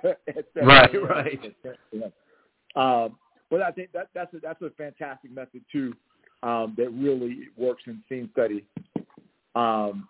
right, 0.54 0.94
right. 0.94 2.12
Um, 2.76 3.16
but 3.16 3.17
I 3.68 3.72
think 3.72 3.92
that 3.92 4.08
that's 4.14 4.32
a, 4.34 4.38
that's 4.40 4.62
a 4.62 4.70
fantastic 4.70 5.30
method 5.30 5.62
too 5.70 5.92
um, 6.42 6.74
that 6.78 6.90
really 6.90 7.48
works 7.56 7.82
in 7.86 8.02
scene 8.08 8.30
study. 8.32 8.64
Um, 9.54 10.08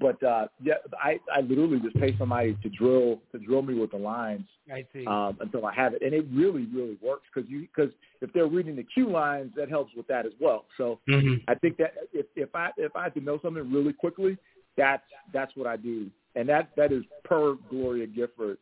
but 0.00 0.22
uh, 0.22 0.46
yeah, 0.62 0.74
I, 1.02 1.18
I 1.34 1.40
literally 1.40 1.80
just 1.80 1.96
pay 1.96 2.16
somebody 2.18 2.56
to 2.62 2.68
drill 2.68 3.20
to 3.32 3.38
drill 3.38 3.62
me 3.62 3.74
with 3.74 3.90
the 3.90 3.96
lines 3.96 4.46
I 4.72 4.86
see. 4.92 5.06
um, 5.06 5.38
until 5.40 5.66
I 5.66 5.74
have 5.74 5.94
it, 5.94 6.02
and 6.02 6.12
it 6.14 6.26
really 6.32 6.66
really 6.66 6.98
works 7.02 7.26
because 7.34 7.50
you 7.50 7.62
because 7.74 7.92
if 8.20 8.32
they're 8.32 8.46
reading 8.46 8.76
the 8.76 8.84
cue 8.84 9.10
lines, 9.10 9.52
that 9.56 9.68
helps 9.68 9.92
with 9.96 10.06
that 10.06 10.24
as 10.26 10.32
well. 10.40 10.66
So 10.76 11.00
Mhm. 11.08 11.42
I 11.48 11.54
think 11.56 11.78
that 11.78 11.94
if 12.12 12.26
if 12.36 12.54
I 12.54 12.70
if 12.76 12.94
I 12.94 13.04
have 13.04 13.14
to 13.14 13.20
know 13.20 13.40
something 13.42 13.72
really 13.72 13.92
quickly, 13.92 14.38
that's 14.76 15.02
that's 15.32 15.56
what 15.56 15.66
I 15.66 15.76
do, 15.76 16.10
and 16.36 16.48
that 16.48 16.70
that 16.76 16.92
is 16.92 17.02
per 17.24 17.54
Gloria 17.70 18.06
Gifford, 18.06 18.58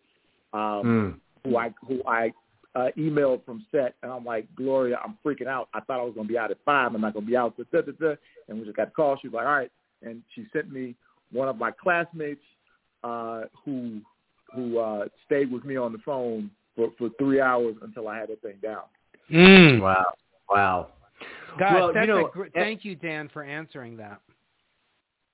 um, 0.54 0.86
Mm. 0.86 1.20
who 1.44 1.56
I 1.58 1.74
who 1.86 2.02
I 2.06 2.32
uh, 2.76 2.88
emailed 2.98 3.44
from 3.44 3.64
set, 3.72 3.94
and 4.02 4.12
I'm 4.12 4.24
like, 4.24 4.46
Gloria, 4.54 4.98
I'm 5.02 5.16
freaking 5.24 5.46
out. 5.46 5.68
I 5.74 5.80
thought 5.80 5.98
I 5.98 6.02
was 6.04 6.14
going 6.14 6.26
to 6.26 6.32
be 6.32 6.38
out 6.38 6.50
at 6.50 6.58
five. 6.64 6.94
I'm 6.94 7.00
not 7.00 7.14
going 7.14 7.24
to 7.24 7.30
be 7.30 7.36
out. 7.36 7.56
Da, 7.56 7.64
da, 7.72 7.80
da, 7.80 7.92
da. 7.98 8.14
And 8.48 8.58
we 8.58 8.64
just 8.64 8.76
got 8.76 8.88
a 8.88 8.90
call. 8.90 9.18
She 9.20 9.28
was 9.28 9.34
like, 9.34 9.46
all 9.46 9.52
right, 9.52 9.72
and 10.02 10.22
she 10.34 10.46
sent 10.52 10.70
me 10.70 10.94
one 11.32 11.48
of 11.48 11.56
my 11.56 11.70
classmates 11.70 12.42
uh, 13.02 13.44
who 13.64 14.00
who 14.54 14.78
uh, 14.78 15.06
stayed 15.24 15.50
with 15.50 15.64
me 15.64 15.76
on 15.76 15.92
the 15.92 15.98
phone 16.04 16.50
for 16.76 16.90
for 16.98 17.08
three 17.18 17.40
hours 17.40 17.74
until 17.82 18.08
I 18.08 18.18
had 18.18 18.28
that 18.28 18.42
thing 18.42 18.56
down. 18.62 18.82
Mm. 19.32 19.80
Wow. 19.80 20.04
Wow. 20.50 20.88
God, 21.58 21.74
Well, 21.74 21.94
you 21.96 22.06
know, 22.06 22.28
gr- 22.28 22.44
eh- 22.44 22.48
thank 22.54 22.84
you, 22.84 22.94
Dan, 22.94 23.28
for 23.32 23.42
answering 23.42 23.96
that. 23.96 24.20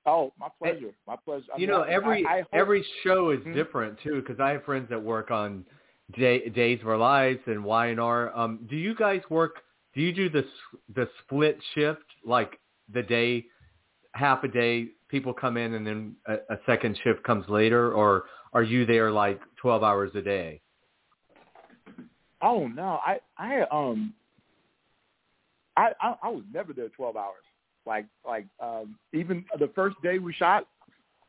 Oh, 0.07 0.33
my 0.39 0.49
pleasure. 0.61 0.93
My 1.07 1.17
pleasure. 1.17 1.47
I 1.55 1.59
You 1.59 1.67
mean, 1.67 1.77
know, 1.77 1.83
every 1.83 2.25
I, 2.27 2.39
I 2.39 2.41
hope, 2.41 2.49
every 2.53 2.85
show 3.05 3.31
is 3.31 3.41
Mhm. 3.41 3.55
different 3.55 3.99
too, 4.01 4.21
because 4.21 4.41
I 4.41 4.51
have 4.51 4.65
friends 4.65 4.89
that 4.89 5.01
work 5.01 5.31
on 5.31 5.65
Day, 6.17 6.49
Days 6.49 6.81
of 6.81 6.89
Our 6.89 6.97
Lives 6.99 7.41
and 7.47 7.65
Y 7.65 7.87
and 7.87 8.01
R. 8.01 8.37
Um, 8.37 8.67
do 8.69 8.77
you 8.77 8.95
guys 8.95 9.21
work? 9.31 9.57
Do 9.95 10.01
you 10.01 10.13
do 10.13 10.29
the 10.29 10.45
the 10.95 11.09
split 11.23 11.59
shift, 11.75 12.05
like 12.25 12.59
the 12.93 13.03
day, 13.03 13.45
half 14.13 14.45
a 14.45 14.49
day, 14.49 14.89
people 15.09 15.35
come 15.35 15.57
in 15.57 15.75
and 15.75 15.87
then 15.87 16.17
a, 16.27 16.35
a 16.55 16.59
second 16.67 16.99
shift 17.05 17.23
comes 17.23 17.49
later, 17.49 17.93
or 17.93 18.25
are 18.53 18.63
you 18.63 18.87
there 18.87 19.11
like 19.11 19.41
twelve 19.57 19.83
hours 19.83 20.11
a 20.15 20.23
day? 20.23 20.61
Oh 22.41 22.67
no, 22.67 22.99
I 23.07 23.21
I 23.39 23.63
um 23.71 24.15
I, 25.77 25.93
I 26.01 26.15
I 26.23 26.29
was 26.29 26.43
never 26.53 26.73
there 26.73 26.89
twelve 26.89 27.17
hours. 27.17 27.45
Like 27.87 28.07
like 28.27 28.47
um 28.61 28.97
even 29.13 29.45
the 29.59 29.71
first 29.75 29.97
day 30.03 30.19
we 30.19 30.33
shot, 30.33 30.67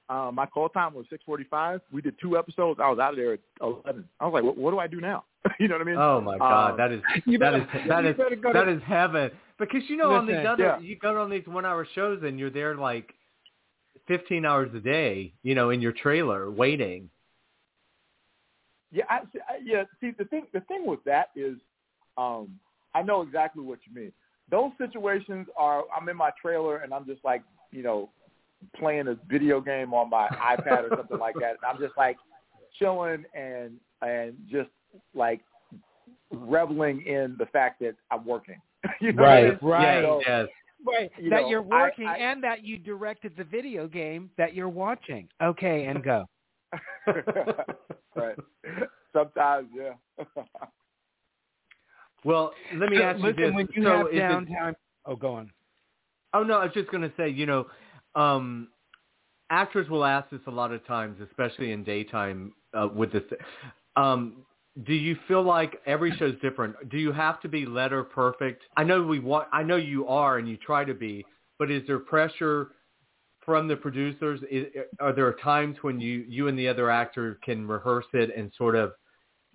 um, 0.09 0.35
my 0.35 0.45
call 0.45 0.69
time 0.69 0.93
was 0.93 1.05
six 1.09 1.23
forty 1.25 1.45
five. 1.45 1.81
We 1.91 2.01
did 2.01 2.15
two 2.19 2.37
episodes. 2.37 2.79
I 2.83 2.89
was 2.89 2.99
out 2.99 3.11
of 3.11 3.17
there 3.17 3.33
at 3.33 3.39
eleven. 3.61 4.07
I 4.19 4.25
was 4.25 4.33
like, 4.33 4.43
what, 4.43 4.57
what 4.57 4.71
do 4.71 4.79
I 4.79 4.87
do 4.87 4.99
now? 4.99 5.23
you 5.59 5.67
know 5.67 5.75
what 5.75 5.81
I 5.81 5.85
mean? 5.85 5.97
Oh 5.97 6.21
my 6.21 6.37
God, 6.37 6.71
Um, 6.71 6.77
that 6.77 6.91
is 6.91 7.01
that 7.39 7.55
is 7.55 7.63
that 7.87 8.05
is 8.05 8.15
that 8.53 8.63
to- 8.63 8.71
is 8.71 8.81
heaven. 8.85 9.31
Because 9.59 9.83
you 9.87 9.97
know 9.97 10.11
on 10.11 10.25
these 10.25 10.45
other 10.47 10.63
yeah. 10.63 10.79
you 10.79 10.97
go 10.97 11.21
on 11.21 11.29
these 11.29 11.45
one 11.45 11.65
hour 11.65 11.87
shows 11.95 12.21
and 12.23 12.37
you're 12.39 12.49
there 12.49 12.75
like 12.75 13.13
fifteen 14.07 14.45
hours 14.45 14.69
a 14.75 14.79
day, 14.79 15.33
you 15.43 15.55
know, 15.55 15.69
in 15.69 15.81
your 15.81 15.93
trailer 15.93 16.51
waiting. 16.51 17.09
Yeah, 18.93 19.05
I, 19.09 19.21
yeah. 19.63 19.83
See, 19.99 20.11
the 20.17 20.25
thing, 20.25 20.45
the 20.53 20.59
thing 20.61 20.85
with 20.85 21.03
that 21.05 21.29
is, 21.35 21.57
um, 22.15 22.59
I 22.93 23.01
know 23.01 23.21
exactly 23.23 23.63
what 23.63 23.79
you 23.87 23.95
mean. 23.99 24.11
Those 24.51 24.71
situations 24.77 25.47
are, 25.57 25.83
I'm 25.95 26.07
in 26.09 26.15
my 26.15 26.29
trailer 26.39 26.77
and 26.77 26.93
I'm 26.93 27.05
just 27.07 27.23
like, 27.25 27.41
you 27.71 27.81
know, 27.81 28.09
playing 28.77 29.07
a 29.07 29.17
video 29.29 29.59
game 29.61 29.93
on 29.93 30.09
my 30.09 30.27
iPad 30.29 30.89
or 30.91 30.95
something 30.97 31.19
like 31.19 31.35
that. 31.39 31.51
And 31.51 31.59
I'm 31.67 31.79
just 31.79 31.95
like 31.97 32.17
chilling 32.79 33.23
and 33.33 33.73
and 34.01 34.35
just 34.49 34.69
like 35.13 35.41
reveling 36.31 37.01
in 37.05 37.35
the 37.37 37.45
fact 37.47 37.79
that 37.81 37.95
I'm 38.11 38.25
working. 38.25 38.59
you 39.01 39.13
know 39.13 39.23
what 39.23 39.29
I 39.31 39.43
Right, 39.43 39.61
mean? 39.63 39.71
right. 39.71 40.03
So, 40.03 40.21
Yes. 40.27 40.47
Right, 40.85 41.11
You 41.17 41.29
that 41.29 41.43
know, 41.43 41.49
you're 41.49 41.61
working 41.61 42.07
I- 42.07 42.17
and 42.17 42.43
that 42.43 42.63
you 42.63 42.77
directed 42.77 43.35
the 43.37 43.43
video 43.45 43.87
game 43.87 44.29
that 44.37 44.53
you're 44.53 44.67
watching. 44.69 45.29
Okay, 45.41 45.85
and 45.85 46.03
go. 46.03 46.25
right. 48.15 48.35
Sometimes, 49.13 49.69
yeah. 49.73 49.93
Well, 52.25 52.53
let 52.75 52.89
me 52.89 53.01
ask 53.01 53.17
you 53.19 53.25
Listen, 53.25 53.43
this. 53.43 53.53
when 53.53 53.67
you 53.75 53.83
so 53.83 53.89
have 53.97 54.07
is 54.07 54.13
it- 54.13 54.75
oh, 55.05 55.15
go 55.15 55.33
on. 55.35 55.51
oh 56.33 56.43
no, 56.43 56.59
I 56.59 56.65
was 56.65 56.73
just 56.73 56.89
going 56.91 57.03
to 57.03 57.11
say, 57.17 57.29
you 57.29 57.45
know, 57.45 57.65
um, 58.15 58.69
actors 59.49 59.89
will 59.89 60.05
ask 60.05 60.29
this 60.29 60.41
a 60.47 60.51
lot 60.51 60.71
of 60.71 60.85
times, 60.85 61.19
especially 61.21 61.71
in 61.71 61.83
daytime 61.83 62.53
uh, 62.73 62.87
with 62.93 63.11
this. 63.11 63.23
Um, 63.95 64.45
do 64.85 64.93
you 64.93 65.15
feel 65.27 65.43
like 65.43 65.79
every 65.85 66.15
show's 66.17 66.39
different? 66.41 66.89
Do 66.89 66.97
you 66.97 67.11
have 67.11 67.39
to 67.41 67.47
be 67.47 67.65
letter 67.65 68.03
perfect? 68.03 68.63
I 68.75 68.83
know 68.83 69.03
we 69.03 69.19
want. 69.19 69.47
I 69.53 69.61
know 69.61 69.75
you 69.75 70.07
are, 70.07 70.39
and 70.39 70.49
you 70.49 70.57
try 70.57 70.83
to 70.83 70.95
be. 70.95 71.25
But 71.59 71.69
is 71.69 71.83
there 71.85 71.99
pressure 71.99 72.71
from 73.45 73.67
the 73.67 73.75
producers? 73.75 74.39
Is, 74.49 74.65
are 74.99 75.13
there 75.13 75.31
times 75.33 75.77
when 75.81 75.99
you 75.99 76.25
you 76.27 76.47
and 76.47 76.57
the 76.57 76.67
other 76.67 76.89
actor 76.89 77.39
can 77.43 77.67
rehearse 77.67 78.07
it 78.13 78.35
and 78.35 78.51
sort 78.57 78.75
of 78.75 78.93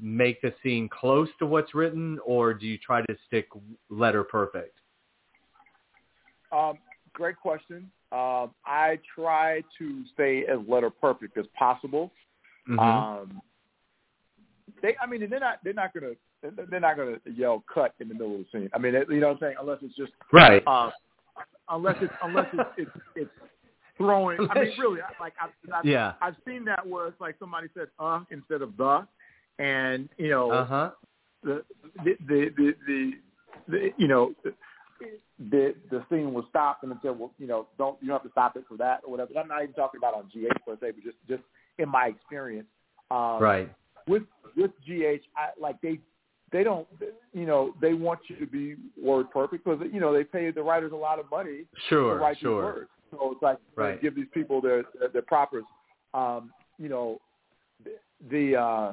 make 0.00 0.40
the 0.40 0.54
scene 0.62 0.88
close 0.88 1.28
to 1.40 1.46
what's 1.46 1.74
written, 1.74 2.20
or 2.24 2.54
do 2.54 2.66
you 2.66 2.78
try 2.78 3.02
to 3.02 3.16
stick 3.26 3.48
letter 3.90 4.22
perfect? 4.22 4.78
Um, 6.52 6.78
great 7.12 7.36
question. 7.36 7.90
Um, 8.10 8.50
I 8.64 8.98
try 9.14 9.62
to 9.78 10.04
stay 10.14 10.44
as 10.46 10.58
letter 10.66 10.90
perfect 10.90 11.36
as 11.36 11.46
possible. 11.58 12.10
Mhm. 12.68 12.78
Um, 12.78 13.42
they, 14.82 14.96
I 15.00 15.06
mean, 15.06 15.28
they're 15.28 15.40
not, 15.40 15.58
they're 15.64 15.72
not 15.74 15.92
gonna, 15.92 16.12
they're 16.70 16.80
not 16.80 16.96
gonna 16.96 17.18
yell 17.26 17.64
cut 17.72 17.94
in 18.00 18.08
the 18.08 18.14
middle 18.14 18.36
of 18.36 18.40
the 18.40 18.46
scene. 18.52 18.70
I 18.74 18.78
mean, 18.78 18.94
you 18.94 19.20
know 19.20 19.28
what 19.28 19.32
I'm 19.34 19.40
saying? 19.40 19.56
Unless 19.60 19.78
it's 19.82 19.96
just, 19.96 20.12
right. 20.32 20.62
uh, 20.66 20.90
unless 21.68 21.96
it's, 22.00 22.12
unless 22.22 22.46
it's, 22.52 22.70
it's, 22.76 22.90
it's 23.14 23.30
throwing. 23.96 24.38
I 24.50 24.60
mean, 24.60 24.72
really, 24.78 25.00
I- 25.02 25.22
like 25.22 25.34
I've, 25.42 25.50
I've, 25.72 25.84
Yeah. 25.84 26.14
I've 26.22 26.36
seen 26.46 26.64
that 26.66 26.86
where 26.86 27.08
it's 27.08 27.20
like 27.20 27.36
somebody 27.38 27.68
said 27.74 27.88
uh 27.98 28.20
instead 28.30 28.62
of 28.62 28.76
the, 28.76 29.06
and 29.58 30.08
you 30.16 30.30
know, 30.30 30.50
Uh 30.50 30.64
huh. 30.64 30.90
the 31.42 31.64
the 32.04 32.16
the 32.26 32.50
the, 32.56 32.74
the, 32.86 33.12
the 33.68 33.90
you 33.98 34.08
know 34.08 34.32
the, 35.50 35.74
the 35.90 36.04
scene 36.10 36.32
was 36.34 36.44
stopped 36.50 36.82
and 36.82 36.92
it 36.92 36.98
said, 37.02 37.18
well, 37.18 37.32
you 37.38 37.46
know, 37.46 37.66
don't 37.78 37.96
you 38.00 38.08
don't 38.08 38.16
have 38.16 38.22
to 38.24 38.30
stop 38.30 38.56
it 38.56 38.64
for 38.68 38.76
that 38.76 39.00
or 39.04 39.10
whatever. 39.10 39.30
I'm 39.38 39.48
not 39.48 39.62
even 39.62 39.74
talking 39.74 39.98
about 39.98 40.14
on 40.14 40.24
GH 40.24 40.64
per 40.66 40.74
se, 40.80 40.92
but 40.92 41.04
just 41.04 41.16
just 41.28 41.42
in 41.78 41.88
my 41.88 42.06
experience. 42.06 42.68
Um, 43.10 43.40
Right. 43.42 43.72
With 44.06 44.22
with 44.56 44.70
GH, 44.86 45.22
I, 45.36 45.50
like 45.60 45.80
they 45.80 46.00
they 46.50 46.64
don't 46.64 46.86
you 47.32 47.46
know 47.46 47.74
they 47.80 47.94
want 47.94 48.20
you 48.28 48.36
to 48.36 48.46
be 48.46 48.76
word 49.00 49.30
perfect 49.30 49.64
because 49.64 49.80
you 49.92 50.00
know 50.00 50.12
they 50.12 50.24
pay 50.24 50.50
the 50.50 50.62
writers 50.62 50.92
a 50.92 50.96
lot 50.96 51.18
of 51.18 51.30
money 51.30 51.58
to 51.74 51.80
Sure. 51.88 52.18
write 52.18 52.36
these 52.36 52.46
words. 52.46 52.90
So 53.10 53.32
it's 53.32 53.42
like 53.42 53.58
Right. 53.76 54.00
give 54.00 54.14
these 54.14 54.28
people 54.32 54.60
their 54.60 54.84
their, 54.98 55.08
their 55.08 55.22
propers. 55.22 55.64
Um, 56.14 56.52
you 56.78 56.88
know, 56.88 57.20
the, 57.84 57.92
the 58.30 58.56
uh, 58.56 58.92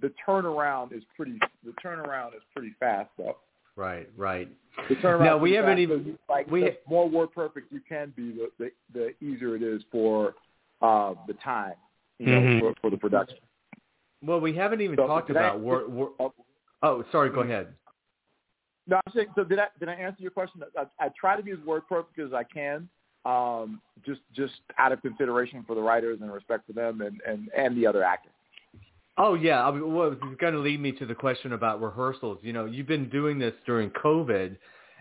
the 0.00 0.12
turnaround 0.26 0.92
is 0.92 1.02
pretty. 1.16 1.38
The 1.64 1.72
turnaround 1.84 2.34
is 2.36 2.42
pretty 2.54 2.74
fast 2.80 3.10
though. 3.18 3.36
Right. 3.76 4.08
Right. 4.16 4.48
The 4.88 4.94
turnaround. 4.96 5.24
Now, 5.24 5.38
we 5.38 5.52
haven't 5.52 5.78
even- 5.78 6.18
like 6.28 6.50
we- 6.50 6.62
the 6.62 6.78
more 6.86 7.08
word 7.08 7.32
perfect 7.32 7.72
you 7.72 7.80
can 7.80 8.10
be, 8.10 8.32
the 8.32 8.50
the, 8.58 8.72
the 8.92 9.24
easier 9.24 9.56
it 9.56 9.62
is 9.62 9.82
for 9.90 10.34
uh, 10.80 11.14
the 11.26 11.34
time. 11.34 11.74
You 12.18 12.26
know, 12.26 12.40
Mhm. 12.40 12.60
for, 12.60 12.74
for 12.80 12.90
the 12.90 12.96
production. 12.96 13.38
Well, 14.22 14.40
we 14.40 14.52
haven't 14.54 14.80
even 14.80 14.96
So, 14.96 15.06
talked 15.06 15.28
did 15.28 15.36
I- 15.36 15.48
about 15.48 15.60
wor- 15.60 15.86
wor- 15.88 16.12
Oh, 16.18 16.32
Oh, 16.84 17.04
sorry. 17.12 17.30
Go 17.30 17.40
ahead. 17.40 17.74
No, 18.88 18.96
I'm 19.06 19.12
saying. 19.12 19.28
So 19.36 19.44
did 19.44 19.58
I 19.60 19.68
did 19.78 19.88
I 19.88 19.94
answer 19.94 20.20
your 20.22 20.32
question? 20.32 20.62
I, 20.76 20.86
I 20.98 21.08
try 21.10 21.36
to 21.36 21.42
be 21.42 21.52
as 21.52 21.58
word 21.60 21.82
perfect 21.88 22.18
as 22.18 22.32
I 22.32 22.42
can, 22.42 22.88
um, 23.24 23.80
just 24.04 24.20
just 24.32 24.54
out 24.78 24.90
of 24.90 25.00
consideration 25.02 25.62
for 25.64 25.76
the 25.76 25.80
writers 25.80 26.20
and 26.20 26.32
respect 26.32 26.66
for 26.66 26.72
them 26.72 27.00
and 27.00 27.20
and 27.24 27.48
and 27.56 27.76
the 27.76 27.86
other 27.86 28.02
actors. 28.02 28.31
Oh 29.18 29.34
yeah, 29.34 29.66
I 29.66 29.70
mean, 29.70 29.94
well, 29.94 30.12
it's 30.12 30.40
going 30.40 30.54
to 30.54 30.60
lead 30.60 30.80
me 30.80 30.92
to 30.92 31.06
the 31.06 31.14
question 31.14 31.52
about 31.52 31.82
rehearsals. 31.82 32.38
You 32.42 32.52
know, 32.52 32.64
you've 32.64 32.86
been 32.86 33.10
doing 33.10 33.38
this 33.38 33.52
during 33.66 33.90
COVID, 33.90 34.56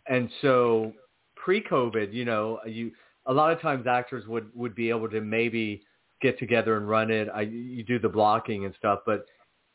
and 0.07 0.29
so 0.41 0.91
pre-COVID, 1.37 2.13
you 2.13 2.25
know, 2.25 2.59
you 2.65 2.91
a 3.27 3.33
lot 3.33 3.53
of 3.53 3.61
times 3.61 3.87
actors 3.87 4.27
would 4.27 4.49
would 4.53 4.75
be 4.75 4.89
able 4.89 5.09
to 5.09 5.21
maybe 5.21 5.83
get 6.21 6.37
together 6.39 6.77
and 6.77 6.89
run 6.89 7.09
it. 7.09 7.29
I, 7.33 7.41
you 7.41 7.83
do 7.83 7.99
the 7.99 8.09
blocking 8.09 8.65
and 8.65 8.75
stuff, 8.77 8.99
but 9.05 9.25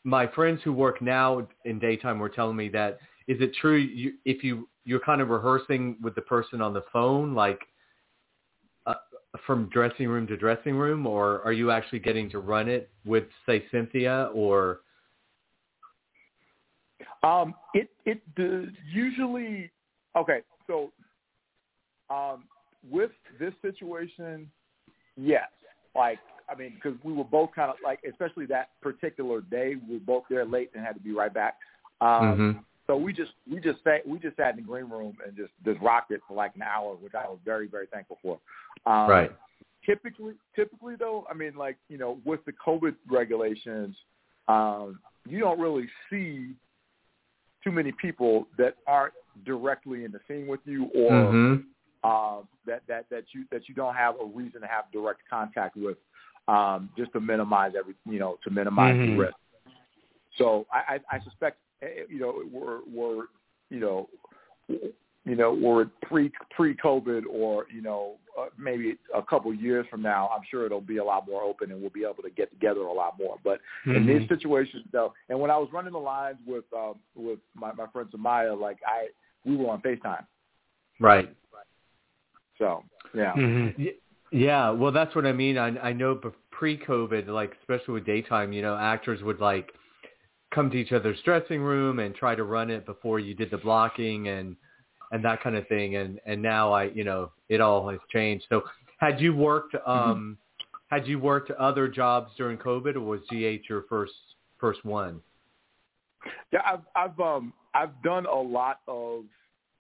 my 0.05 0.27
friends 0.29 0.61
who 0.63 0.73
work 0.73 1.01
now 1.01 1.47
in 1.65 1.79
daytime 1.79 2.19
were 2.19 2.29
telling 2.29 2.57
me 2.57 2.69
that 2.69 2.99
is 3.27 3.41
it 3.41 3.53
true 3.61 3.77
you, 3.77 4.13
if 4.25 4.45
you 4.45 4.69
you're 4.85 5.01
kind 5.01 5.21
of 5.21 5.31
rehearsing 5.31 5.97
with 6.03 6.15
the 6.15 6.21
person 6.23 6.61
on 6.61 6.73
the 6.73 6.85
phone, 6.93 7.35
like 7.35 7.61
from 9.47 9.69
dressing 9.71 10.09
room 10.09 10.27
to 10.29 10.37
dressing 10.37 10.77
room, 10.77 11.07
or 11.07 11.43
are 11.43 11.53
you 11.53 11.71
actually 11.71 11.99
getting 11.99 12.31
to 12.31 12.39
run 12.39 12.69
it 12.69 12.91
with, 13.05 13.25
say, 13.47 13.65
Cynthia, 13.71 14.31
or 14.35 14.81
Um, 17.23 17.55
it 17.75 17.91
it 18.05 18.21
the, 18.37 18.73
usually 18.93 19.71
okay. 20.17 20.43
So 20.67 20.93
Um, 22.09 22.45
with 22.89 23.11
this 23.41 23.53
situation, 23.63 24.49
yes. 25.17 25.49
Like, 25.95 26.21
I 26.49 26.55
mean, 26.55 26.75
because 26.75 26.97
we 27.03 27.13
were 27.13 27.25
both 27.25 27.51
kind 27.53 27.71
of 27.71 27.77
like, 27.83 28.01
especially 28.09 28.47
that 28.47 28.71
particular 28.81 29.41
day, 29.41 29.75
we 29.89 29.95
were 29.95 30.05
both 30.05 30.25
there 30.31 30.45
late 30.45 30.71
and 30.75 30.85
had 30.85 30.95
to 30.95 31.01
be 31.01 31.13
right 31.13 31.35
back. 31.35 31.59
Um, 32.01 32.39
Mhm. 32.39 32.65
So 32.87 32.97
we 32.97 33.13
just 33.13 33.33
we 33.51 33.61
just 33.61 33.83
sat 33.83 34.07
we 34.07 34.19
just 34.19 34.37
sat 34.37 34.51
in 34.51 34.57
the 34.57 34.63
green 34.63 34.89
room 34.89 35.17
and 35.27 35.37
just 35.37 35.51
just 35.65 35.81
rocked 35.81 36.13
it 36.13 36.21
for 36.27 36.35
like 36.35 36.55
an 36.55 36.63
hour, 36.63 36.95
which 36.95 37.15
I 37.15 37.27
was 37.29 37.39
very 37.45 37.67
very 37.67 37.87
thankful 37.87 38.19
for. 38.23 38.39
Um, 38.91 39.09
Right. 39.11 39.33
Typically, 39.85 40.35
typically 40.57 40.97
though, 40.97 41.25
I 41.31 41.35
mean, 41.35 41.55
like 41.55 41.77
you 41.89 41.97
know, 41.97 42.19
with 42.25 42.45
the 42.45 42.53
COVID 42.53 42.97
regulations, 43.09 43.95
um, 44.49 44.99
you 45.29 45.39
don't 45.39 45.61
really 45.61 45.87
see 46.11 46.55
too 47.63 47.71
many 47.71 47.93
people 47.93 48.49
that 48.59 48.75
aren't 48.89 49.15
directly 49.45 50.05
in 50.05 50.11
the 50.11 50.19
scene 50.27 50.49
with 50.49 50.61
you, 50.65 50.87
or 50.95 51.33
Mhm. 51.33 51.65
uh, 52.03 52.43
that 52.67 52.85
that 52.89 53.09
that 53.11 53.33
you 53.33 53.45
that 53.53 53.69
you 53.69 53.77
don't 53.77 53.95
have 53.95 54.21
a 54.21 54.25
reason 54.25 54.61
to 54.61 54.67
have 54.67 54.91
direct 54.93 55.21
contact 55.29 55.77
with, 55.77 55.99
um, 56.49 56.91
just 56.97 57.13
to 57.13 57.21
minimize 57.21 57.75
every 57.77 57.95
you 58.07 58.19
know 58.19 58.39
to 58.43 58.51
minimize 58.51 58.97
Mhm. 58.97 59.07
the 59.07 59.17
risk. 59.17 59.37
So 60.37 60.67
I, 60.73 61.01
I, 61.11 61.17
I 61.17 61.21
suspect 61.21 61.59
you 61.83 62.19
know 62.19 62.43
we're 62.51 62.81
we're 62.87 63.25
you 63.71 63.81
know 63.81 64.09
you 64.69 65.37
know 65.37 65.53
we're 65.53 65.87
pre 66.03 66.31
pre 66.55 66.75
COVID 66.75 67.23
or 67.31 67.67
you 67.73 67.83
know 67.83 68.17
uh, 68.39 68.47
maybe 68.59 68.97
a 69.15 69.23
couple 69.23 69.53
years 69.53 69.87
from 69.91 70.03
now. 70.03 70.31
I'm 70.35 70.43
sure 70.51 70.67
it'll 70.67 70.81
be 70.81 70.99
a 70.99 71.05
lot 71.05 71.27
more 71.27 71.43
open 71.43 71.73
and 71.73 71.81
we'll 71.81 71.91
be 71.91 72.05
able 72.05 72.23
to 72.23 72.31
get 72.31 72.51
together 72.51 72.81
a 72.81 72.93
lot 72.93 73.19
more. 73.19 73.37
But 73.43 73.61
in 73.87 74.07
these 74.07 74.29
situations 74.29 74.85
though, 74.93 75.13
and 75.29 75.39
when 75.39 75.51
I 75.51 75.57
was 75.57 75.69
running 75.73 75.93
the 75.93 75.99
lines 75.99 76.39
with 76.47 76.65
um, 76.77 76.95
with 77.15 77.39
my 77.55 77.73
my 77.73 77.87
friend 77.93 78.09
Samaya, 78.11 78.59
like 78.59 78.79
I 78.87 79.09
we 79.45 79.57
were 79.57 79.71
on 79.71 79.81
Facetime. 79.83 80.25
Right. 81.01 81.35
So 82.59 82.83
yeah. 83.15 83.33
Mhm. 83.35 83.95
Yeah, 84.33 84.71
well, 84.71 84.91
that's 84.91 85.15
what 85.15 85.25
I 85.25 85.33
mean. 85.33 85.57
I 85.57 85.69
I 85.79 85.93
know 85.93 86.21
pre-COVID, 86.51 87.29
like 87.29 87.57
especially 87.61 87.95
with 87.95 88.07
daytime, 88.07 88.53
you 88.53 88.63
know, 88.63 88.77
actors 88.77 89.23
would 89.23 89.41
like 89.41 89.73
come 90.57 90.71
to 90.71 90.77
each 90.77 90.93
other's 90.93 91.21
dressing 91.23 91.61
room 91.61 91.99
and 92.01 92.15
try 92.15 92.35
to 92.35 92.43
run 92.43 92.71
it 92.71 92.87
before 92.87 93.21
you 93.21 93.35
did 93.35 93.51
the 93.51 93.59
blocking 93.59 94.29
and 94.29 94.57
and 95.13 95.25
that 95.25 95.41
kind 95.43 95.55
of 95.55 95.69
thing. 95.69 95.97
And 95.97 96.19
and 96.27 96.43
now 96.43 96.73
I, 96.73 96.85
you 96.85 97.05
know, 97.05 97.31
it 97.49 97.61
all 97.61 97.89
has 97.91 98.01
changed. 98.11 98.47
So, 98.49 98.63
had 98.99 99.21
you 99.21 99.37
worked 99.37 99.77
um 99.87 100.39
had 100.89 101.07
you 101.07 101.19
worked 101.19 101.51
other 101.53 101.87
jobs 101.89 102.33
during 102.37 102.57
COVID, 102.59 102.97
or 102.97 103.01
was 103.01 103.21
GH 103.31 103.69
your 103.69 103.85
first 103.89 104.15
first 104.59 104.85
one? 104.85 105.21
Yeah, 106.53 106.61
I've 106.65 106.81
I've 106.97 107.21
um 107.21 107.53
I've 107.75 108.03
done 108.03 108.27
a 108.27 108.41
lot 108.41 108.81
of 108.89 109.25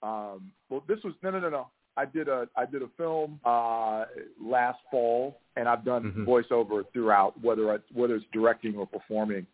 um 0.02 0.52
well 0.68 0.84
this 0.86 0.98
was 1.02 1.14
no 1.22 1.30
no 1.30 1.40
no 1.40 1.48
no. 1.48 1.68
I 1.96 2.04
did 2.04 2.28
a 2.28 2.46
I 2.54 2.66
did 2.66 2.82
a 2.82 2.88
film 2.98 3.40
uh 3.46 4.04
last 4.40 4.80
fall 4.90 5.40
and 5.56 5.66
I've 5.66 5.84
done 5.86 6.12
Mhm. 6.12 6.26
voiceover 6.26 6.84
throughout 6.92 7.40
whether 7.40 7.74
it's 7.74 7.90
whether 7.94 8.14
it's 8.16 8.26
directing 8.32 8.76
or 8.76 8.86
performing 8.86 9.46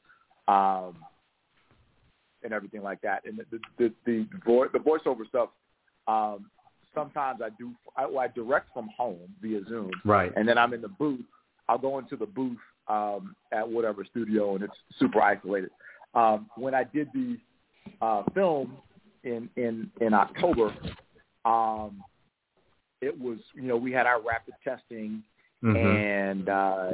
um 0.49 0.97
and 2.45 2.53
everything 2.53 2.83
like 2.83 3.01
that. 3.03 3.25
And 3.25 3.39
the 3.39 3.45
the 3.51 3.59
the, 3.79 3.93
the, 4.07 4.27
vo- 4.45 4.69
the 4.73 4.79
voiceover 4.79 5.27
stuff 5.29 5.51
um 6.09 6.47
sometimes 6.95 7.41
I 7.43 7.49
do 7.59 7.73
I, 7.97 8.05
I 8.05 8.29
direct 8.29 8.73
from 8.75 8.89
home 8.97 9.21
via 9.41 9.61
Zoom 9.69 9.91
Right. 10.05 10.33
and 10.37 10.47
then 10.49 10.59
I'm 10.59 10.73
in 10.75 10.83
the 10.83 10.89
booth. 10.89 11.21
I'll 11.69 11.79
go 11.79 11.99
into 11.99 12.17
the 12.17 12.27
booth 12.27 12.59
um, 12.89 13.37
at 13.53 13.67
whatever 13.67 14.05
studio, 14.05 14.57
and 14.57 14.65
it's 14.65 14.75
super 14.99 15.23
isolated. 15.23 15.71
Um, 16.15 16.51
when 16.57 16.75
I 16.75 16.83
did 16.85 17.09
the 17.15 17.39
uh, 18.03 18.25
film 18.35 18.77
in 19.23 19.49
in 19.57 19.89
in 20.01 20.13
October, 20.13 20.75
um, 21.45 22.03
it 23.01 23.19
was 23.19 23.39
you 23.55 23.63
know 23.63 23.77
we 23.77 23.93
had 23.93 24.07
our 24.07 24.21
rapid 24.21 24.55
testing 24.65 25.23
Mhm. 25.63 25.77
and 25.77 26.49
uh, 26.49 26.91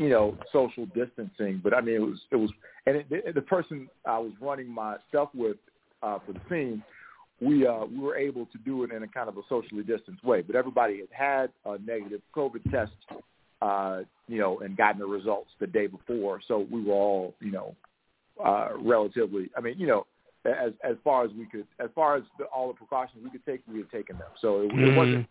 you 0.00 0.08
know 0.08 0.36
social 0.52 0.86
distancing, 0.86 1.60
but 1.62 1.72
I 1.74 1.80
mean 1.80 1.94
it 1.94 2.00
was 2.00 2.18
it 2.32 2.36
was 2.36 2.50
and 2.86 2.96
it, 2.96 3.10
the, 3.10 3.32
the 3.32 3.42
person 3.42 3.88
I 4.04 4.18
was 4.18 4.32
running 4.40 4.68
my 4.68 4.96
stuff 5.08 5.28
with 5.34 5.56
uh, 6.02 6.18
for 6.26 6.32
the 6.32 6.40
scene. 6.48 6.82
We 7.40 7.66
uh, 7.66 7.84
we 7.84 7.98
were 7.98 8.16
able 8.16 8.46
to 8.46 8.58
do 8.64 8.84
it 8.84 8.90
in 8.90 9.02
a 9.02 9.08
kind 9.08 9.28
of 9.28 9.36
a 9.36 9.42
socially 9.48 9.82
distanced 9.82 10.24
way, 10.24 10.42
but 10.42 10.56
everybody 10.56 11.00
had 11.00 11.08
had 11.64 11.72
a 11.72 11.78
negative 11.78 12.20
COVID 12.34 12.70
test 12.70 12.92
uh, 13.62 14.00
you 14.26 14.38
know, 14.38 14.60
and 14.60 14.76
gotten 14.76 14.98
the 14.98 15.06
results 15.06 15.50
the 15.60 15.66
day 15.66 15.86
before. 15.86 16.40
So 16.48 16.66
we 16.70 16.82
were 16.82 16.94
all, 16.94 17.34
you 17.40 17.50
know, 17.50 17.74
uh, 18.42 18.70
relatively. 18.80 19.50
I 19.56 19.60
mean, 19.60 19.74
you 19.78 19.86
know, 19.86 20.06
as 20.46 20.72
as 20.82 20.96
far 21.04 21.24
as 21.24 21.30
we 21.32 21.44
could, 21.44 21.66
as 21.78 21.90
far 21.94 22.16
as 22.16 22.22
the, 22.38 22.44
all 22.46 22.68
the 22.68 22.74
precautions 22.74 23.22
we 23.22 23.30
could 23.30 23.44
take, 23.44 23.60
we 23.70 23.78
had 23.78 23.90
taken 23.90 24.16
them. 24.16 24.28
So 24.40 24.62
it, 24.62 24.70
it 24.72 24.96
wasn't 24.96 25.26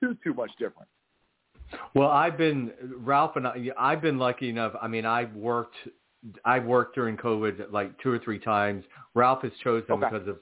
too 0.00 0.16
too 0.24 0.32
much 0.32 0.50
different. 0.58 0.88
Well, 1.94 2.08
I've 2.08 2.36
been 2.36 2.72
Ralph 2.98 3.36
and 3.36 3.46
I. 3.46 3.70
I've 3.78 4.02
been 4.02 4.18
lucky 4.18 4.50
enough. 4.50 4.72
I 4.80 4.88
mean, 4.88 5.06
I've 5.06 5.34
worked. 5.34 5.76
I 6.44 6.58
worked 6.58 6.94
during 6.94 7.16
COVID 7.16 7.70
like 7.70 7.98
two 8.00 8.10
or 8.10 8.18
three 8.18 8.38
times. 8.38 8.84
Ralph 9.14 9.42
has 9.42 9.52
chosen 9.62 9.90
Okay. 9.90 10.06
because 10.10 10.28
of 10.28 10.38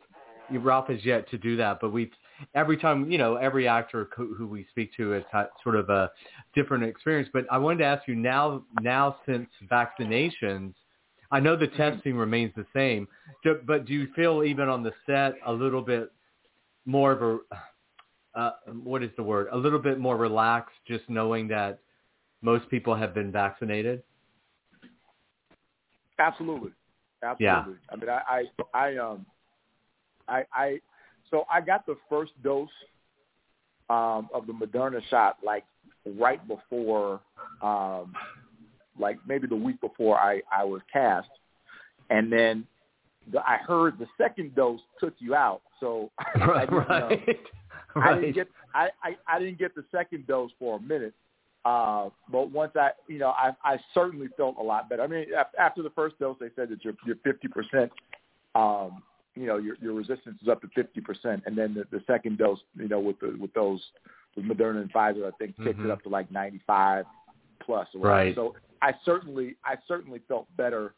Ralph 0.50 0.88
has 0.88 1.04
yet 1.04 1.28
to 1.30 1.38
do 1.38 1.56
that. 1.56 1.78
But 1.80 1.92
we 1.92 2.10
every 2.54 2.76
time 2.76 3.10
you 3.10 3.18
know 3.18 3.36
every 3.36 3.68
actor 3.68 4.08
who, 4.16 4.34
who 4.34 4.46
we 4.46 4.66
speak 4.70 4.90
to 4.96 5.10
has 5.10 5.24
had 5.30 5.48
sort 5.62 5.76
of 5.76 5.90
a 5.90 6.10
different 6.54 6.84
experience. 6.84 7.28
But 7.32 7.46
I 7.50 7.58
wanted 7.58 7.78
to 7.78 7.84
ask 7.84 8.06
you 8.06 8.14
now. 8.14 8.62
Now 8.80 9.16
since 9.26 9.48
vaccinations, 9.70 10.74
I 11.30 11.40
know 11.40 11.56
the 11.56 11.66
mm-hmm. 11.66 11.76
testing 11.76 12.16
remains 12.16 12.52
the 12.56 12.66
same. 12.74 13.08
But 13.66 13.86
do 13.86 13.92
you 13.92 14.08
feel 14.14 14.44
even 14.44 14.68
on 14.68 14.82
the 14.82 14.92
set 15.06 15.34
a 15.46 15.52
little 15.52 15.82
bit 15.82 16.12
more 16.84 17.12
of 17.12 17.22
a 17.22 17.38
uh, 18.34 18.52
what 18.82 19.02
is 19.02 19.10
the 19.16 19.22
word? 19.22 19.48
A 19.52 19.56
little 19.56 19.78
bit 19.78 19.98
more 19.98 20.16
relaxed, 20.16 20.76
just 20.86 21.08
knowing 21.08 21.48
that 21.48 21.80
most 22.40 22.68
people 22.70 22.94
have 22.94 23.14
been 23.14 23.30
vaccinated. 23.30 24.02
Absolutely, 26.18 26.72
absolutely. 27.22 27.40
Yeah. 27.40 27.64
I 27.90 27.96
mean, 27.96 28.08
I, 28.08 28.44
I, 28.74 28.78
I, 28.78 28.96
um, 28.96 29.26
I, 30.28 30.44
I, 30.52 30.80
so 31.30 31.44
I 31.52 31.60
got 31.60 31.86
the 31.86 31.96
first 32.08 32.32
dose 32.42 32.68
um, 33.90 34.28
of 34.32 34.46
the 34.46 34.52
Moderna 34.52 35.00
shot 35.10 35.38
like 35.44 35.64
right 36.18 36.40
before, 36.46 37.20
um, 37.62 38.14
like 38.98 39.18
maybe 39.26 39.46
the 39.46 39.56
week 39.56 39.80
before 39.80 40.18
I, 40.18 40.42
I 40.50 40.64
was 40.64 40.80
cast, 40.92 41.28
and 42.10 42.32
then 42.32 42.66
the, 43.30 43.40
I 43.40 43.58
heard 43.58 43.98
the 43.98 44.06
second 44.18 44.54
dose 44.54 44.80
took 45.00 45.14
you 45.18 45.34
out. 45.34 45.62
So 45.80 46.10
I 46.18 46.66
didn't, 46.66 46.90
uh, 46.90 47.08
right. 47.94 48.12
I 48.16 48.20
didn't 48.20 48.34
get 48.34 48.48
I, 48.74 48.88
I, 49.02 49.16
I 49.26 49.38
didn't 49.38 49.58
get 49.58 49.74
the 49.74 49.84
second 49.92 50.26
dose 50.26 50.50
for 50.58 50.78
a 50.78 50.80
minute. 50.80 51.14
Uh, 51.64 52.08
but 52.30 52.50
once 52.50 52.72
I, 52.74 52.90
you 53.06 53.18
know, 53.18 53.28
I, 53.30 53.52
I 53.64 53.78
certainly 53.94 54.28
felt 54.36 54.56
a 54.58 54.62
lot 54.62 54.88
better. 54.88 55.02
I 55.02 55.06
mean, 55.06 55.26
after 55.58 55.82
the 55.82 55.90
first 55.90 56.18
dose, 56.18 56.36
they 56.40 56.48
said 56.56 56.68
that 56.70 56.84
you're, 56.84 56.94
you're 57.06 57.16
50%, 57.16 57.88
um, 58.56 59.02
you 59.36 59.46
know, 59.46 59.58
your, 59.58 59.76
your 59.80 59.94
resistance 59.94 60.38
is 60.42 60.48
up 60.48 60.60
to 60.62 60.66
50%. 60.68 61.42
And 61.46 61.56
then 61.56 61.74
the, 61.74 61.84
the 61.96 62.02
second 62.06 62.38
dose, 62.38 62.58
you 62.76 62.88
know, 62.88 62.98
with 62.98 63.20
the, 63.20 63.36
with 63.40 63.52
those, 63.54 63.80
with 64.36 64.44
Moderna 64.44 64.80
and 64.80 64.92
Pfizer, 64.92 65.24
I 65.26 65.30
think 65.38 65.56
takes 65.58 65.78
Mhm. 65.78 65.84
it 65.84 65.90
up 65.92 66.02
to 66.02 66.08
like 66.08 66.30
95 66.32 67.04
plus. 67.64 67.86
Or. 67.94 68.00
Right. 68.00 68.34
So 68.34 68.56
I 68.80 68.92
certainly, 69.04 69.54
I 69.64 69.76
certainly 69.86 70.20
felt 70.26 70.48
better, 70.56 70.94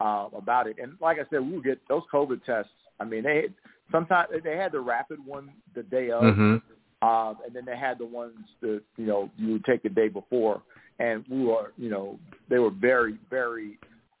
uh, 0.00 0.28
about 0.36 0.66
it. 0.66 0.76
And 0.78 0.92
like 1.00 1.18
I 1.18 1.22
said, 1.30 1.40
we 1.40 1.54
would 1.54 1.64
get 1.64 1.80
those 1.88 2.02
COVID 2.12 2.44
tests. 2.44 2.70
I 3.00 3.04
mean, 3.04 3.22
they, 3.22 3.46
sometimes 3.92 4.30
they 4.42 4.56
had 4.56 4.72
the 4.72 4.80
rapid 4.80 5.24
one 5.24 5.50
the 5.74 5.82
day 5.82 6.10
of. 6.10 6.34
hmm 6.34 6.56
Um, 7.02 7.38
and 7.44 7.52
then 7.52 7.64
they 7.64 7.76
had 7.76 7.98
the 7.98 8.06
ones 8.06 8.38
that 8.60 8.80
you 8.96 9.06
know 9.06 9.28
you 9.36 9.52
would 9.52 9.64
take 9.64 9.82
the 9.82 9.88
day 9.88 10.08
before, 10.08 10.62
and 11.00 11.24
we 11.28 11.44
were 11.44 11.72
you 11.76 11.90
know 11.90 12.18
they 12.48 12.60
were 12.60 12.70
very 12.70 13.18
very 13.28 13.78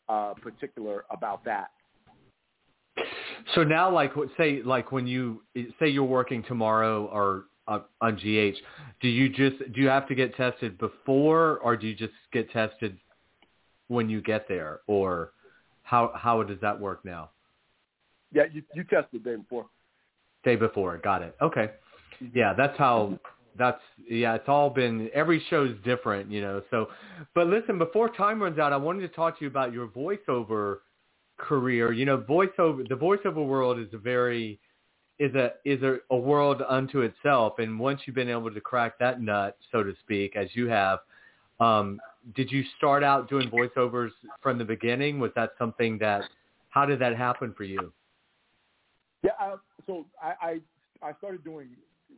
uh, 0.08 0.34
particular 0.34 1.04
about 1.10 1.44
that. 1.44 1.70
So 3.54 3.64
now, 3.64 3.92
like, 3.92 4.12
say, 4.36 4.62
like 4.62 4.92
when 4.92 5.06
you 5.06 5.42
say 5.78 5.88
you're 5.88 6.04
working 6.04 6.42
tomorrow 6.44 7.06
or 7.06 7.44
uh, 7.68 7.80
on 8.00 8.16
GH, 8.16 8.56
do 9.00 9.08
you 9.08 9.28
just 9.28 9.72
do 9.72 9.80
you 9.80 9.88
have 9.88 10.08
to 10.08 10.14
get 10.14 10.34
tested 10.36 10.78
before, 10.78 11.58
or 11.58 11.76
do 11.76 11.86
you 11.86 11.94
just 11.94 12.12
get 12.32 12.50
tested 12.50 12.98
when 13.88 14.08
you 14.08 14.20
get 14.20 14.48
there, 14.48 14.80
or 14.86 15.32
how 15.82 16.12
how 16.14 16.42
does 16.42 16.58
that 16.60 16.78
work 16.78 17.04
now? 17.04 17.30
Yeah, 18.32 18.44
you 18.52 18.62
you 18.74 18.84
test 18.84 19.08
the 19.12 19.18
day 19.18 19.36
before. 19.36 19.66
Day 20.44 20.56
before, 20.56 20.98
got 20.98 21.22
it. 21.22 21.36
Okay, 21.40 21.70
yeah, 22.34 22.54
that's 22.54 22.76
how. 22.78 23.18
That's 23.58 23.80
yeah. 24.08 24.34
It's 24.34 24.48
all 24.48 24.70
been 24.70 25.10
every 25.12 25.44
show's 25.50 25.76
different, 25.84 26.30
you 26.30 26.40
know. 26.40 26.62
So, 26.70 26.88
but 27.34 27.48
listen, 27.48 27.76
before 27.76 28.08
time 28.08 28.42
runs 28.42 28.58
out, 28.58 28.72
I 28.72 28.78
wanted 28.78 29.02
to 29.02 29.08
talk 29.08 29.38
to 29.38 29.44
you 29.44 29.50
about 29.50 29.74
your 29.74 29.88
voiceover 29.88 30.78
career. 31.36 31.92
You 31.92 32.06
know, 32.06 32.16
voiceover 32.18 32.88
the 32.88 32.94
voiceover 32.94 33.46
world 33.46 33.78
is 33.78 33.88
a 33.92 33.98
very 33.98 34.58
is 35.18 35.34
a 35.34 35.52
is 35.64 35.82
a, 35.82 35.98
a 36.10 36.16
world 36.16 36.62
unto 36.66 37.02
itself, 37.02 37.58
and 37.58 37.78
once 37.78 38.00
you've 38.06 38.16
been 38.16 38.30
able 38.30 38.50
to 38.50 38.60
crack 38.60 38.98
that 38.98 39.20
nut, 39.20 39.56
so 39.70 39.82
to 39.82 39.92
speak, 40.00 40.34
as 40.34 40.48
you 40.54 40.66
have, 40.68 41.00
um, 41.60 42.00
did 42.34 42.50
you 42.50 42.64
start 42.78 43.04
out 43.04 43.28
doing 43.28 43.50
voiceovers 43.50 44.10
from 44.40 44.56
the 44.56 44.64
beginning? 44.64 45.20
Was 45.20 45.30
that 45.36 45.50
something 45.58 45.98
that? 45.98 46.24
How 46.70 46.86
did 46.86 46.98
that 47.00 47.16
happen 47.16 47.52
for 47.54 47.64
you? 47.64 47.92
Yeah, 49.22 49.30
uh, 49.40 49.56
so 49.86 50.04
I, 50.22 50.60
I 51.02 51.08
I 51.08 51.12
started 51.18 51.44
doing 51.44 51.68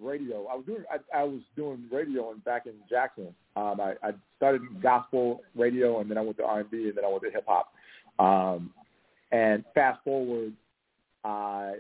radio. 0.01 0.47
I 0.47 0.55
was 0.55 0.65
doing 0.67 0.85
I, 0.91 1.19
I 1.19 1.25
was 1.25 1.41
doing 1.57 1.85
radio 1.91 2.31
and 2.33 2.45
back 2.45 2.67
in 2.67 2.73
Jackson. 2.89 3.35
Um, 3.57 3.81
I, 3.81 3.95
I 4.03 4.13
started 4.37 4.63
gospel 4.83 5.43
radio, 5.55 6.01
and 6.01 6.11
then 6.11 6.19
I 6.19 6.23
went 6.23 6.37
to 6.39 6.45
R 6.45 6.61
and 6.61 6.71
B, 6.71 6.89
and 6.89 6.97
then 6.97 7.05
I 7.05 7.09
went 7.09 7.23
to 7.25 7.31
hip 7.31 7.45
hop. 7.47 7.73
Um, 8.19 8.73
and 9.33 9.65
fast 9.75 10.01
forward, 10.05 10.53
uh, 11.25 11.73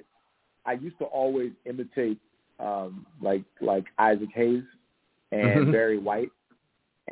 I 0.66 0.72
used 0.80 0.98
to 0.98 1.04
always 1.04 1.52
imitate 1.66 2.18
um, 2.60 3.06
like 3.20 3.44
like 3.60 3.84
Isaac 3.98 4.30
Hayes 4.34 4.62
and 5.32 5.66
Mhm. 5.66 5.72
Barry 5.72 5.98
White, 5.98 6.30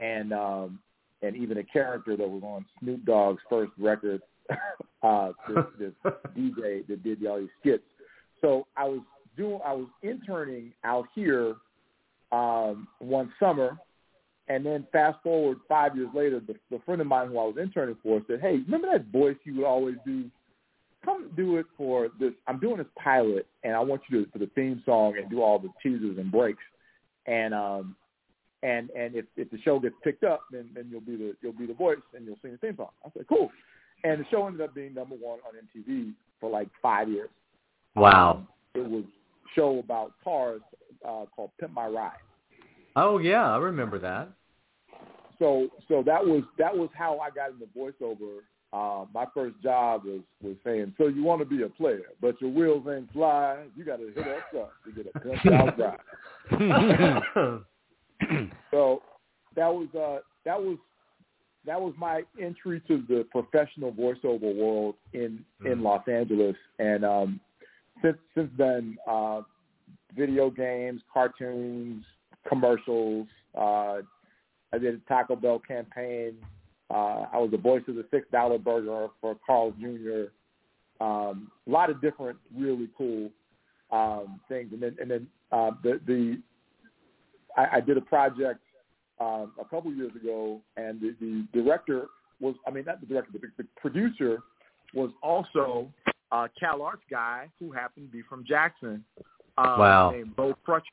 and 0.01 0.33
um, 0.33 0.79
and 1.23 1.37
even 1.37 1.59
a 1.59 1.65
character 1.65 2.17
that 2.17 2.29
was 2.29 2.43
on 2.43 2.65
Snoop 2.81 3.05
Dogg's 3.05 3.43
first 3.49 3.73
record. 3.79 4.23
uh, 5.03 5.33
this, 5.49 5.65
this 5.79 5.93
DJ 6.37 6.87
that 6.89 7.03
did 7.03 7.25
all 7.27 7.39
these 7.41 7.49
skits. 7.61 7.83
So 8.43 8.67
I 8.77 8.85
was 8.85 9.01
doing, 9.37 9.61
I 9.65 9.73
was 9.73 9.89
interning 10.03 10.73
out 10.85 11.07
here 11.15 11.55
um, 12.33 12.89
one 12.99 13.33
summer, 13.41 13.79
and 14.49 14.67
then 14.67 14.87
fast 14.93 15.19
forward 15.23 15.59
five 15.69 15.97
years 15.97 16.09
later, 16.15 16.41
the, 16.41 16.55
the 16.71 16.81
friend 16.85 17.01
of 17.01 17.07
mine 17.07 17.29
who 17.29 17.39
I 17.39 17.45
was 17.45 17.57
interning 17.61 17.97
for 18.03 18.21
said, 18.27 18.41
"Hey, 18.41 18.59
remember 18.65 18.89
that 18.93 19.07
voice 19.07 19.37
you 19.45 19.57
would 19.57 19.67
always 19.67 19.97
do? 20.05 20.31
Come 21.05 21.31
do 21.37 21.57
it 21.57 21.67
for 21.77 22.09
this. 22.21 22.33
I'm 22.47 22.61
doing 22.61 22.79
this 22.79 22.87
pilot, 23.03 23.47
and 23.65 23.75
I 23.75 23.81
want 23.81 24.03
you 24.09 24.25
to 24.25 24.31
for 24.31 24.39
the 24.39 24.51
theme 24.55 24.83
song 24.85 25.17
and 25.17 25.31
do 25.31 25.43
all 25.43 25.59
the 25.59 25.71
teasers 25.83 26.19
and 26.19 26.31
breaks, 26.31 26.63
and 27.27 27.55
um, 27.55 27.97
and 28.63 28.91
and 28.91 29.15
if 29.15 29.27
if 29.37 29.51
the 29.51 29.61
show 29.63 29.79
gets 29.79 29.95
picked 30.03 30.25
up, 30.25 30.43
then 30.51 30.69
then 30.75 30.89
you'll 30.91 31.01
be 31.01 31.17
the 31.17 31.35
you'll 31.43 31.53
be 31.53 31.67
the 31.67 31.75
voice 31.75 31.99
and 32.15 32.25
you'll 32.25 32.39
sing 32.43 32.53
the 32.53 32.59
theme 32.59 32.77
song." 32.77 32.91
I 33.05 33.11
said, 33.17 33.27
"Cool." 33.29 33.51
And 34.05 34.21
the 34.21 34.25
show 34.31 34.47
ended 34.47 34.63
up 34.63 34.75
being 34.75 34.95
number 34.95 35.15
one 35.15 35.39
on 35.47 35.55
MTV 35.55 36.13
for 36.41 36.51
like 36.51 36.69
five 36.81 37.09
years. 37.09 37.31
Wow. 37.95 38.31
Um, 38.33 38.49
it 38.75 38.89
was 38.89 39.05
show 39.55 39.79
about 39.79 40.13
cars 40.25 40.63
uh, 41.07 41.25
called 41.35 41.51
Pimp 41.61 41.73
My 41.73 41.87
Ride. 41.87 42.13
Oh 42.97 43.19
yeah, 43.19 43.51
I 43.53 43.57
remember 43.59 43.99
that. 43.99 44.29
So 45.39 45.69
so 45.89 46.03
that 46.05 46.25
was 46.25 46.43
that 46.59 46.75
was 46.77 46.89
how 46.95 47.19
I 47.19 47.31
got 47.31 47.51
into 47.51 47.67
voiceover. 47.77 48.39
Uh, 48.73 49.05
my 49.13 49.27
first 49.35 49.55
job 49.63 50.05
was 50.05 50.21
was 50.43 50.57
saying, 50.65 50.95
so 50.97 51.09
you 51.09 51.23
want 51.23 51.41
to 51.41 51.45
be 51.45 51.63
a 51.63 51.69
player, 51.69 52.07
but 52.21 52.41
your 52.41 52.51
wheels 52.51 52.87
ain't 52.91 53.13
fly. 53.13 53.65
You 53.77 53.85
got 53.85 53.97
to 53.99 54.07
hit 54.15 54.27
us 54.27 54.43
up 54.59 54.73
to 54.85 54.93
get 54.93 55.13
a 55.15 55.19
pimp 55.21 55.47
out 55.53 55.79
ride. 56.51 57.61
So 58.71 59.03
that 59.57 59.67
was 59.67 59.89
uh, 59.95 60.21
that 60.45 60.59
was 60.61 60.79
that 61.67 61.81
was 61.81 61.93
my 61.99 62.23
entry 62.41 62.81
to 62.89 63.03
the 63.09 63.27
professional 63.31 63.93
voiceover 63.93 64.55
world 64.55 64.95
in 65.13 65.45
in 65.65 65.79
Mhm. 65.79 65.83
Los 65.83 66.07
Angeles, 66.09 66.57
and 66.79 67.05
um, 67.05 67.41
since 68.03 68.19
since 68.35 68.51
then, 68.59 68.99
uh, 69.09 69.43
video 70.17 70.51
games, 70.51 71.01
cartoons, 71.13 72.05
commercials. 72.49 73.27
Uh, 73.57 73.99
I 74.73 74.79
did 74.79 74.95
a 74.95 74.99
Taco 75.09 75.37
Bell 75.37 75.61
campaign. 75.67 76.35
Uh, 76.91 77.27
I 77.33 77.39
was 77.39 77.51
the 77.51 77.59
voice 77.59 77.83
of 77.89 77.95
the 77.95 78.05
six 78.11 78.27
dollar 78.31 78.59
burger 78.59 79.09
for 79.21 79.37
Carl 79.47 79.73
Jr. 79.81 80.25
Um, 81.03 81.51
a 81.67 81.71
lot 81.71 81.91
of 81.91 82.01
different 82.01 82.39
really 82.57 82.89
cool 82.97 83.31
um, 83.91 84.41
things, 84.49 84.73
and 84.73 84.83
then 84.83 84.97
and 85.01 85.11
then 85.11 85.27
uh, 85.51 85.71
the 85.83 86.01
the 86.07 86.41
I, 87.57 87.77
I 87.77 87.81
did 87.81 87.97
a 87.97 88.03
project 88.03 88.61
um, 89.21 89.53
a 89.61 89.65
couple 89.65 89.93
years 89.93 90.13
ago, 90.17 90.61
and 90.77 91.01
the, 91.01 91.15
the 91.21 91.47
director 91.53 92.07
was 92.41 92.55
I 92.67 92.71
mean 92.71 92.85
not 92.85 93.01
the 93.01 93.07
director, 93.07 93.31
but 93.33 93.41
the, 93.43 93.63
the 93.63 93.69
producer 93.81 94.43
was 94.95 95.11
also 95.23 95.89
a 96.33 96.49
Cal 96.59 96.83
Arts 96.83 97.03
guy 97.11 97.49
who 97.61 97.71
happened 97.71 98.09
to 98.09 98.13
be 98.13 98.23
from 98.23 98.45
Jackson. 98.45 99.05
Um, 99.59 99.79
Wow. 99.79 100.11
Named 100.11 100.35
Bo 100.35 100.55
Crutch, 100.65 100.87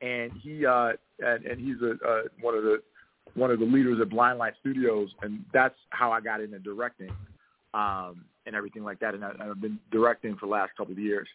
and 0.00 0.30
he 0.32 0.64
uh, 0.64 0.92
and, 1.18 1.44
and 1.44 1.60
he's 1.60 1.76
a 1.82 1.92
uh, 2.08 2.22
one 2.40 2.54
of 2.54 2.62
the 2.62 2.80
one 3.34 3.50
of 3.50 3.58
the 3.58 3.64
leaders 3.64 4.00
at 4.00 4.08
Blindlight 4.10 4.54
Studios, 4.60 5.10
and 5.22 5.44
that's 5.52 5.74
how 5.90 6.12
I 6.12 6.20
got 6.20 6.40
into 6.40 6.58
directing 6.60 7.10
um, 7.74 8.24
and 8.46 8.54
everything 8.54 8.84
like 8.84 9.00
that. 9.00 9.14
And 9.14 9.24
I, 9.24 9.32
I've 9.40 9.60
been 9.60 9.78
directing 9.90 10.36
for 10.36 10.46
the 10.46 10.52
last 10.52 10.70
couple 10.76 10.92
of 10.92 10.98
years. 10.98 11.28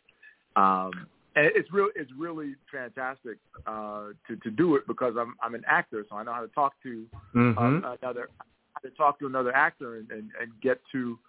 Um, 0.56 0.92
and 1.36 1.46
it's 1.54 1.72
real. 1.74 1.90
It's 1.96 2.12
really 2.18 2.56
fantastic 2.72 3.38
uh, 3.68 4.08
to 4.28 4.36
to 4.38 4.50
do 4.50 4.76
it 4.78 4.88
because 4.88 5.16
I'm 5.20 5.36
I'm 5.44 5.56
an 5.56 5.64
actor, 5.68 6.06
so 6.10 6.16
I 6.16 6.24
know 6.24 6.34
how 6.34 6.42
to 6.42 6.48
talk 6.48 6.74
to 6.84 7.06
Mhm. 7.36 7.84
uh, 7.84 7.98
another 8.02 8.30
how 8.74 8.80
to 8.82 8.90
talk 8.92 9.20
to 9.20 9.26
another 9.28 9.54
actor 9.54 9.98
and, 9.98 10.10
and, 10.12 10.32
and 10.40 10.52
get 10.62 10.80
to 10.94 11.20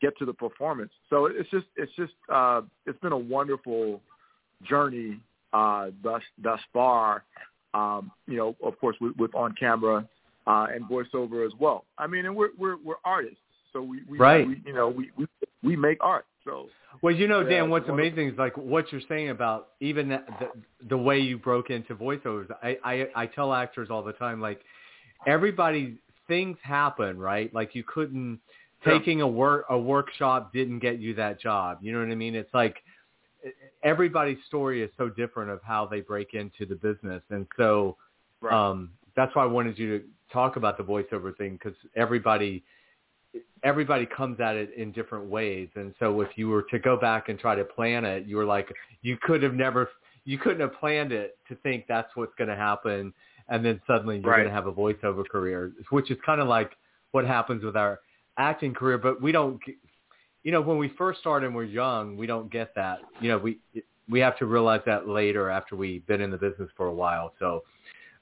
get 0.00 0.16
to 0.18 0.24
the 0.24 0.32
performance. 0.34 0.92
So 1.10 1.26
it's 1.26 1.50
just 1.50 1.66
it's 1.76 1.92
just 1.96 2.12
uh, 2.32 2.62
it's 2.86 2.98
been 3.00 3.12
a 3.12 3.18
wonderful 3.18 4.00
journey 4.64 5.20
uh, 5.52 5.90
thus 6.02 6.22
thus 6.42 6.60
far. 6.72 7.24
Um, 7.74 8.10
you 8.26 8.36
know, 8.36 8.56
of 8.62 8.78
course, 8.80 8.96
with, 9.00 9.16
with 9.16 9.34
on 9.34 9.54
camera 9.58 10.06
uh, 10.46 10.66
and 10.72 10.84
voiceover 10.84 11.44
as 11.46 11.52
well. 11.58 11.84
I 11.98 12.06
mean, 12.06 12.24
and 12.26 12.34
we're 12.34 12.50
we're 12.58 12.76
we're 12.82 12.94
artists, 13.04 13.38
so 13.72 13.82
we, 13.82 14.02
we 14.08 14.18
Right. 14.18 14.46
we, 14.46 14.62
you 14.64 14.72
know 14.72 14.88
we, 14.88 15.10
we 15.16 15.26
we 15.62 15.76
make 15.76 15.98
art. 16.00 16.26
So 16.44 16.68
Well, 17.02 17.14
you 17.14 17.26
know, 17.26 17.42
Dan, 17.42 17.70
what's 17.70 17.88
amazing 17.88 18.28
is 18.28 18.38
like 18.38 18.56
what 18.56 18.92
you're 18.92 19.00
saying 19.08 19.30
about 19.30 19.70
even 19.80 20.08
the, 20.08 20.22
the 20.88 20.96
way 20.96 21.18
you 21.18 21.38
broke 21.38 21.70
into 21.70 21.94
voiceovers. 21.94 22.48
I, 22.62 22.78
I 22.84 23.08
I 23.22 23.26
tell 23.26 23.52
actors 23.52 23.88
all 23.90 24.02
the 24.02 24.12
time, 24.12 24.40
like 24.40 24.60
everybody 25.26 25.98
things 26.28 26.56
happen, 26.62 27.18
right? 27.18 27.52
Like 27.52 27.74
you 27.74 27.84
couldn't. 27.84 28.40
Taking 28.86 29.20
a 29.20 29.28
work 29.28 29.66
a 29.70 29.78
workshop 29.78 30.52
didn't 30.52 30.78
get 30.80 30.98
you 30.98 31.14
that 31.14 31.40
job. 31.40 31.78
You 31.80 31.92
know 31.92 32.00
what 32.00 32.10
I 32.10 32.14
mean? 32.14 32.34
It's 32.34 32.52
like 32.54 32.76
everybody's 33.82 34.38
story 34.46 34.82
is 34.82 34.90
so 34.96 35.08
different 35.08 35.50
of 35.50 35.60
how 35.62 35.86
they 35.86 36.00
break 36.00 36.34
into 36.34 36.66
the 36.66 36.74
business, 36.74 37.22
and 37.30 37.46
so 37.56 37.96
right. 38.40 38.52
um, 38.52 38.90
that's 39.14 39.34
why 39.34 39.42
I 39.42 39.46
wanted 39.46 39.78
you 39.78 39.98
to 39.98 40.04
talk 40.32 40.56
about 40.56 40.76
the 40.76 40.84
voiceover 40.84 41.36
thing 41.36 41.58
because 41.62 41.78
everybody 41.94 42.64
everybody 43.62 44.06
comes 44.06 44.40
at 44.40 44.56
it 44.56 44.72
in 44.76 44.92
different 44.92 45.26
ways. 45.26 45.68
And 45.74 45.94
so 45.98 46.20
if 46.20 46.28
you 46.36 46.48
were 46.48 46.62
to 46.70 46.78
go 46.78 46.96
back 46.96 47.28
and 47.28 47.38
try 47.38 47.54
to 47.54 47.64
plan 47.64 48.04
it, 48.04 48.26
you 48.26 48.36
were 48.36 48.44
like 48.44 48.72
you 49.02 49.16
could 49.22 49.42
have 49.42 49.54
never 49.54 49.88
you 50.24 50.38
couldn't 50.38 50.60
have 50.60 50.74
planned 50.80 51.12
it 51.12 51.38
to 51.48 51.54
think 51.56 51.84
that's 51.86 52.10
what's 52.16 52.34
going 52.36 52.50
to 52.50 52.56
happen, 52.56 53.12
and 53.48 53.64
then 53.64 53.80
suddenly 53.86 54.16
you're 54.18 54.30
Right. 54.30 54.38
going 54.38 54.48
to 54.48 54.54
have 54.54 54.66
a 54.66 54.72
voiceover 54.72 55.26
career, 55.28 55.72
which 55.90 56.10
is 56.10 56.18
kind 56.26 56.40
of 56.40 56.48
like 56.48 56.72
what 57.12 57.24
happens 57.24 57.62
with 57.62 57.76
our 57.76 58.00
acting 58.38 58.74
career. 58.74 58.98
But 58.98 59.20
we 59.20 59.32
don't, 59.32 59.60
you 60.42 60.52
know, 60.52 60.60
when 60.60 60.78
we 60.78 60.88
first 60.96 61.20
start 61.20 61.44
and 61.44 61.54
we're 61.54 61.64
young, 61.64 62.16
we 62.16 62.26
don't 62.26 62.50
get 62.50 62.74
that. 62.74 63.00
You 63.20 63.28
know, 63.30 63.38
we 63.38 63.58
we 64.08 64.20
have 64.20 64.38
to 64.38 64.46
realize 64.46 64.82
that 64.86 65.08
later 65.08 65.50
after 65.50 65.74
we've 65.76 66.06
been 66.06 66.20
in 66.20 66.30
the 66.30 66.36
business 66.36 66.70
for 66.76 66.86
a 66.86 66.94
while. 66.94 67.34
So. 67.38 67.64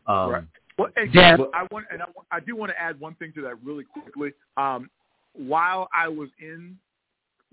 Um, 0.06 0.30
Right. 0.30 0.44
Well, 0.76 0.88
and 0.96 1.12
Dan- 1.12 1.40
I 1.54 1.66
want, 1.70 1.86
and 1.92 2.02
I, 2.02 2.06
I 2.32 2.40
do 2.40 2.56
want 2.56 2.72
to 2.72 2.80
add 2.80 2.98
one 2.98 3.14
thing 3.14 3.32
to 3.36 3.42
that 3.42 3.62
really 3.62 3.84
quickly. 3.84 4.32
Um, 4.56 4.90
while 5.34 5.88
I 5.94 6.08
was 6.08 6.28
in, 6.40 6.76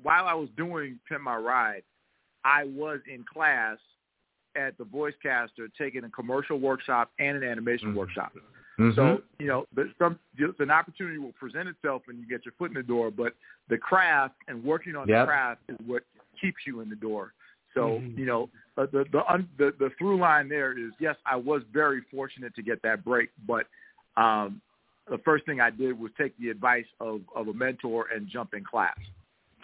while 0.02 0.26
I 0.26 0.34
was 0.34 0.50
doing 0.58 1.00
Pimp 1.08 1.22
My 1.22 1.36
Ride, 1.36 1.84
I 2.44 2.64
was 2.64 3.00
in 3.08 3.24
class 3.32 3.78
at 4.56 4.76
the 4.80 4.84
Voicecaster 4.86 5.70
taking 5.78 6.04
a 6.04 6.10
commercial 6.10 6.60
workshop 6.60 7.12
and 7.20 7.38
an 7.38 7.44
animation 7.44 7.94
Mhm. 7.94 7.96
workshop. 7.96 8.34
Mhm. 8.80 8.96
So 8.96 9.22
you 9.40 9.48
know, 9.48 9.66
the, 9.76 9.92
some 10.00 10.20
an 10.60 10.72
opportunity 10.72 11.18
will 11.18 11.34
present 11.34 11.70
itself 11.70 12.04
and 12.08 12.20
you 12.20 12.28
get 12.28 12.46
your 12.46 12.54
foot 12.58 12.72
in 12.72 12.76
the 12.76 12.84
door. 12.84 13.12
But 13.12 13.34
the 13.70 13.78
craft 13.78 14.36
and 14.48 14.64
working 14.64 14.96
on 14.96 15.08
Yep. 15.08 15.22
the 15.22 15.26
craft 15.26 15.62
is 15.70 15.78
what 15.86 16.04
keeps 16.40 16.58
you 16.66 16.82
in 16.82 16.90
the 16.90 16.96
door. 16.96 17.34
So 17.74 18.00
Mhm. 18.00 18.18
you 18.18 18.26
know, 18.26 18.50
uh, 18.78 18.86
the 18.92 19.06
the, 19.12 19.26
un, 19.32 19.48
the 19.58 19.74
the 19.80 19.90
through 19.98 20.18
line 20.18 20.50
there 20.50 20.78
is 20.78 20.92
yes, 21.00 21.16
I 21.26 21.36
was 21.36 21.64
very 21.72 22.02
fortunate 22.12 22.54
to 22.56 22.62
get 22.62 22.82
that 22.84 23.04
break, 23.04 23.30
but 23.48 23.68
um, 24.18 24.62
the 25.10 25.18
first 25.20 25.46
thing 25.46 25.62
I 25.62 25.70
did 25.70 25.98
was 26.00 26.12
take 26.18 26.38
the 26.38 26.50
advice 26.50 26.88
of 27.00 27.22
of 27.36 27.48
a 27.48 27.54
mentor 27.54 28.08
and 28.14 28.28
jump 28.28 28.54
in 28.54 28.64
class. 28.64 28.98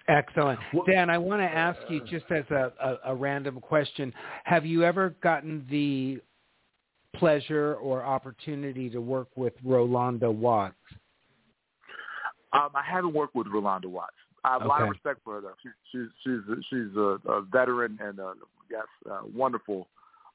Excellent. 0.07 0.59
Dan, 0.85 1.09
I 1.09 1.17
want 1.17 1.41
to 1.41 1.45
ask 1.45 1.77
you 1.89 1.99
just 2.05 2.31
as 2.31 2.45
a, 2.49 2.71
a, 2.81 3.11
a 3.11 3.15
random 3.15 3.59
question, 3.59 4.13
have 4.45 4.65
you 4.65 4.85
ever 4.85 5.13
gotten 5.21 5.65
the 5.69 6.21
pleasure 7.15 7.75
or 7.75 8.03
opportunity 8.03 8.89
to 8.89 8.99
work 8.99 9.27
with 9.35 9.53
Rolanda 9.65 10.33
Watts? 10.33 10.75
Um, 12.53 12.69
I 12.75 12.83
haven't 12.85 13.13
worked 13.13 13.35
with 13.35 13.47
Rolanda 13.47 13.87
Watts. 13.87 14.15
I 14.43 14.53
have 14.53 14.61
a 14.61 14.67
lot 14.67 14.81
of 14.81 14.89
respect 14.89 15.19
for 15.23 15.35
her. 15.35 15.41
Though. 15.41 15.53
She, 15.61 15.69
she's 15.91 16.07
she's 16.23 16.63
she's 16.69 16.95
a, 16.95 17.19
a 17.29 17.41
veteran 17.51 17.97
and 18.01 18.19
a 18.19 18.33
yes, 18.71 18.85
a 19.09 19.27
wonderful 19.35 19.87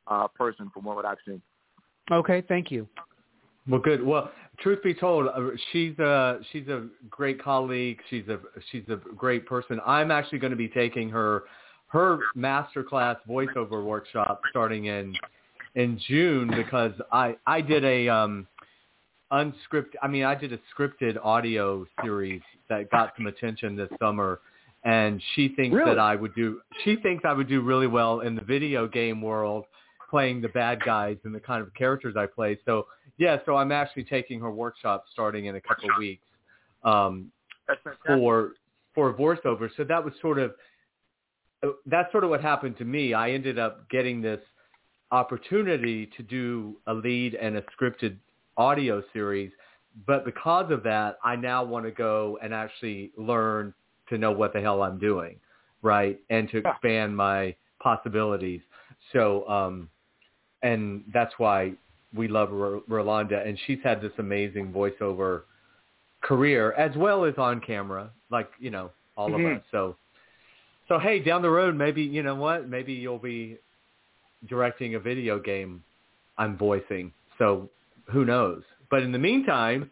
uh, 0.06 0.28
person 0.28 0.70
from 0.74 0.84
what 0.84 1.04
I've 1.04 1.18
seen. 1.26 1.40
Okay, 2.10 2.42
thank 2.48 2.70
you. 2.70 2.88
Well, 3.68 3.80
good. 3.80 4.04
Well, 4.04 4.30
truth 4.58 4.82
be 4.82 4.92
told, 4.92 5.28
uh, 5.28 5.50
she's 5.70 5.96
a 5.98 6.40
she's 6.50 6.66
a 6.68 6.88
great 7.08 7.42
colleague. 7.42 8.00
She's 8.10 8.26
a 8.28 8.40
she's 8.70 8.82
a 8.88 8.96
great 9.16 9.46
person. 9.46 9.80
I'm 9.86 10.10
actually 10.10 10.40
going 10.40 10.50
to 10.50 10.56
be 10.56 10.68
taking 10.68 11.08
her 11.10 11.44
her 11.88 12.18
masterclass 12.36 13.18
voiceover 13.28 13.84
workshop 13.84 14.40
starting 14.50 14.86
in 14.86 15.14
in 15.74 15.98
June 16.08 16.50
because 16.54 16.92
I 17.10 17.36
I 17.46 17.60
did 17.60 17.84
a 17.84 18.08
um 18.08 18.46
unscripted. 19.32 19.94
I 20.02 20.08
mean, 20.08 20.24
I 20.24 20.34
did 20.34 20.52
a 20.52 20.58
scripted 20.74 21.16
audio 21.24 21.86
series 22.02 22.42
that 22.68 22.90
got 22.90 23.12
some 23.16 23.26
attention 23.26 23.76
this 23.76 23.88
summer, 24.00 24.40
and 24.84 25.22
she 25.34 25.48
thinks 25.56 25.74
Really? 25.74 25.90
that 25.90 25.98
I 25.98 26.14
would 26.16 26.34
do. 26.34 26.60
She 26.84 26.96
thinks 26.96 27.24
I 27.24 27.32
would 27.32 27.48
do 27.48 27.60
really 27.62 27.86
well 27.86 28.20
in 28.20 28.34
the 28.34 28.42
video 28.42 28.86
game 28.86 29.20
world. 29.22 29.64
playing 30.10 30.42
the 30.42 30.48
bad 30.50 30.78
guys 30.84 31.16
and 31.24 31.34
the 31.34 31.40
kind 31.40 31.62
of 31.62 31.72
characters 31.72 32.16
I 32.18 32.26
play. 32.26 32.58
So 32.66 32.86
yeah, 33.16 33.38
so 33.46 33.56
I'm 33.56 33.72
actually 33.72 34.04
taking 34.04 34.38
her 34.40 34.50
workshop 34.50 35.06
starting 35.10 35.46
in 35.46 35.56
a 35.56 35.60
couple 35.62 35.84
of 35.90 35.96
weeks 35.98 36.26
um, 36.84 37.32
for 38.06 38.52
for 38.94 39.14
voiceover. 39.14 39.70
So 39.74 39.84
that 39.84 40.04
was 40.04 40.12
sort 40.20 40.38
of 40.38 40.54
that's 41.86 42.12
sort 42.12 42.24
of 42.24 42.30
what 42.30 42.42
happened 42.42 42.76
to 42.76 42.84
me. 42.84 43.14
I 43.14 43.30
ended 43.30 43.58
up 43.58 43.88
getting 43.88 44.20
this 44.20 44.40
opportunity 45.12 46.06
to 46.16 46.22
do 46.22 46.76
a 46.88 46.94
lead 46.94 47.34
and 47.34 47.56
a 47.56 47.62
scripted 47.78 48.16
audio 48.56 49.02
series, 49.12 49.52
but 50.06 50.24
because 50.24 50.72
of 50.72 50.82
that, 50.82 51.18
I 51.22 51.36
now 51.36 51.62
want 51.62 51.84
to 51.84 51.90
go 51.90 52.38
and 52.42 52.52
actually 52.52 53.12
learn 53.16 53.74
to 54.08 54.18
know 54.18 54.32
what 54.32 54.52
the 54.52 54.60
hell 54.60 54.82
I'm 54.82 54.98
doing, 54.98 55.36
right, 55.82 56.18
and 56.30 56.50
to 56.50 56.58
expand 56.58 57.16
my 57.16 57.54
possibilities. 57.78 58.62
So, 59.12 59.46
um, 59.48 59.88
and 60.62 61.04
that's 61.12 61.34
why 61.38 61.72
we 62.14 62.26
love 62.28 62.50
R- 62.52 62.80
Rolanda, 62.88 63.46
and 63.46 63.58
she's 63.66 63.78
had 63.84 64.00
this 64.00 64.12
amazing 64.18 64.72
voiceover 64.72 65.42
career 66.22 66.72
as 66.72 66.96
well 66.96 67.24
as 67.24 67.34
on 67.36 67.60
camera, 67.60 68.10
like 68.30 68.50
you 68.58 68.70
know 68.70 68.90
all 69.16 69.30
Mhm. 69.30 69.52
of 69.52 69.58
us. 69.58 69.64
So, 69.70 69.96
so 70.88 70.98
hey, 70.98 71.18
down 71.18 71.42
the 71.42 71.50
road, 71.50 71.76
maybe 71.76 72.02
you 72.02 72.22
know 72.22 72.34
what? 72.34 72.68
Maybe 72.68 72.92
you'll 72.94 73.18
be 73.18 73.58
directing 74.48 74.94
a 74.94 75.00
video 75.00 75.38
game 75.38 75.82
I'm 76.38 76.56
voicing. 76.56 77.12
So 77.38 77.68
who 78.10 78.24
knows? 78.24 78.62
But 78.90 79.02
in 79.02 79.12
the 79.12 79.18
meantime, 79.18 79.90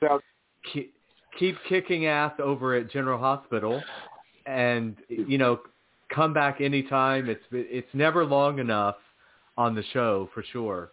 keep, 0.72 0.94
keep 1.38 1.56
kicking 1.68 2.06
ass 2.06 2.32
over 2.42 2.74
at 2.74 2.90
General 2.90 3.18
Hospital, 3.18 3.82
and 4.46 4.96
you 5.08 5.38
know, 5.38 5.60
come 6.12 6.32
back 6.32 6.60
anytime. 6.60 7.28
It's 7.28 7.44
it's 7.50 7.88
never 7.92 8.24
long 8.24 8.58
enough 8.58 8.96
on 9.56 9.74
the 9.74 9.84
show 9.92 10.28
for 10.34 10.42
sure. 10.52 10.92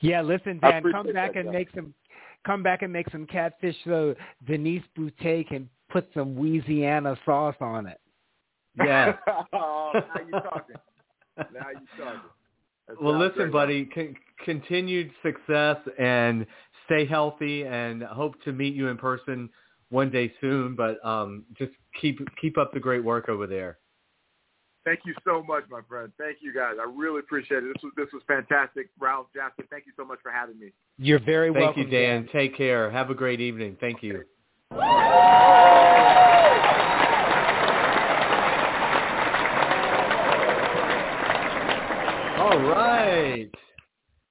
Yeah, 0.00 0.22
listen, 0.22 0.58
Dan, 0.60 0.82
come 0.92 1.12
back 1.12 1.34
that, 1.34 1.40
and 1.40 1.46
Jeff. 1.46 1.54
make 1.54 1.68
some 1.74 1.94
come 2.46 2.62
back 2.62 2.82
and 2.82 2.92
make 2.92 3.10
some 3.10 3.26
catfish 3.26 3.76
so 3.84 4.14
Denise 4.46 4.82
Boutte 4.96 5.48
can 5.48 5.68
put 5.90 6.08
some 6.14 6.38
Louisiana 6.38 7.16
sauce 7.24 7.56
on 7.60 7.86
it. 7.86 8.00
Yeah. 8.76 9.16
oh, 9.52 9.92
now 9.94 10.00
you 10.24 10.30
talking. 10.32 10.76
Now 11.36 11.70
you 11.70 12.04
talking. 12.04 12.20
That 12.88 13.02
Well, 13.02 13.18
listen, 13.18 13.50
great. 13.50 13.52
buddy, 13.52 13.84
con- 13.86 14.16
continued 14.44 15.10
success 15.22 15.76
and 15.98 16.46
stay 16.86 17.04
healthy, 17.06 17.64
and 17.64 18.02
hope 18.02 18.40
to 18.44 18.52
meet 18.52 18.74
you 18.74 18.88
in 18.88 18.96
person 18.96 19.50
one 19.90 20.10
day 20.10 20.32
soon. 20.40 20.74
But 20.74 21.04
um, 21.04 21.44
just 21.56 21.72
keep 22.00 22.18
keep 22.40 22.56
up 22.58 22.72
the 22.72 22.80
great 22.80 23.04
work 23.04 23.28
over 23.28 23.46
there. 23.46 23.78
Thank 24.84 25.00
you 25.04 25.14
so 25.22 25.42
much, 25.42 25.64
my 25.68 25.80
friend. 25.86 26.10
Thank 26.16 26.38
you 26.40 26.54
guys. 26.54 26.76
I 26.80 26.90
really 26.90 27.20
appreciate 27.20 27.58
it. 27.62 27.74
This 27.74 27.82
was 27.82 27.92
this 27.96 28.08
was 28.12 28.22
fantastic. 28.26 28.88
Ralph 28.98 29.26
Jackson. 29.34 29.66
thank 29.70 29.84
you 29.84 29.92
so 29.96 30.04
much 30.04 30.18
for 30.22 30.32
having 30.32 30.58
me. 30.58 30.72
You're 30.96 31.18
very 31.22 31.52
Thank 31.52 31.62
welcome. 31.62 31.82
Thank 31.82 31.92
you, 31.92 31.98
Dan. 31.98 32.28
Take 32.32 32.56
care. 32.56 32.90
Have 32.90 33.10
a 33.10 33.14
great 33.14 33.40
evening. 33.40 33.76
Thank 33.80 34.02
you. 34.02 34.24
All 42.58 42.64
right. 42.64 43.48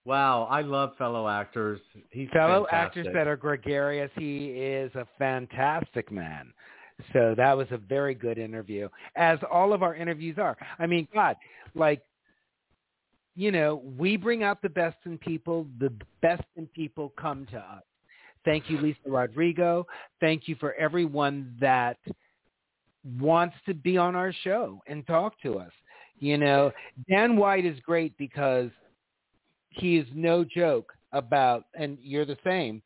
Wow, 0.04 0.50
I 0.52 0.62
love 0.62 0.98
fellow 0.98 1.30
actors. 1.30 1.80
He's 2.10 2.28
Fellow 2.34 2.66
fantastic. 2.70 3.06
actors 3.06 3.14
that 3.14 3.26
are 3.26 3.38
gregarious, 3.38 4.12
he 4.18 4.48
is 4.48 4.94
a 4.96 5.08
fantastic 5.18 6.12
man. 6.12 6.52
So 7.14 7.36
that 7.38 7.56
was 7.56 7.68
a 7.72 7.78
very 7.78 8.14
good 8.16 8.38
interview, 8.38 8.90
as 9.16 9.40
all 9.50 9.72
of 9.72 9.82
our 9.82 9.96
interviews 9.96 10.38
are. 10.40 10.58
I 10.78 10.88
mean, 10.88 11.08
God, 11.14 11.38
like, 11.74 12.02
you 13.36 13.50
know, 13.50 13.82
we 13.98 14.18
bring 14.18 14.44
out 14.44 14.62
the 14.62 14.70
best 14.70 14.98
in 15.06 15.18
people. 15.18 15.66
The 15.80 15.94
best 16.22 16.44
in 16.58 16.68
people 16.68 17.14
come 17.18 17.46
to 17.52 17.58
us. 17.58 17.84
Thank 18.44 18.70
you, 18.70 18.78
Lisa 18.80 19.00
Rodrigo. 19.06 19.88
Thank 20.20 20.50
you 20.50 20.56
for 20.60 20.74
everyone 20.74 21.56
that 21.62 21.98
wants 23.20 23.56
to 23.68 23.74
be 23.74 23.98
on 23.98 24.16
our 24.16 24.34
show 24.44 24.82
and 24.86 25.08
talk 25.08 25.40
to 25.44 25.60
us. 25.60 25.72
You 26.20 26.38
know, 26.38 26.72
Dan 27.10 27.38
White 27.38 27.66
is 27.66 27.80
great 27.82 28.18
because 28.18 28.70
he 29.70 29.98
is 29.98 30.08
no 30.14 30.44
joke 30.44 30.92
about, 31.12 31.66
and 31.76 31.98
you're 32.02 32.26
the 32.26 32.38
same. 32.44 32.82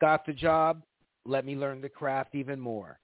Got 0.00 0.26
the 0.26 0.32
job. 0.32 0.82
Let 1.24 1.44
me 1.46 1.56
learn 1.56 1.80
the 1.80 1.88
craft 1.88 2.34
even 2.34 2.60
more. 2.60 2.98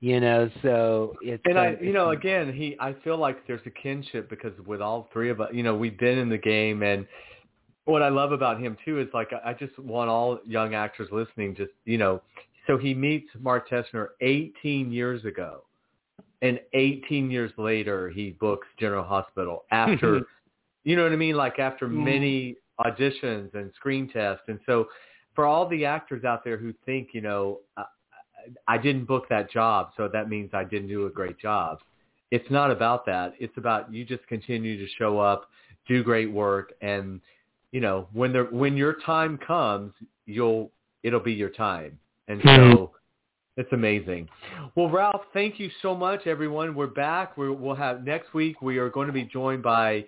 You 0.00 0.18
know, 0.18 0.50
so 0.62 1.14
it's 1.22 1.42
And 1.44 1.58
I, 1.58 1.74
uh, 1.74 1.76
you 1.80 1.92
know, 1.92 2.10
again, 2.10 2.52
he, 2.52 2.74
I 2.80 2.94
feel 3.04 3.18
like 3.18 3.46
there's 3.46 3.60
a 3.66 3.70
kinship 3.70 4.30
because 4.30 4.52
with 4.66 4.80
all 4.80 5.10
three 5.12 5.28
of 5.28 5.42
us, 5.42 5.50
you 5.52 5.62
know, 5.62 5.76
we've 5.76 5.98
been 5.98 6.16
in 6.16 6.30
the 6.30 6.38
game, 6.38 6.82
and 6.82 7.06
what 7.84 8.02
I 8.02 8.08
love 8.08 8.32
about 8.32 8.60
him 8.60 8.78
too 8.82 8.98
is 8.98 9.08
like 9.12 9.28
I 9.32 9.50
I 9.50 9.52
just 9.52 9.78
want 9.78 10.08
all 10.08 10.38
young 10.46 10.74
actors 10.74 11.08
listening, 11.12 11.54
just 11.54 11.72
you 11.84 11.98
know, 11.98 12.22
so 12.66 12.78
he 12.78 12.94
meets 12.94 13.28
Mark 13.40 13.68
Teschner 13.68 14.08
18 14.22 14.90
years 14.90 15.24
ago, 15.26 15.64
and 16.42 16.60
18 16.72 17.30
years 17.30 17.52
later 17.56 18.08
he 18.08 18.30
books 18.30 18.66
General 18.78 19.04
Hospital 19.04 19.64
after, 19.70 20.22
you 20.84 20.96
know 20.96 21.02
what 21.02 21.12
I 21.12 21.16
mean, 21.16 21.36
like 21.36 21.58
after 21.58 21.86
Mhm. 21.86 22.04
many 22.04 22.56
auditions 22.80 23.54
and 23.54 23.72
screen 23.74 24.08
tests, 24.08 24.44
and 24.48 24.58
so 24.66 24.88
for 25.34 25.44
all 25.46 25.66
the 25.68 25.84
actors 25.84 26.24
out 26.24 26.42
there 26.44 26.56
who 26.56 26.72
think, 26.84 27.08
you 27.12 27.20
know, 27.20 27.60
I, 27.76 27.84
I 28.66 28.78
didn't 28.78 29.04
book 29.04 29.28
that 29.28 29.50
job, 29.50 29.90
so 29.96 30.08
that 30.08 30.28
means 30.28 30.50
I 30.54 30.64
didn't 30.64 30.88
do 30.88 31.06
a 31.06 31.10
great 31.10 31.38
job. 31.38 31.80
It's 32.30 32.48
not 32.50 32.70
about 32.70 33.04
that. 33.06 33.34
It's 33.38 33.56
about 33.56 33.92
you 33.92 34.04
just 34.04 34.26
continue 34.28 34.78
to 34.78 34.90
show 34.98 35.18
up, 35.18 35.50
do 35.86 36.02
great 36.02 36.30
work, 36.30 36.72
and 36.80 37.20
you 37.72 37.80
know 37.80 38.08
when 38.12 38.32
the 38.32 38.44
when 38.50 38.76
your 38.76 38.94
time 39.04 39.36
comes, 39.38 39.92
you'll 40.26 40.70
it'll 41.02 41.20
be 41.20 41.32
your 41.32 41.50
time. 41.50 41.98
And 42.28 42.40
so 42.44 42.92
it's 43.60 43.72
amazing. 43.72 44.26
Well, 44.74 44.88
Ralph, 44.88 45.20
thank 45.34 45.60
you 45.60 45.70
so 45.82 45.94
much, 45.94 46.26
everyone. 46.26 46.74
We're 46.74 46.86
back. 46.86 47.36
We're, 47.36 47.52
we'll 47.52 47.74
have 47.74 48.04
next 48.04 48.32
week. 48.32 48.62
We 48.62 48.78
are 48.78 48.88
going 48.88 49.06
to 49.06 49.12
be 49.12 49.24
joined 49.24 49.62
by 49.62 50.06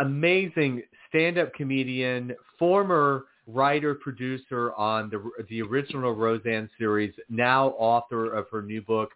amazing 0.00 0.82
stand-up 1.08 1.54
comedian, 1.54 2.34
former 2.58 3.26
writer 3.46 3.94
producer 3.94 4.74
on 4.74 5.08
the 5.08 5.22
the 5.48 5.62
original 5.62 6.12
Roseanne 6.12 6.68
series, 6.76 7.14
now 7.28 7.68
author 7.78 8.34
of 8.34 8.46
her 8.50 8.62
new 8.62 8.82
book, 8.82 9.10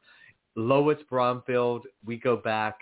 Lois 0.55 0.98
Bromfield. 1.09 1.82
We 2.07 2.18
go 2.18 2.36
back 2.36 2.78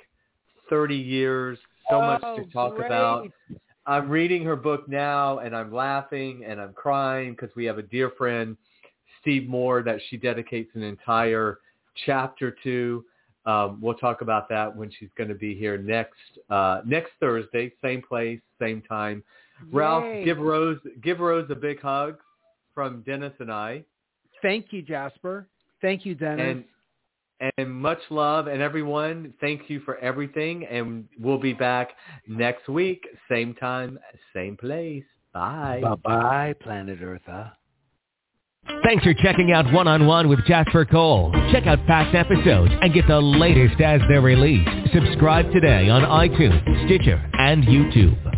30 0.69 0.95
years. 0.95 1.59
So 1.89 1.97
oh, 1.97 2.03
much 2.03 2.21
to 2.21 2.27
Oh, 2.27 2.49
talk 2.53 2.77
great. 2.77 2.87
about. 2.87 3.31
I'm 3.87 4.11
reading 4.11 4.45
her 4.45 4.57
book 4.57 4.87
now, 4.87 5.39
and 5.39 5.57
I'm 5.57 5.73
laughing 5.73 6.45
and 6.47 6.61
I'm 6.61 6.75
crying 6.75 7.31
because 7.31 7.49
we 7.57 7.65
have 7.65 7.79
a 7.79 7.83
dear 7.83 8.11
friend, 8.19 8.55
Steve 9.21 9.49
Moore, 9.49 9.83
that 9.83 10.01
she 10.09 10.17
dedicates 10.17 10.71
an 10.75 10.83
entire 10.83 11.59
chapter 12.07 12.55
to. 12.65 13.05
Um, 13.47 13.79
we'll 13.81 13.95
talk 13.95 14.21
about 14.21 14.49
that 14.51 14.75
when 14.75 14.91
she's 14.99 15.09
going 15.17 15.29
to 15.29 15.35
be 15.35 15.55
here 15.55 15.79
next 15.79 16.19
uh, 16.51 16.83
next 16.85 17.13
Thursday, 17.21 17.73
same 17.83 18.03
place, 18.03 18.41
same 18.61 18.83
time. 18.83 19.23
Ralph, 19.73 20.05
give 20.25 20.39
Rose 20.39 20.79
give 21.03 21.21
Rose 21.21 21.49
a 21.51 21.55
big 21.55 21.81
hug 21.81 22.19
from 22.75 23.03
Dennis 23.03 23.33
and 23.41 23.51
I, 23.51 23.85
Thank 24.43 24.67
you, 24.73 24.83
Jasper. 24.83 25.47
Thank 25.81 26.05
you, 26.05 26.15
Dennis. 26.15 26.65
and 27.41 27.55
and 27.57 27.71
much 27.73 28.01
love 28.11 28.49
and 28.49 28.61
everyone. 28.61 29.33
Thank 29.41 29.71
you 29.71 29.81
for 29.81 29.97
everything, 29.99 30.67
and 30.67 31.07
we'll 31.21 31.39
be 31.39 31.53
back 31.53 31.91
next 32.27 32.69
week, 32.69 33.07
same 33.31 33.55
time, 33.55 33.99
same 34.35 34.57
place. 34.57 35.05
Bye. 35.33 35.81
bye 35.83 35.95
bye, 35.95 36.55
Planet 36.61 37.01
Eartha. 37.01 37.53
Thanks 38.67 39.05
for 39.05 39.15
checking 39.15 39.53
out 39.53 39.71
One-on-One 39.73 40.29
with 40.29 40.45
Jasper 40.47 40.85
Cole. 40.85 41.33
Check 41.53 41.67
out 41.67 41.85
past 41.87 42.15
episodes 42.15 42.73
and 42.81 42.93
get 42.93 43.07
the 43.07 43.21
latest 43.21 43.81
as 43.81 44.01
they're 44.09 44.21
released. 44.21 44.71
Subscribe 44.95 45.51
today 45.53 45.89
on 45.89 46.03
iTunes, 46.03 46.87
Stitcher, 46.87 47.23
and 47.39 47.65
YouTube. 47.65 48.38